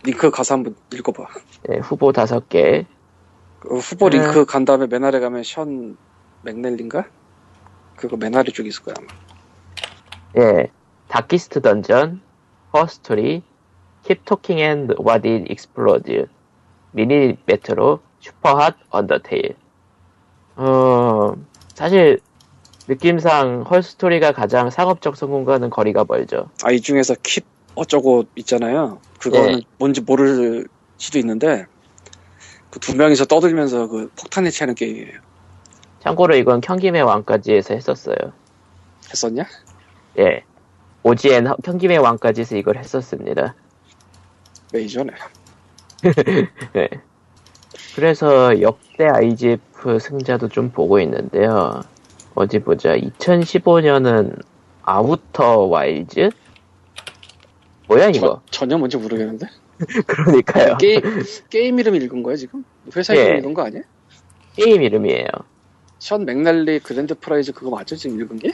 링크 0.04 0.30
가서 0.30 0.54
한번 0.54 0.76
읽어봐. 0.94 1.26
예, 1.72 1.78
후보 1.80 2.12
다섯 2.12 2.48
개. 2.48 2.86
그 3.60 3.76
후보 3.80 4.12
네. 4.12 4.20
링크 4.20 4.46
간 4.46 4.66
다음에 4.66 4.86
맨 4.86 5.04
아래 5.04 5.20
가면 5.20 5.42
션 5.42 5.98
맥넬린가? 6.44 7.06
그거 7.96 8.18
맨 8.18 8.36
아래 8.36 8.52
쪽에 8.52 8.70
있을 8.70 8.84
거야 8.84 8.94
아마. 9.00 9.08
예, 10.38 10.68
Darkest 11.08 11.62
Dungeon, 11.62 12.22
Her 12.72 12.95
Story, 12.95 13.42
Keep 14.10 14.26
Talking 14.26 14.60
and 14.60 14.96
Nobody 15.00 15.46
Explodes, 15.52 16.26
Mini 16.94 17.38
Metro, 17.46 18.00
Superhot, 18.20 18.76
Undertale. 18.90 19.56
어, 20.56 21.34
사실 21.76 22.20
느낌상 22.88 23.66
Her 23.70 23.88
Story가 23.88 24.32
가장 24.32 24.72
상업적 24.72 25.16
성공과는 25.16 25.70
거리가 25.70 26.06
멀죠. 26.08 26.50
아, 26.64 26.72
이 26.72 26.82
중에서 26.82 27.14
Keep 27.14 27.44
어쩌고 27.76 28.24
있잖아요. 28.38 29.00
그거는 29.20 29.58
네. 29.58 29.62
뭔지 29.78 30.02
모를 30.02 30.66
수도 30.98 31.20
있는데, 31.20 31.68
그 32.72 32.80
두 32.80 32.96
명이서 32.96 33.26
떠들면서 33.26 33.88
그 33.90 34.10
폭탄 34.20 34.48
해체하는 34.48 34.74
게임이에요. 34.74 35.20
참고로 36.00 36.36
이건 36.36 36.62
경김의 36.62 37.04
왕까지에서 37.04 37.76
했었어요. 37.76 38.16
했었냐? 39.12 39.44
예. 40.18 40.44
오지엔 41.04 41.48
경김의 41.64 42.00
왕까지에서 42.00 42.58
이걸 42.58 42.78
했었습니다. 42.78 43.54
메이저네. 44.74 45.14
네. 46.74 46.90
그래서 47.96 48.62
역대 48.62 49.06
IGF 49.08 50.00
승자도 50.00 50.50
좀 50.50 50.72
보고 50.72 51.00
있는데요. 51.00 51.82
어디 52.36 52.60
보자. 52.60 52.96
2015년은 52.98 54.42
Outer 54.84 55.62
Wilds? 55.66 56.30
뭐야 57.88 58.10
이거? 58.10 58.42
저- 58.52 58.60
전혀 58.60 58.78
뭔지 58.78 58.98
모르겠는데? 58.98 59.48
그러니까요. 60.08 60.78
게임, 60.78 61.02
게임 61.50 61.80
이름 61.80 61.96
읽은 61.96 62.22
거야, 62.24 62.36
지금? 62.36 62.64
회사 62.96 63.16
예. 63.16 63.24
이름 63.24 63.38
읽은 63.38 63.54
거 63.54 63.64
아니야? 63.64 63.82
게임 64.56 64.82
이름이에요. 64.84 65.26
션 66.00 66.26
맥날리 66.26 66.80
Grand 66.80 67.16
Prize 67.16 67.54
그거 67.54 67.70
맞죠? 67.72 67.96
지금 67.96 68.20
읽은 68.22 68.40
게? 68.40 68.52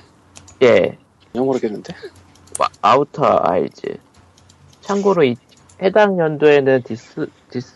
예. 0.64 0.98
전혀 1.34 1.44
모르겠는데? 1.46 1.94
와- 2.60 2.70
Outer 2.82 3.42
Wilds. 3.44 3.98
참고로 4.82 5.24
이 5.24 5.36
해당 5.82 6.18
연도에는 6.20 6.84
This 6.84 7.28
This 7.50 7.74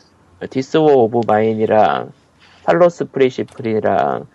This 0.50 0.94
War 1.04 1.15
of 1.15 1.22
Mine이랑 1.28 2.12
Talos 2.64 3.06
Principle이랑 3.12 4.28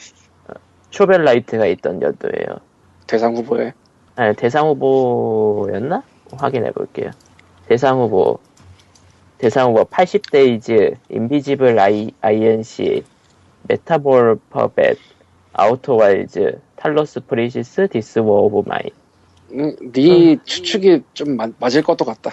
Shovel 0.91 1.23
Knight가 1.23 1.67
있던 1.67 2.03
연도예요. 2.03 2.59
대상 3.07 3.35
후보에. 3.37 3.73
아니, 4.17 4.37
대상 4.37 4.69
후보였나? 4.69 6.03
확인해 6.33 6.71
볼게요. 6.73 7.11
대상 7.67 7.99
후보. 8.01 8.39
대상 9.39 9.71
후보 9.71 9.85
80 9.85 10.16
Days, 10.16 10.95
Invisible, 11.09 11.79
Inc, 11.79 13.03
Metamorphabet, 13.69 14.99
Outer 15.53 16.02
Wilds, 16.02 16.61
Talos 16.77 17.21
Principle, 17.27 17.89
This 17.89 18.43
War 18.43 18.58
of 18.58 18.69
Mine. 18.69 18.83
응, 19.53 19.75
네 19.93 20.37
추측이 20.45 21.03
좀 21.15 21.37
마- 21.37 21.49
맞을 21.59 21.83
것도 21.83 22.05
같다. 22.05 22.31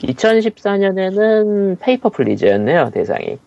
2014년에는 0.00 1.78
페이퍼 1.80 2.08
플리즈였네요, 2.10 2.90
대상이. 2.90 3.38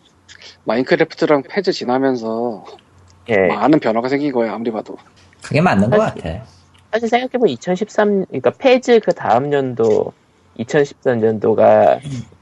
Minecraft랑 0.65 1.43
Fez 1.49 1.71
지나면서 1.71 2.65
예. 3.29 3.47
많은 3.47 3.79
변화가 3.79 4.09
생긴 4.09 4.31
거야, 4.31 4.53
아무리 4.53 4.71
봐도. 4.71 4.97
그게 5.41 5.61
맞는 5.61 5.89
것 5.89 5.97
사실- 5.99 6.23
같아. 6.23 6.45
사실 6.91 7.07
생각해보면 7.09 7.49
2013, 7.49 8.25
그러니까 8.25 8.49
Fez 8.51 8.99
그 9.01 9.13
다음 9.13 9.53
연도, 9.53 10.11
2013년도가 10.59 11.99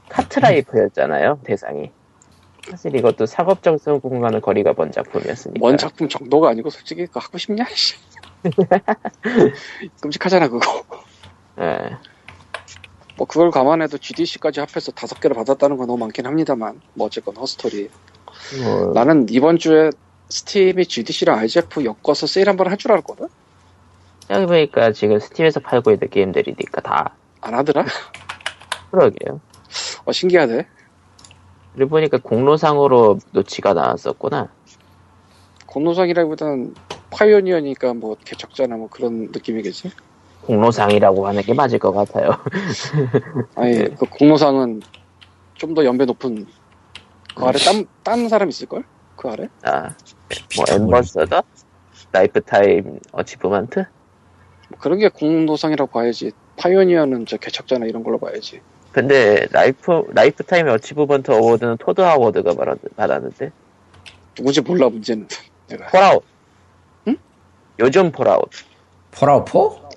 Cart 0.08 0.33
Life였잖아요, 0.33 1.40
대상이. 1.44 1.90
사실 2.70 2.94
이것도 2.96 3.26
상업적 3.26 3.78
성공과는 3.80 4.40
거리가 4.40 4.74
먼 4.76 4.90
작품이었으니까. 4.90 5.58
먼 5.60 5.76
작품 5.76 6.08
정도가 6.08 6.50
아니고 6.50 6.70
솔직히 6.70 7.06
그거 7.06 7.20
하고 7.20 7.38
싶냐? 7.38 7.64
씨. 7.74 7.94
끔찍하잖아 10.00 10.48
그거. 10.48 10.82
예. 11.60 11.96
뭐 13.18 13.26
그걸 13.26 13.50
감안해도 13.50 13.98
GDC까지 13.98 14.60
합해서 14.60 14.92
다섯 14.92 15.20
개를 15.20 15.34
받았다는 15.34 15.76
건 15.76 15.88
너무 15.88 15.98
많긴 15.98 16.24
합니다만 16.24 16.80
뭐 16.94 17.08
어쨌건 17.08 17.36
Her 17.36 17.54
Story. 17.54 17.90
뭐, 18.62 18.92
나는 18.94 19.26
이번 19.30 19.58
주에 19.58 19.90
스팀이 20.28 20.86
GDC랑 20.86 21.38
IGF 21.40 21.84
엮어서 21.84 22.28
세일 22.28 22.48
한번 22.48 22.70
할 22.70 22.76
줄 22.78 22.92
알았거든? 22.92 23.26
생각해보니까 24.28 24.92
지금 24.92 25.18
스팀에서 25.18 25.58
팔고 25.60 25.90
있는 25.90 26.08
게임들이니까 26.08 26.80
다. 26.82 27.16
안 27.40 27.54
하더라? 27.54 27.84
그러게요. 28.92 29.40
어 30.04 30.12
신기하네. 30.12 30.66
그리고 31.74 31.90
보니까 31.90 32.18
공로상으로 32.18 33.18
노치가 33.32 33.72
나왔었구나. 33.74 34.48
공로상이라기보다는 35.66 36.74
파이오니어니까 37.10 37.94
뭐 37.94 38.16
개척자나 38.24 38.76
뭐 38.76 38.88
그런 38.88 39.28
느낌이겠지? 39.32 39.90
공로상이라고 40.48 41.26
하는 41.26 41.42
게 41.42 41.52
맞을 41.52 41.78
것 41.78 41.92
같아요. 41.92 42.30
아니 43.54 43.74
네. 43.78 43.88
그 43.98 44.06
공로상은 44.06 44.80
좀 45.54 45.74
더 45.74 45.84
연배 45.84 46.04
높은 46.06 46.46
그 47.36 47.44
아래 47.44 47.58
딴, 47.58 47.84
딴 48.02 48.28
사람 48.28 48.48
있을걸? 48.48 48.84
그 49.16 49.28
아래? 49.28 49.48
아, 49.62 49.90
뭐, 50.56 50.64
Ambassador? 50.70 51.42
Lifetime 52.12 53.00
Achievement? 53.12 53.84
뭐 54.70 54.78
그런 54.78 54.98
게 54.98 55.08
공로상이라고 55.08 55.90
봐야지. 55.90 56.30
파이오니어는 56.56 57.26
저 57.26 57.36
개척자나 57.36 57.86
이런 57.86 58.02
걸로 58.02 58.18
봐야지. 58.18 58.60
근데 58.92 59.46
Life, 59.50 60.04
Lifetime 60.14 60.68
Achievement 60.68 61.32
Award는 61.32 61.76
토드 61.78 62.00
하워드가 62.00 62.54
받았, 62.54 62.78
받았는데? 62.96 63.50
누군지 64.36 64.60
몰라 64.62 64.88
문제는. 64.88 65.28
내가. 65.68 65.86
Fallout. 65.88 66.22
응? 67.08 67.16
요즘 67.80 68.10
Fallout. 68.12 68.48
Fallout 69.10 69.46
4? 69.48 69.87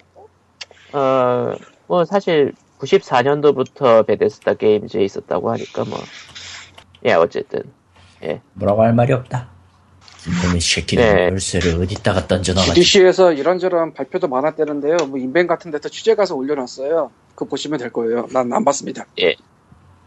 어, 0.93 1.53
뭐 1.87 2.05
사실 2.05 2.53
94년도부터 2.79 4.05
베데스다 4.07 4.55
게임즈에 4.55 5.03
있었다고 5.03 5.51
하니까 5.51 5.85
뭐. 5.85 5.99
예, 7.05 7.13
어쨌든. 7.13 7.63
뭐라고 8.53 8.83
할 8.83 8.93
말이 8.93 9.13
없다. 9.13 9.49
이놈의 10.45 10.61
새끼는 10.61 11.03
네. 11.15 11.23
열쇠를 11.29 11.81
어디다가 11.81 12.27
던져놔가지고 12.27 12.75
GDC에서 12.75 13.33
이런저런 13.33 13.93
발표도 13.95 14.27
많았대는데요. 14.27 14.97
뭐 15.07 15.17
인벤 15.17 15.47
같은 15.47 15.71
데서 15.71 15.89
취재 15.89 16.13
가서 16.13 16.35
올려놨어요. 16.35 17.09
그거 17.33 17.45
보시면 17.45 17.79
될 17.79 17.91
거예요. 17.91 18.27
난 18.31 18.53
안 18.53 18.63
봤습니다. 18.63 19.05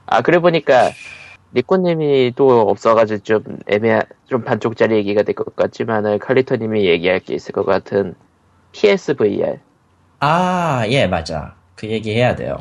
아 0.06 0.22
그래 0.22 0.38
보니까 0.38 0.92
니코님이 1.54 2.34
또 2.36 2.60
없어가지고 2.60 3.22
좀 3.24 3.42
애매한 3.66 4.02
좀 4.26 4.44
반쪽짜리 4.44 4.94
얘기가 4.96 5.22
될 5.24 5.34
것 5.34 5.56
같지만은 5.56 6.20
칼리터님이 6.20 6.86
얘기할 6.86 7.18
게 7.20 7.34
있을 7.34 7.50
것 7.52 7.64
같은 7.64 8.14
PSVR 8.70 9.58
아, 10.20 10.84
예, 10.88 11.06
맞아. 11.06 11.54
그 11.74 11.88
얘기 11.88 12.12
해야 12.14 12.34
돼요. 12.34 12.58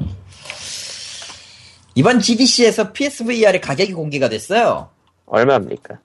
이번 1.96 2.20
GDC에서 2.20 2.92
PSVR의 2.92 3.62
가격이 3.62 3.94
공개가 3.94 4.28
됐어요. 4.30 4.90
얼마입니까? 5.26 6.00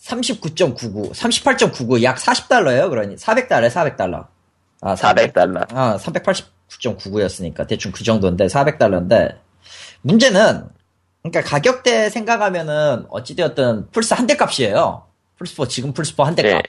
39.99, 0.00 1.12
38.99, 1.12 2.02
약 2.02 2.16
40달러예요. 2.18 2.88
그러니 2.90 3.16
400달러, 3.16 3.68
400달러. 3.70 4.26
아, 4.82 4.96
400 4.96 5.32
달러. 5.34 5.60
아, 5.70 5.96
389.99였으니까 5.98 7.66
대충 7.66 7.92
그 7.92 8.02
정도인데 8.04 8.46
400달러인데 8.46 9.36
문제는 10.02 10.68
그러니까 11.22 11.42
가격대 11.50 12.08
생각하면은 12.08 13.04
어찌되었든 13.10 13.90
플스 13.90 14.14
한 14.14 14.26
대 14.26 14.36
값이에요. 14.36 15.04
플스4 15.38 15.68
지금 15.68 15.92
플스4 15.92 16.24
한대 16.24 16.42
네. 16.42 16.52
값. 16.52 16.62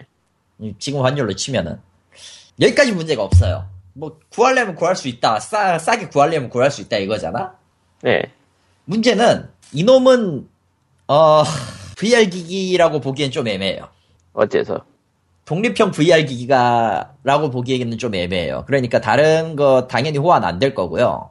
이 0.60 0.76
지금 0.78 1.04
환율로 1.06 1.36
치면은 1.36 1.80
여기까지 2.60 2.92
문제가 2.92 3.24
없어요. 3.24 3.68
뭐 3.94 4.18
구하려면 4.30 4.76
구할 4.76 4.96
수 4.96 5.08
있다. 5.08 5.40
싸 5.40 5.78
싸게 5.78 6.08
구하려면 6.10 6.50
구할 6.50 6.72
수 6.72 6.82
있다 6.82 6.98
이거잖아. 6.98 7.56
네. 8.02 8.22
문제는 8.86 9.50
이놈은 9.74 10.48
어 11.08 11.44
VR 11.98 12.30
기기라고 12.30 13.00
보기엔 13.00 13.32
좀 13.32 13.48
애매해요. 13.48 13.88
어째서? 14.34 14.86
독립형 15.46 15.92
VR 15.92 16.26
기기가라고 16.26 17.50
보기에는 17.52 17.98
좀 17.98 18.16
애매해요. 18.16 18.64
그러니까 18.68 19.02
다른 19.02 19.56
거 19.56 19.88
당연히 19.88 20.18
호환 20.18 20.44
안 20.46 20.60
될 20.60 20.74
거고요. 20.74 21.30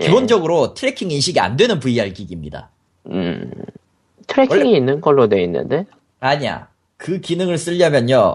예. 0.00 0.04
기본적으로 0.06 0.74
tracking 0.74 1.10
인식이 1.10 1.40
안 1.40 1.56
되는 1.56 1.78
VR 1.78 2.12
기기입니다. 2.12 2.70
음, 3.06 3.50
tracking이 4.26 4.58
원래- 4.64 4.76
있는 4.76 5.00
걸로 5.00 5.28
돼 5.28 5.42
있는데? 5.44 5.86
아니야. 6.20 6.68
그 6.96 7.20
기능을 7.20 7.56
쓰려면요. 7.58 8.34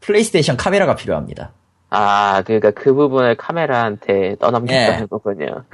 플레이스테이션 0.00 0.56
카메라가 0.56 0.96
필요합니다. 0.96 1.52
아, 1.90 2.42
그러니까 2.42 2.70
그 2.72 2.94
부분을 2.94 3.36
카메라한테 3.36 4.36
떠넘긴다는 4.40 5.02
예. 5.02 5.06
거군요. 5.06 5.64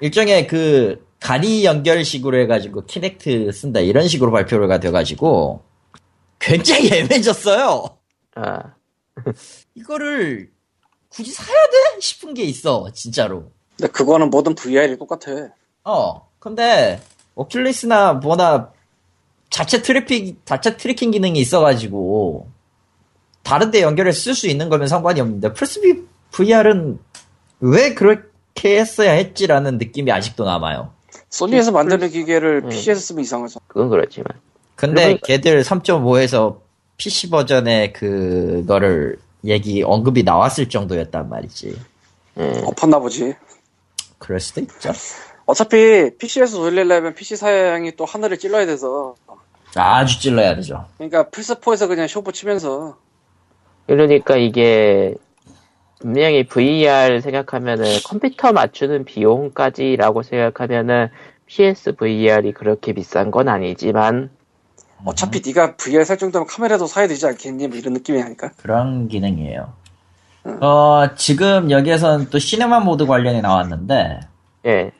일종의 0.00 0.46
그 0.46 1.06
간이 1.20 1.64
연결식으로 1.64 2.38
해가지고 2.40 2.84
Kinect 2.86 3.52
쓴다 3.52 3.80
이런 3.80 4.08
식으로 4.08 4.32
발표가 4.32 4.80
돼가지고 4.80 5.62
굉장히 6.38 6.92
애매해졌어요. 6.92 7.84
아, 8.34 8.74
이거를 9.74 10.50
굳이 11.08 11.30
사야 11.30 11.46
돼? 11.46 12.00
싶은 12.00 12.34
게 12.34 12.42
있어 12.42 12.90
진짜로. 12.92 13.50
근데 13.76 13.90
그거는 13.92 14.30
모든 14.30 14.54
VR이 14.54 14.98
똑같아. 14.98 15.50
어, 15.84 16.28
근데, 16.38 17.00
Oculus나 17.34 18.20
뭐나, 18.20 18.72
자체 19.50 19.82
trapping, 19.82 20.40
자체 20.44 20.76
tracking 20.76 21.10
기능이 21.10 21.40
있어가지고, 21.40 22.48
다른데 23.42 23.82
연결해 23.82 24.12
쓸수 24.12 24.48
있는 24.48 24.68
거면 24.68 24.88
상관이 24.88 25.20
없는데, 25.20 25.52
플스 25.52 25.80
VR은 26.30 26.98
왜 27.60 27.94
그렇게 27.94 28.78
했어야 28.78 29.12
했지라는 29.12 29.78
느낌이 29.78 30.10
아직도 30.10 30.44
남아요. 30.44 30.92
소니에서 31.28 31.72
만드는 31.72 32.10
기계를 32.10 32.62
음. 32.64 32.68
PC에서 32.68 33.00
쓰면 33.00 33.22
이상하죠. 33.22 33.60
그건 33.66 33.88
그렇지만. 33.88 34.28
근데 34.76 35.18
걔들 35.24 35.62
3.5에서 35.62 36.58
PC 36.96 37.30
버전의 37.30 37.92
그거를 37.92 39.18
얘기, 39.44 39.82
언급이 39.82 40.22
나왔을 40.22 40.68
정도였단 40.68 41.28
말이지. 41.28 41.76
예. 42.38 42.62
엎었나 42.64 42.98
보지. 42.98 43.34
그럴 44.18 44.40
수도 44.40 44.60
있죠. 44.60 44.92
어차피 45.46 46.10
PC에서 46.16 46.58
돌리려면 46.58 47.14
PC 47.14 47.36
사양이 47.36 47.94
또 47.96 48.04
하늘을 48.04 48.38
찔러야 48.38 48.66
돼서. 48.66 49.14
아주 49.74 50.20
찔러야 50.20 50.54
되죠. 50.54 50.86
그러니까 50.98 51.24
플스4에서 51.24 51.88
그냥 51.88 52.06
쇼부 52.06 52.32
치면서. 52.32 52.96
그러니까 53.86 54.36
이게 54.36 55.14
분명히 56.00 56.44
VR 56.44 57.20
생각하면은 57.20 57.84
컴퓨터 58.04 58.52
맞추는 58.52 59.04
비용까지라고 59.04 60.22
생각하면은 60.22 61.08
PS 61.46 61.96
VR이 61.96 62.52
그렇게 62.52 62.92
비싼 62.92 63.30
건 63.30 63.48
아니지만 63.48 64.30
어차피 65.04 65.42
네가 65.44 65.76
VR 65.76 66.04
살 66.04 66.18
정도면 66.18 66.46
카메라도 66.46 66.86
사야 66.86 67.08
되지 67.08 67.26
않겠니? 67.26 67.68
뭐 67.68 67.76
이런 67.76 67.94
느낌이 67.94 68.22
아닐까? 68.22 68.50
그런 68.56 69.08
기능이에요. 69.08 69.72
어, 70.60 71.14
지금 71.16 71.70
여기에서는 71.70 72.30
또 72.30 72.38
시네마 72.38 72.80
모드 72.80 73.06
관련이 73.06 73.42
나왔는데, 73.42 74.20
예. 74.66 74.90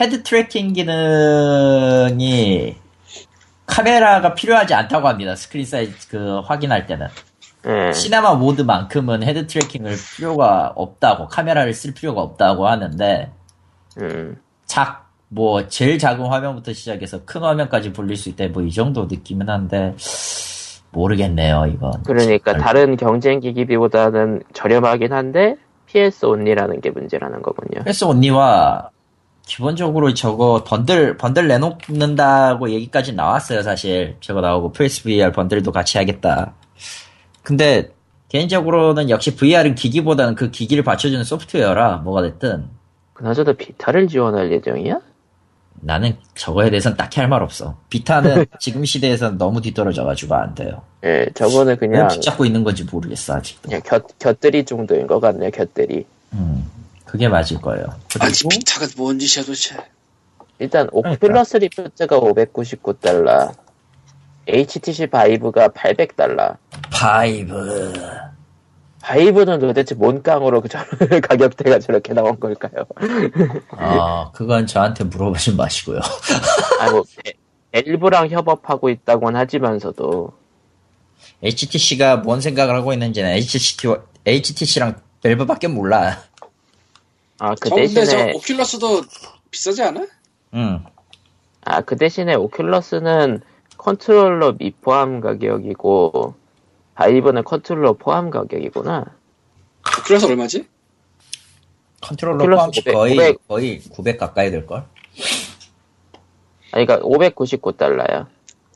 head 0.00 0.22
tracking 0.22 0.74
기능이 0.74 2.76
카메라가 3.66 4.34
필요하지 4.34 4.74
않다고 4.74 5.08
합니다. 5.08 5.34
스크린 5.34 5.66
사이즈 5.66 6.08
그 6.08 6.40
확인할 6.40 6.86
때는. 6.86 7.08
예. 7.68 7.92
시네마 7.92 8.34
모드만큼은 8.34 9.22
head 9.22 9.46
tracking을 9.46 9.94
필요가 10.16 10.72
없다고, 10.74 11.28
카메라를 11.28 11.74
쓸 11.74 11.92
필요가 11.92 12.22
없다고 12.22 12.66
하는데, 12.66 13.30
음. 14.00 14.36
작, 14.66 15.08
뭐, 15.28 15.68
제일 15.68 15.98
작은 15.98 16.24
화면부터 16.26 16.72
시작해서 16.72 17.24
큰 17.24 17.42
화면까지 17.42 17.92
돌릴 17.92 18.16
수 18.16 18.30
있다, 18.30 18.48
뭐, 18.48 18.62
이 18.62 18.70
정도 18.72 19.04
느낌은 19.04 19.48
한데, 19.48 19.94
모르겠네요, 20.90 21.66
이건. 21.74 22.02
그러니까 22.06 22.52
잘- 22.52 22.60
다른 22.62 22.96
경쟁 22.96 23.40
기기비보다는 23.40 24.42
저렴하긴 24.54 25.12
한데 25.12 25.56
PS 25.86 26.26
온리라는 26.26 26.80
게 26.80 26.90
문제라는 26.90 27.42
거군요. 27.42 27.84
패스 27.84 28.04
온리와 28.04 28.90
기본적으로 29.46 30.12
저거 30.14 30.62
번들 30.66 31.16
번들 31.16 31.48
내놓는다고 31.48 32.68
얘기까지 32.70 33.14
나왔어요 33.14 33.62
사실 33.62 34.16
저거 34.20 34.42
나오고 34.42 34.72
PSVR 34.72 35.32
번들도 35.32 35.72
같이 35.72 35.96
하겠다 35.96 36.52
근데 37.48 37.88
개인적으로는 38.28 39.08
역시 39.08 39.34
VR은 39.34 39.74
기기보다는 39.74 40.34
그 40.34 40.50
기기를 40.50 40.84
받쳐주는 40.84 41.24
소프트웨어라 41.24 41.96
뭐가 42.04 42.20
됐든 42.20 42.66
그나저나 43.14 43.54
Vita를 43.54 44.06
지원할 44.06 44.52
예정이야? 44.52 45.00
나는 45.80 46.18
저거에 46.34 46.68
대해서는 46.68 46.98
딱히 46.98 47.20
할 47.20 47.30
말 47.30 47.42
없어 47.42 47.78
Vita는 47.88 48.44
지금 48.60 48.84
시대에서는 48.84 49.38
너무 49.38 49.62
뒤떨어져가지고 49.62 50.34
안 50.34 50.54
돼요 50.54 50.82
예, 51.04 51.26
저거는 51.34 51.72
왜 51.72 51.76
그냥 51.76 52.08
붙잡고 52.08 52.44
있는 52.44 52.64
건지 52.64 52.84
모르겠어 52.84 53.36
아직도 53.36 53.62
그냥 53.62 53.80
곁, 53.82 54.04
곁들이 54.18 54.66
정도인 54.66 55.06
것 55.06 55.18
같네요, 55.18 55.50
곁들이. 55.50 56.04
음, 56.34 56.66
그게 57.06 57.28
맞을 57.28 57.62
거예요 57.62 57.86
그리고 58.12 58.48
Vita가 58.50 58.86
뭔 58.98 59.18
짓이야 59.18 59.46
도대체. 59.46 59.74
일단 60.58 60.86
그러니까. 60.90 61.26
Oculus 61.26 61.60
Rift가 61.60 62.20
599달러, 62.20 63.54
HTC 64.48 65.08
Vive가 65.08 65.68
800달러. 65.68 66.56
Vive 66.90 67.92
Vive는 69.02 69.60
도대체 69.60 69.94
뭔 69.94 70.22
깡으로 70.22 70.60
그 70.60 70.68
저런 70.68 70.86
가격대가 71.22 71.78
저렇게 71.78 72.12
나온 72.14 72.38
걸까요? 72.40 72.84
아 73.70 74.30
그건 74.32 74.66
저한테 74.66 75.04
물어보지 75.04 75.54
마시고요 75.54 76.00
아, 76.80 76.90
뭐, 76.90 77.04
에- 77.26 77.32
Valve랑 77.74 78.28
협업하고 78.30 78.88
있다곤 78.88 79.36
하지만서도, 79.36 80.32
HTC가 81.42 82.16
뭔 82.16 82.40
생각을 82.40 82.74
하고 82.74 82.92
있는지는 82.92 83.30
HTC, 83.30 83.76
HTC랑 84.26 84.96
Valve밖에 85.22 85.68
몰라. 85.68 86.18
아, 87.38 87.54
그저 87.54 87.74
근데 87.76 87.88
저 87.88 88.00
대신에, 88.00 88.32
Oculus도 88.32 89.06
비싸지 89.50 89.82
않아? 89.82 90.06
응. 90.54 90.84
아, 91.64 91.80
그 91.82 91.96
대신에 91.96 92.34
Oculus는 92.34 93.42
컨트롤러 93.88 94.56
미포함 94.58 95.20
가격이고, 95.20 96.34
Vive는 96.94 97.44
컨트롤러 97.44 97.94
포함 97.94 98.28
가격이구나. 98.28 99.06
Oculus 99.82 100.28
얼마지? 100.28 100.66
컨트롤러 102.02 102.44
포함 102.44 102.68
500, 102.68 102.84
거의, 102.92 103.12
500. 103.14 103.48
거의 103.48 103.80
900 103.80 104.18
가까이 104.18 104.50
될 104.50 104.66
걸? 104.66 104.80
아, 104.80 104.84
그니까 106.72 107.00
599달러야. 107.00 108.26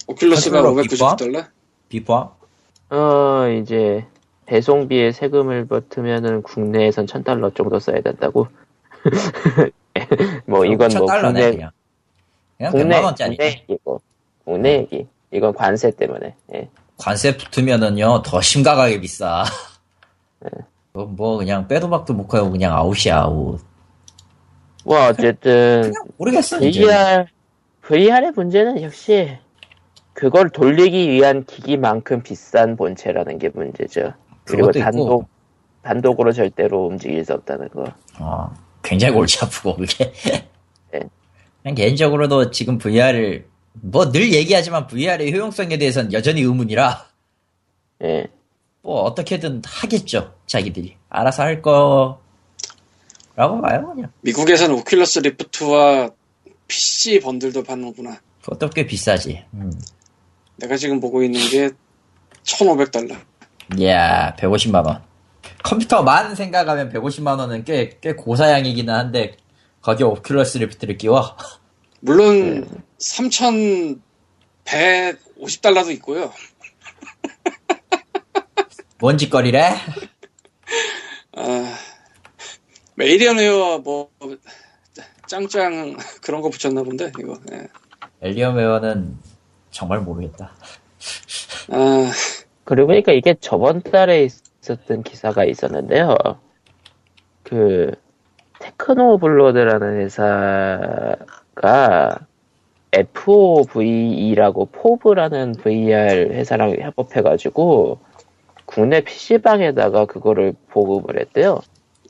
Oculus가 0.07 0.63
컨트롤러 0.63 0.83
비포함? 0.83 1.17
590달러? 1.17 1.47
비포함? 1.91 2.29
어, 2.91 3.49
이제, 3.61 4.07
배송비에 4.47 5.13
세금을 5.13 5.67
붙으면은 5.67 6.43
국내에선 6.43 7.05
1000달러 7.05 7.55
정도 7.55 7.79
써야 7.79 8.01
된다고? 8.01 8.47
뭐, 10.47 10.65
이건 10.65 10.91
뭐, 10.97 11.07
1000달러네, 11.07 11.23
국내, 11.23 11.51
그냥. 11.51 11.71
그냥 12.57 12.73
국내, 12.73 12.97
100만 12.97 13.05
원짜리. 13.05 13.37
국내 13.37 13.65
얘기고, 13.69 14.01
국내 14.45 14.79
얘기. 14.79 15.07
이건 15.31 15.55
관세 15.55 15.91
때문에, 15.91 16.35
예. 16.55 16.69
관세 16.99 17.37
붙으면은요, 17.37 18.23
더 18.23 18.41
심각하게 18.41 19.01
비싸. 19.01 19.45
뭐, 20.93 21.07
뭐, 21.07 21.39
그냥 21.39 21.67
빼도 21.69 21.89
박도 21.89 22.13
못 22.13 22.29
하고 22.29 22.51
그냥 22.51 22.77
아웃이야, 22.77 23.23
아웃. 23.23 23.61
뭐, 24.85 25.07
어쨌든, 25.09 25.93
모르겠어. 26.19 26.59
VR, 26.59 27.27
VR의 27.83 28.33
문제는 28.33 28.83
역시, 28.83 29.39
그걸 30.13 30.51
돌리기 30.51 31.11
위한 31.11 31.45
기기만큼 31.45 32.23
비싼 32.23 32.77
본체라는 32.77 33.39
게 33.39 33.49
문제죠. 33.49 34.13
그리고 34.45 34.67
그것도 34.67 34.79
있고. 34.79 34.85
단독 34.91 35.29
단독으로 35.83 36.33
절대로 36.33 36.87
움직일 36.87 37.25
수 37.25 37.33
없다는 37.35 37.69
거. 37.71 37.85
어, 38.21 38.53
굉장히 38.83 39.15
골치 39.15 39.45
아프고 39.45 39.77
그게. 39.77 40.13
네. 40.93 41.01
그냥 41.63 41.75
개인적으로도 41.75 42.51
지금 42.51 42.79
VR을 42.79 43.47
뭐 43.75 44.11
늘 44.13 44.33
얘기하지만 44.33 44.87
VR의 44.87 45.33
효용성에 45.33 45.77
대해서는 45.79 46.13
여전히 46.13 46.43
의문이라 46.43 47.07
예. 48.05 48.27
뭐 48.83 49.03
어떻게든 49.03 49.63
하겠죠 49.65 50.35
자기들이 50.47 50.97
알아서 51.09 51.43
할 51.43 51.63
거라고 51.63 52.19
봐요 53.37 53.93
그냥. 53.95 54.11
미국에서는 54.23 54.77
오큘러스 54.77 55.23
리프트와 55.23 56.11
PC 56.69 57.21
번들도 57.21 57.63
받는구나. 57.65 58.19
그것도 58.43 58.71
꽤 58.71 58.87
비싸지. 58.87 59.45
음. 59.55 59.73
내가 60.57 60.77
지금 60.77 61.01
보고 61.01 61.23
있는 61.23 61.41
게 61.51 61.71
1,500달러. 62.45 63.17
이야 63.79 64.35
150만 64.37 64.85
원. 64.87 65.03
컴퓨터만 65.63 66.35
생각하면 66.35 66.91
150만 66.93 67.39
원은 67.39 67.65
꽤 67.65 67.99
꽤 68.01 68.15
고사양이기는 68.15 68.93
한데 68.93 69.37
거기에 69.81 70.07
Oculus 70.07 70.59
Rift를 70.61 70.97
끼워. 70.99 71.37
물론 72.05 72.67
3,150달러도 72.99 75.93
있고요. 75.93 76.33
뭔 78.99 79.17
짓거리래? 79.17 79.71
아, 81.37 81.75
메이리언 82.97 83.39
웨어 83.39 83.79
뭐 83.79 84.11
짱짱 85.29 85.97
그런 86.23 86.43
거 86.43 86.51
붙였나 86.51 86.83
본데 86.83 87.13
이거. 87.21 87.39
예. 87.53 87.69
엘리어웨어는 88.21 89.17
정말 89.71 90.01
모르겠다. 90.01 90.57
아, 91.71 92.11
그리고 92.65 92.89
보니까 92.89 93.13
이게 93.13 93.37
저번 93.41 93.81
달에 93.83 94.29
있었던 94.61 95.05
기사가 95.05 95.45
있었는데요. 95.45 96.17
그 97.45 97.93
테크노블러드라는 98.59 100.01
회사 100.01 101.15
가 101.55 102.27
FOVE라고 102.93 104.67
포브라는 104.67 105.53
VR 105.63 106.29
회사랑 106.33 106.77
협업해가지고 106.79 107.99
국내 108.67 109.01
PC방에다가 109.03 110.07
그거를 110.07 110.55
보급을 110.71 111.19
했대요. 111.21 111.61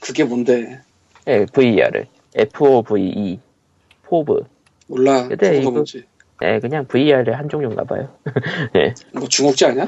그게 0.01 0.25
뭔데? 0.25 0.81
예, 1.29 1.47
VR을. 1.47 2.07
FOVE. 2.35 3.41
포브. 4.05 4.45
몰라. 4.89 5.29
근데 5.29 5.59
이거- 5.59 5.71
뭔지. 5.71 6.05
예, 6.43 6.59
그냥 6.59 6.87
VR의 6.87 7.35
한 7.35 7.49
종류인가 7.49 7.85
봐요. 7.85 8.09
예. 8.77 8.95
뭐 9.13 9.29
중국제 9.29 9.67
아니야? 9.67 9.87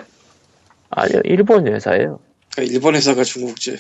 아니요, 0.91 1.21
일본 1.25 1.67
회사예요. 1.67 2.21
그러니까 2.53 2.73
일본 2.75 2.95
회사가 2.95 3.25
중국제. 3.25 3.77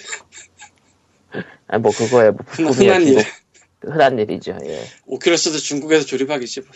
아, 1.69 1.79
뭐, 1.79 1.93
그거에 1.93 2.31
뭐, 2.31 2.39
흔한 2.73 3.03
일. 3.03 3.15
중국- 3.15 3.44
흔한 3.85 4.19
일이죠, 4.19 4.57
예. 4.65 4.83
오큘러스도 5.09 5.63
중국에서 5.63 6.07
조립하겠지. 6.07 6.61
뭐. 6.61 6.71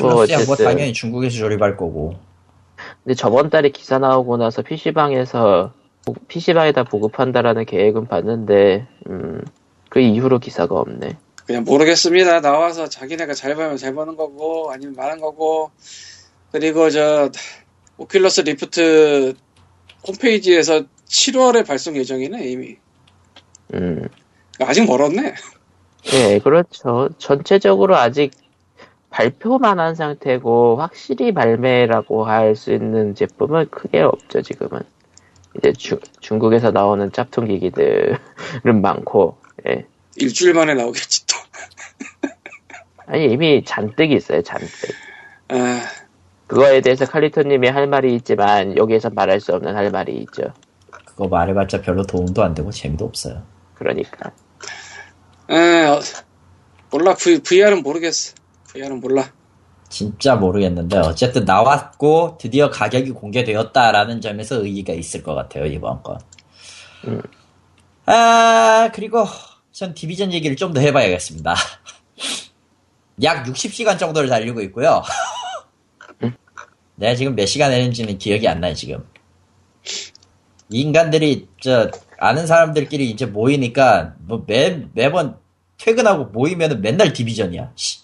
뭐, 0.00 0.12
뭐 0.12 0.22
어쨌든. 0.22 0.64
당연히 0.64 0.92
중국에서 0.92 1.36
조립할 1.36 1.76
거고. 1.76 2.16
근데 3.02 3.14
저번 3.14 3.50
달에 3.50 3.70
기사 3.70 3.98
나오고 3.98 4.36
나서 4.36 4.62
PC방에서, 4.62 5.72
PC방에다 6.28 6.84
보급한다라는 6.84 7.64
계획은 7.66 8.06
봤는데, 8.08 8.86
음, 9.08 9.42
그 9.90 10.00
이후로 10.00 10.38
기사가 10.40 10.74
없네. 10.74 11.16
그냥 11.46 11.64
모르겠습니다. 11.64 12.40
나와서 12.40 12.88
자기네가 12.88 13.34
잘 13.34 13.54
벌면 13.54 13.76
잘 13.76 13.94
버는 13.94 14.16
거고 14.16 14.70
아니면 14.72 14.94
많은 14.94 15.20
거고 15.20 15.70
그리고 16.52 16.88
저 16.90 17.30
오큘러스 17.98 18.44
리프트 18.44 19.34
홈페이지에서 20.08 20.84
7월에 21.06 21.66
발송 21.66 21.96
예정이네 21.96 22.48
이미. 22.48 22.76
음, 23.74 24.08
아직 24.60 24.84
멀었네. 24.84 25.34
예, 26.12 26.38
그렇죠. 26.38 27.08
전체적으로 27.18 27.96
아직 27.96 28.32
발표만 29.10 29.78
한 29.80 29.94
상태고, 29.94 30.76
확실히 30.76 31.32
발매라고 31.32 32.24
할 32.26 32.54
수 32.56 32.72
있는 32.72 33.14
제품은 33.14 33.70
크게 33.70 34.00
없죠, 34.00 34.42
지금은. 34.42 34.80
이제 35.56 35.72
주- 35.72 36.00
중국에서 36.20 36.72
나오는 36.72 37.10
짭퉁 37.12 37.46
기기들은 37.46 38.18
많고, 38.82 39.38
예. 39.68 39.86
일주일 40.16 40.54
만에 40.54 40.74
나오겠지 40.74 41.26
또. 41.26 41.36
아니, 43.06 43.26
이미 43.32 43.62
잔뜩 43.64 44.10
있어요, 44.10 44.42
잔뜩. 44.42 44.68
아, 45.48 45.80
그거에 46.46 46.80
대해서 46.80 47.04
칼리토님이 47.06 47.68
할 47.68 47.86
말이 47.86 48.14
있지만, 48.16 48.76
여기에서 48.76 49.10
말할 49.10 49.40
수 49.40 49.54
없는 49.54 49.76
할 49.76 49.90
말이 49.90 50.16
있죠. 50.18 50.42
그거 51.04 51.28
말해봤자 51.28 51.82
별로 51.82 52.02
도움도 52.04 52.42
안 52.42 52.54
되고 52.54 52.70
재미도 52.70 53.04
없어요. 53.04 53.42
그러니까. 53.74 54.32
에, 55.50 55.84
어, 55.86 56.00
몰라. 56.90 57.14
V, 57.14 57.40
VR은 57.40 57.82
모르겠어. 57.82 58.34
VR은 58.68 59.00
몰라. 59.00 59.30
진짜 59.88 60.34
모르겠는데 60.34 60.98
어쨌든 60.98 61.44
나왔고 61.44 62.36
드디어 62.40 62.68
가격이 62.68 63.12
공개되었다라는 63.12 64.20
점에서 64.20 64.56
의의가 64.64 64.92
있을 64.92 65.22
것 65.22 65.34
같아요 65.36 65.66
이번 65.66 66.02
건. 66.02 66.18
음. 67.06 67.22
아 68.06 68.90
그리고 68.92 69.24
전 69.70 69.94
디비전 69.94 70.32
얘기를 70.32 70.56
좀 70.56 70.72
더 70.74 70.80
해봐야겠습니다. 70.80 71.54
약 73.22 73.44
60시간 73.46 73.96
정도를 73.98 74.28
달리고 74.28 74.60
있고요. 74.62 75.02
내가 76.96 77.14
지금 77.16 77.36
몇 77.36 77.46
시간 77.46 77.70
했는지는 77.70 78.18
기억이 78.18 78.48
안 78.48 78.60
나요 78.60 78.74
지금. 78.74 79.06
이 80.70 80.80
인간들이 80.80 81.46
저 81.60 81.88
아는 82.24 82.46
사람들끼리 82.46 83.10
이제 83.10 83.26
모이니까 83.26 84.14
뭐 84.20 84.44
매 84.46 84.82
매번 84.92 85.36
퇴근하고 85.78 86.26
모이면은 86.26 86.80
맨날 86.80 87.12
디비전이야. 87.12 87.72
씨. 87.76 87.98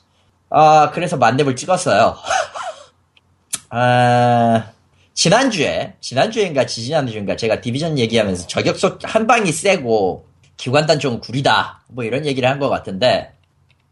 아, 0.50 0.90
그래서 0.92 1.16
만렙을 1.16 1.54
찍었어요. 1.56 2.16
아, 3.70 4.70
지난주에, 5.14 5.94
지난주인가 6.00 6.66
지지난주인가 6.66 7.36
제가 7.36 7.60
디비전 7.60 7.98
얘기하면서 7.98 8.46
저격소 8.48 8.98
한 9.04 9.26
방이 9.26 9.52
세고 9.52 10.26
기관단 10.56 10.98
좀 10.98 11.20
구리다. 11.20 11.82
뭐 11.88 12.04
이런 12.04 12.26
얘기를 12.26 12.48
한 12.48 12.58
것 12.58 12.68
같은데 12.68 13.32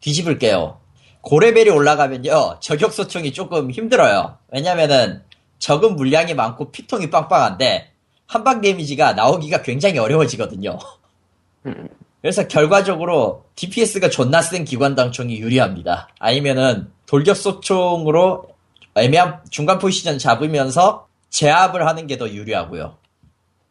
뒤집을게요. 0.01 0.81
고레벨이 1.23 1.71
올라가면요. 1.71 2.59
저격소총이 2.61 3.33
조금 3.33 3.71
힘들어요. 3.71 4.39
왜냐면은 4.51 5.23
적은 5.59 5.97
물량이 5.97 6.35
많고 6.35 6.71
피통이 6.71 7.11
빵빵한데 7.11 7.91
한방 8.29 8.61
데미지가 8.61 9.15
나오기가 9.15 9.63
굉장히 9.63 9.99
어려워지거든요. 9.99 10.79
음. 11.67 11.89
그래서 12.21 12.47
결과적으로 12.47 13.45
DPS가 13.57 14.11
존나 14.11 14.43
센 14.43 14.65
기관당총이 14.65 15.39
유리합니다. 15.39 16.09
아니면은 16.19 16.91
돌격소총으로 17.07 18.49
애매한 18.97 19.41
중간 19.51 19.79
포지션 19.79 20.19
잡으면서 20.19 21.07
제압을 21.31 21.87
하는 21.87 22.07
게 22.07 22.19
더 22.19 22.29
유리하고요. 22.29 22.97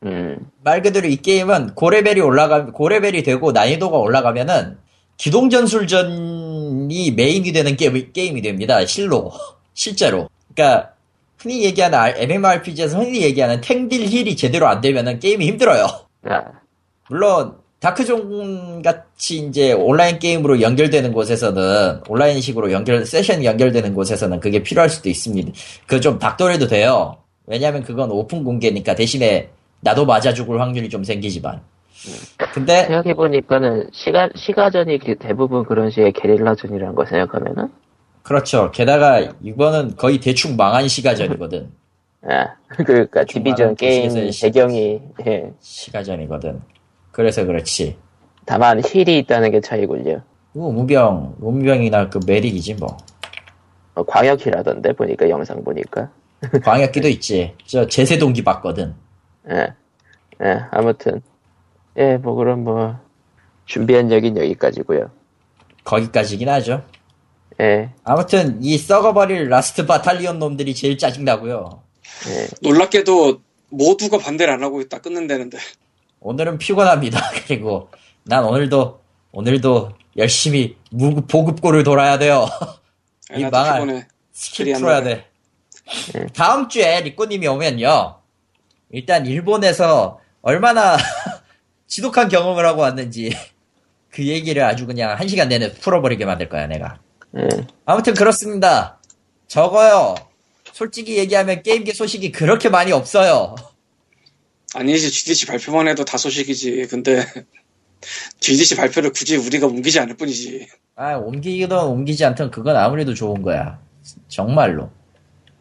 음, 0.05 0.49
말 0.63 0.81
그대로 0.81 1.07
이 1.07 1.17
게임은 1.17 1.75
고레벨이 1.75 2.21
올라가 2.21 2.65
고레벨이 2.67 3.23
되고 3.23 3.51
난이도가 3.51 3.97
올라가면은 3.97 4.77
기동 5.17 5.49
전술전이 5.49 7.11
메인이 7.11 7.51
되는 7.51 7.75
게임, 7.75 8.11
게임이 8.13 8.41
됩니다. 8.41 8.85
실로 8.85 9.33
실제로. 9.73 10.29
그러니까 10.53 10.93
흔히 11.37 11.63
얘기하는 11.65 11.97
MMORPG에서 12.17 12.99
흔히 12.99 13.21
얘기하는 13.21 13.61
탱딜 13.61 14.07
힐이 14.07 14.35
제대로 14.35 14.67
안 14.67 14.81
되면은 14.81 15.19
게임이 15.19 15.45
힘들어요. 15.47 15.85
아, 16.23 16.43
물론 17.09 17.55
Dark 17.79 18.30
Zone 18.30 18.81
같이 18.81 19.37
이제 19.37 19.71
온라인 19.71 20.17
게임으로 20.17 20.61
연결되는 20.61 21.13
곳에서는 21.13 22.01
온라인식으로 22.07 22.71
연결 22.71 23.05
세션 23.05 23.43
연결되는 23.43 23.93
곳에서는 23.93 24.39
그게 24.39 24.63
필요할 24.63 24.89
수도 24.89 25.09
있습니다. 25.09 25.51
그좀 25.85 26.17
닥돌해도 26.17 26.67
돼요. 26.67 27.17
왜냐하면 27.45 27.83
그건 27.83 28.11
오픈 28.11 28.43
공간이니까 28.43 28.95
대신에 28.95 29.49
나도 29.81 30.05
맞아 30.05 30.33
죽을 30.33 30.59
확률이 30.59 30.89
좀 30.89 31.03
생기지만. 31.03 31.61
근데 32.53 32.85
생각해 32.85 33.13
보니까는 33.13 33.89
시가, 33.91 34.29
시가전이 34.35 34.99
그 34.99 35.15
대부분 35.17 35.63
그런 35.63 35.89
식의 35.91 36.13
게릴라전이라는 36.13 36.95
거 36.95 37.05
생각하면은, 37.05 37.69
그렇죠. 38.27 38.71
게다가 38.71 39.19
이거는 39.41 39.95
거의 39.95 40.19
대충 40.19 40.57
망한 40.57 40.89
시가전이거든. 40.89 41.71
아, 42.23 42.55
그러니까 42.67 43.23
Division 43.23 43.57
말하는 43.57 43.75
게임 43.75 44.31
배경이, 44.41 44.99
예. 45.25 45.53
시가전이거든. 45.61 46.61
그래서 47.11 47.45
그렇지. 47.45 47.97
다만 48.45 48.81
heal이 48.83 49.19
있다는 49.19 49.51
게 49.51 49.61
차이군요. 49.61 50.21
뭐 50.51 50.67
의무병, 50.67 51.37
의무병이나 51.39 52.09
그 52.09 52.19
메릭이지 52.27 52.73
뭐. 52.73 52.97
어, 53.95 54.03
광역이라던데 54.03 54.91
보니까 54.91 55.29
영상 55.29 55.63
보니까. 55.63 56.09
광역기도 56.65 57.07
있지. 57.07 57.53
저 57.65 57.87
제세동기 57.87 58.43
봤거든. 58.43 58.93
예. 59.49 59.73
예, 60.43 60.59
아무튼. 60.71 61.21
예, 61.97 62.17
뭐 62.17 62.35
그럼 62.35 62.65
뭐 62.65 62.99
준비한 63.65 64.11
얘기는 64.11 64.35
여기까지고요. 64.43 65.11
거기까지긴 65.85 66.49
하죠. 66.49 66.83
예, 67.59 67.89
아무튼 68.03 68.63
이 68.63 68.77
썩어버릴 68.77 69.49
Last 69.49 69.85
Battalion 69.85 70.39
놈들이 70.39 70.75
제일 70.75 70.97
짜증나고요. 70.97 71.81
예. 72.29 72.47
놀랍게도 72.61 73.41
모두가 73.69 74.17
반대를 74.19 74.53
안 74.53 74.63
하고 74.63 74.81
있다 74.81 74.99
끊는다는데 74.99 75.57
오늘은 76.19 76.57
피곤합니다. 76.57 77.19
그리고 77.47 77.89
난 78.23 78.43
오늘도 78.43 79.01
오늘도 79.31 79.93
열심히 80.17 80.75
무 80.91 81.21
보급고를 81.21 81.83
돌아야 81.83 82.17
돼요. 82.17 82.47
이 83.35 83.41
나도 83.41 83.57
망할. 83.57 83.79
피곤해 83.81 84.07
스킬 84.31 84.73
풀어야. 84.75 85.03
돼. 85.03 85.25
다음 86.33 86.69
주에 86.69 87.01
리꼬님이 87.01 87.47
오면요. 87.47 88.19
일단 88.91 89.25
일본에서 89.25 90.19
얼마나 90.41 90.97
지독한 91.87 92.29
경험을 92.29 92.65
하고 92.65 92.81
왔는지 92.81 93.35
그 94.09 94.25
얘기를 94.25 94.63
아주 94.63 94.85
그냥 94.85 95.17
한 95.17 95.27
시간 95.27 95.49
내내 95.49 95.73
풀어버리게 95.73 96.25
만들 96.25 96.49
거야 96.49 96.67
내가. 96.67 96.99
예. 97.37 97.47
아무튼 97.85 98.13
그렇습니다. 98.13 98.99
적어요. 99.47 100.15
솔직히 100.73 101.17
얘기하면 101.17 101.63
게임계 101.63 101.93
소식이 101.93 102.31
그렇게 102.31 102.69
많이 102.69 102.91
없어요. 102.91 103.55
아니지 104.75 105.09
GDC 105.09 105.47
발표만 105.47 105.87
해도 105.87 106.03
다 106.05 106.17
소식이지 106.17 106.87
근데 106.87 107.23
GDC 108.39 108.75
발표를 108.75 109.11
굳이 109.11 109.37
우리가 109.37 109.65
옮기지 109.67 109.99
않을 109.99 110.17
뿐이지 110.17 110.67
아 110.95 111.15
옮기든 111.15 111.77
옮기지 111.77 112.25
않든 112.25 112.51
그건 112.51 112.75
아무래도 112.75 113.13
좋은 113.13 113.41
거야. 113.41 113.79
정말로. 114.27 114.89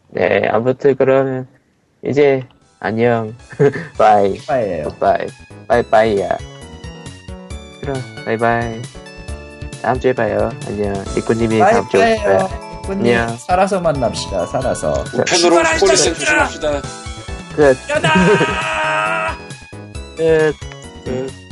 네, 0.09 0.47
아무튼 0.49 0.95
그러면 0.95 1.47
이제 2.05 2.47
안녕, 2.79 3.35
바이, 3.97 4.37
빠예요. 4.45 4.87
바이, 4.99 5.27
바이 5.67 5.83
바이야. 5.83 6.37
그럼 7.81 8.01
바이바이. 8.23 8.81
다음 9.87 10.01
주에 10.01 10.11
봐요. 10.11 10.49
안녕. 10.67 10.93
리꾸님이 11.15 11.59
다음 11.59 11.87
주에. 11.87 12.15
리꼬님 12.15 12.89
안녕. 12.89 13.37
살아서 13.37 13.79
만납시다. 13.79 14.45
살아서. 14.47 15.01
우편으로 15.13 15.63
자식들아! 15.63 15.95
조심합시다 16.49 16.81
끝, 17.55 17.77
야다! 17.89 19.37
끝. 20.17 20.53
끝 21.05 21.46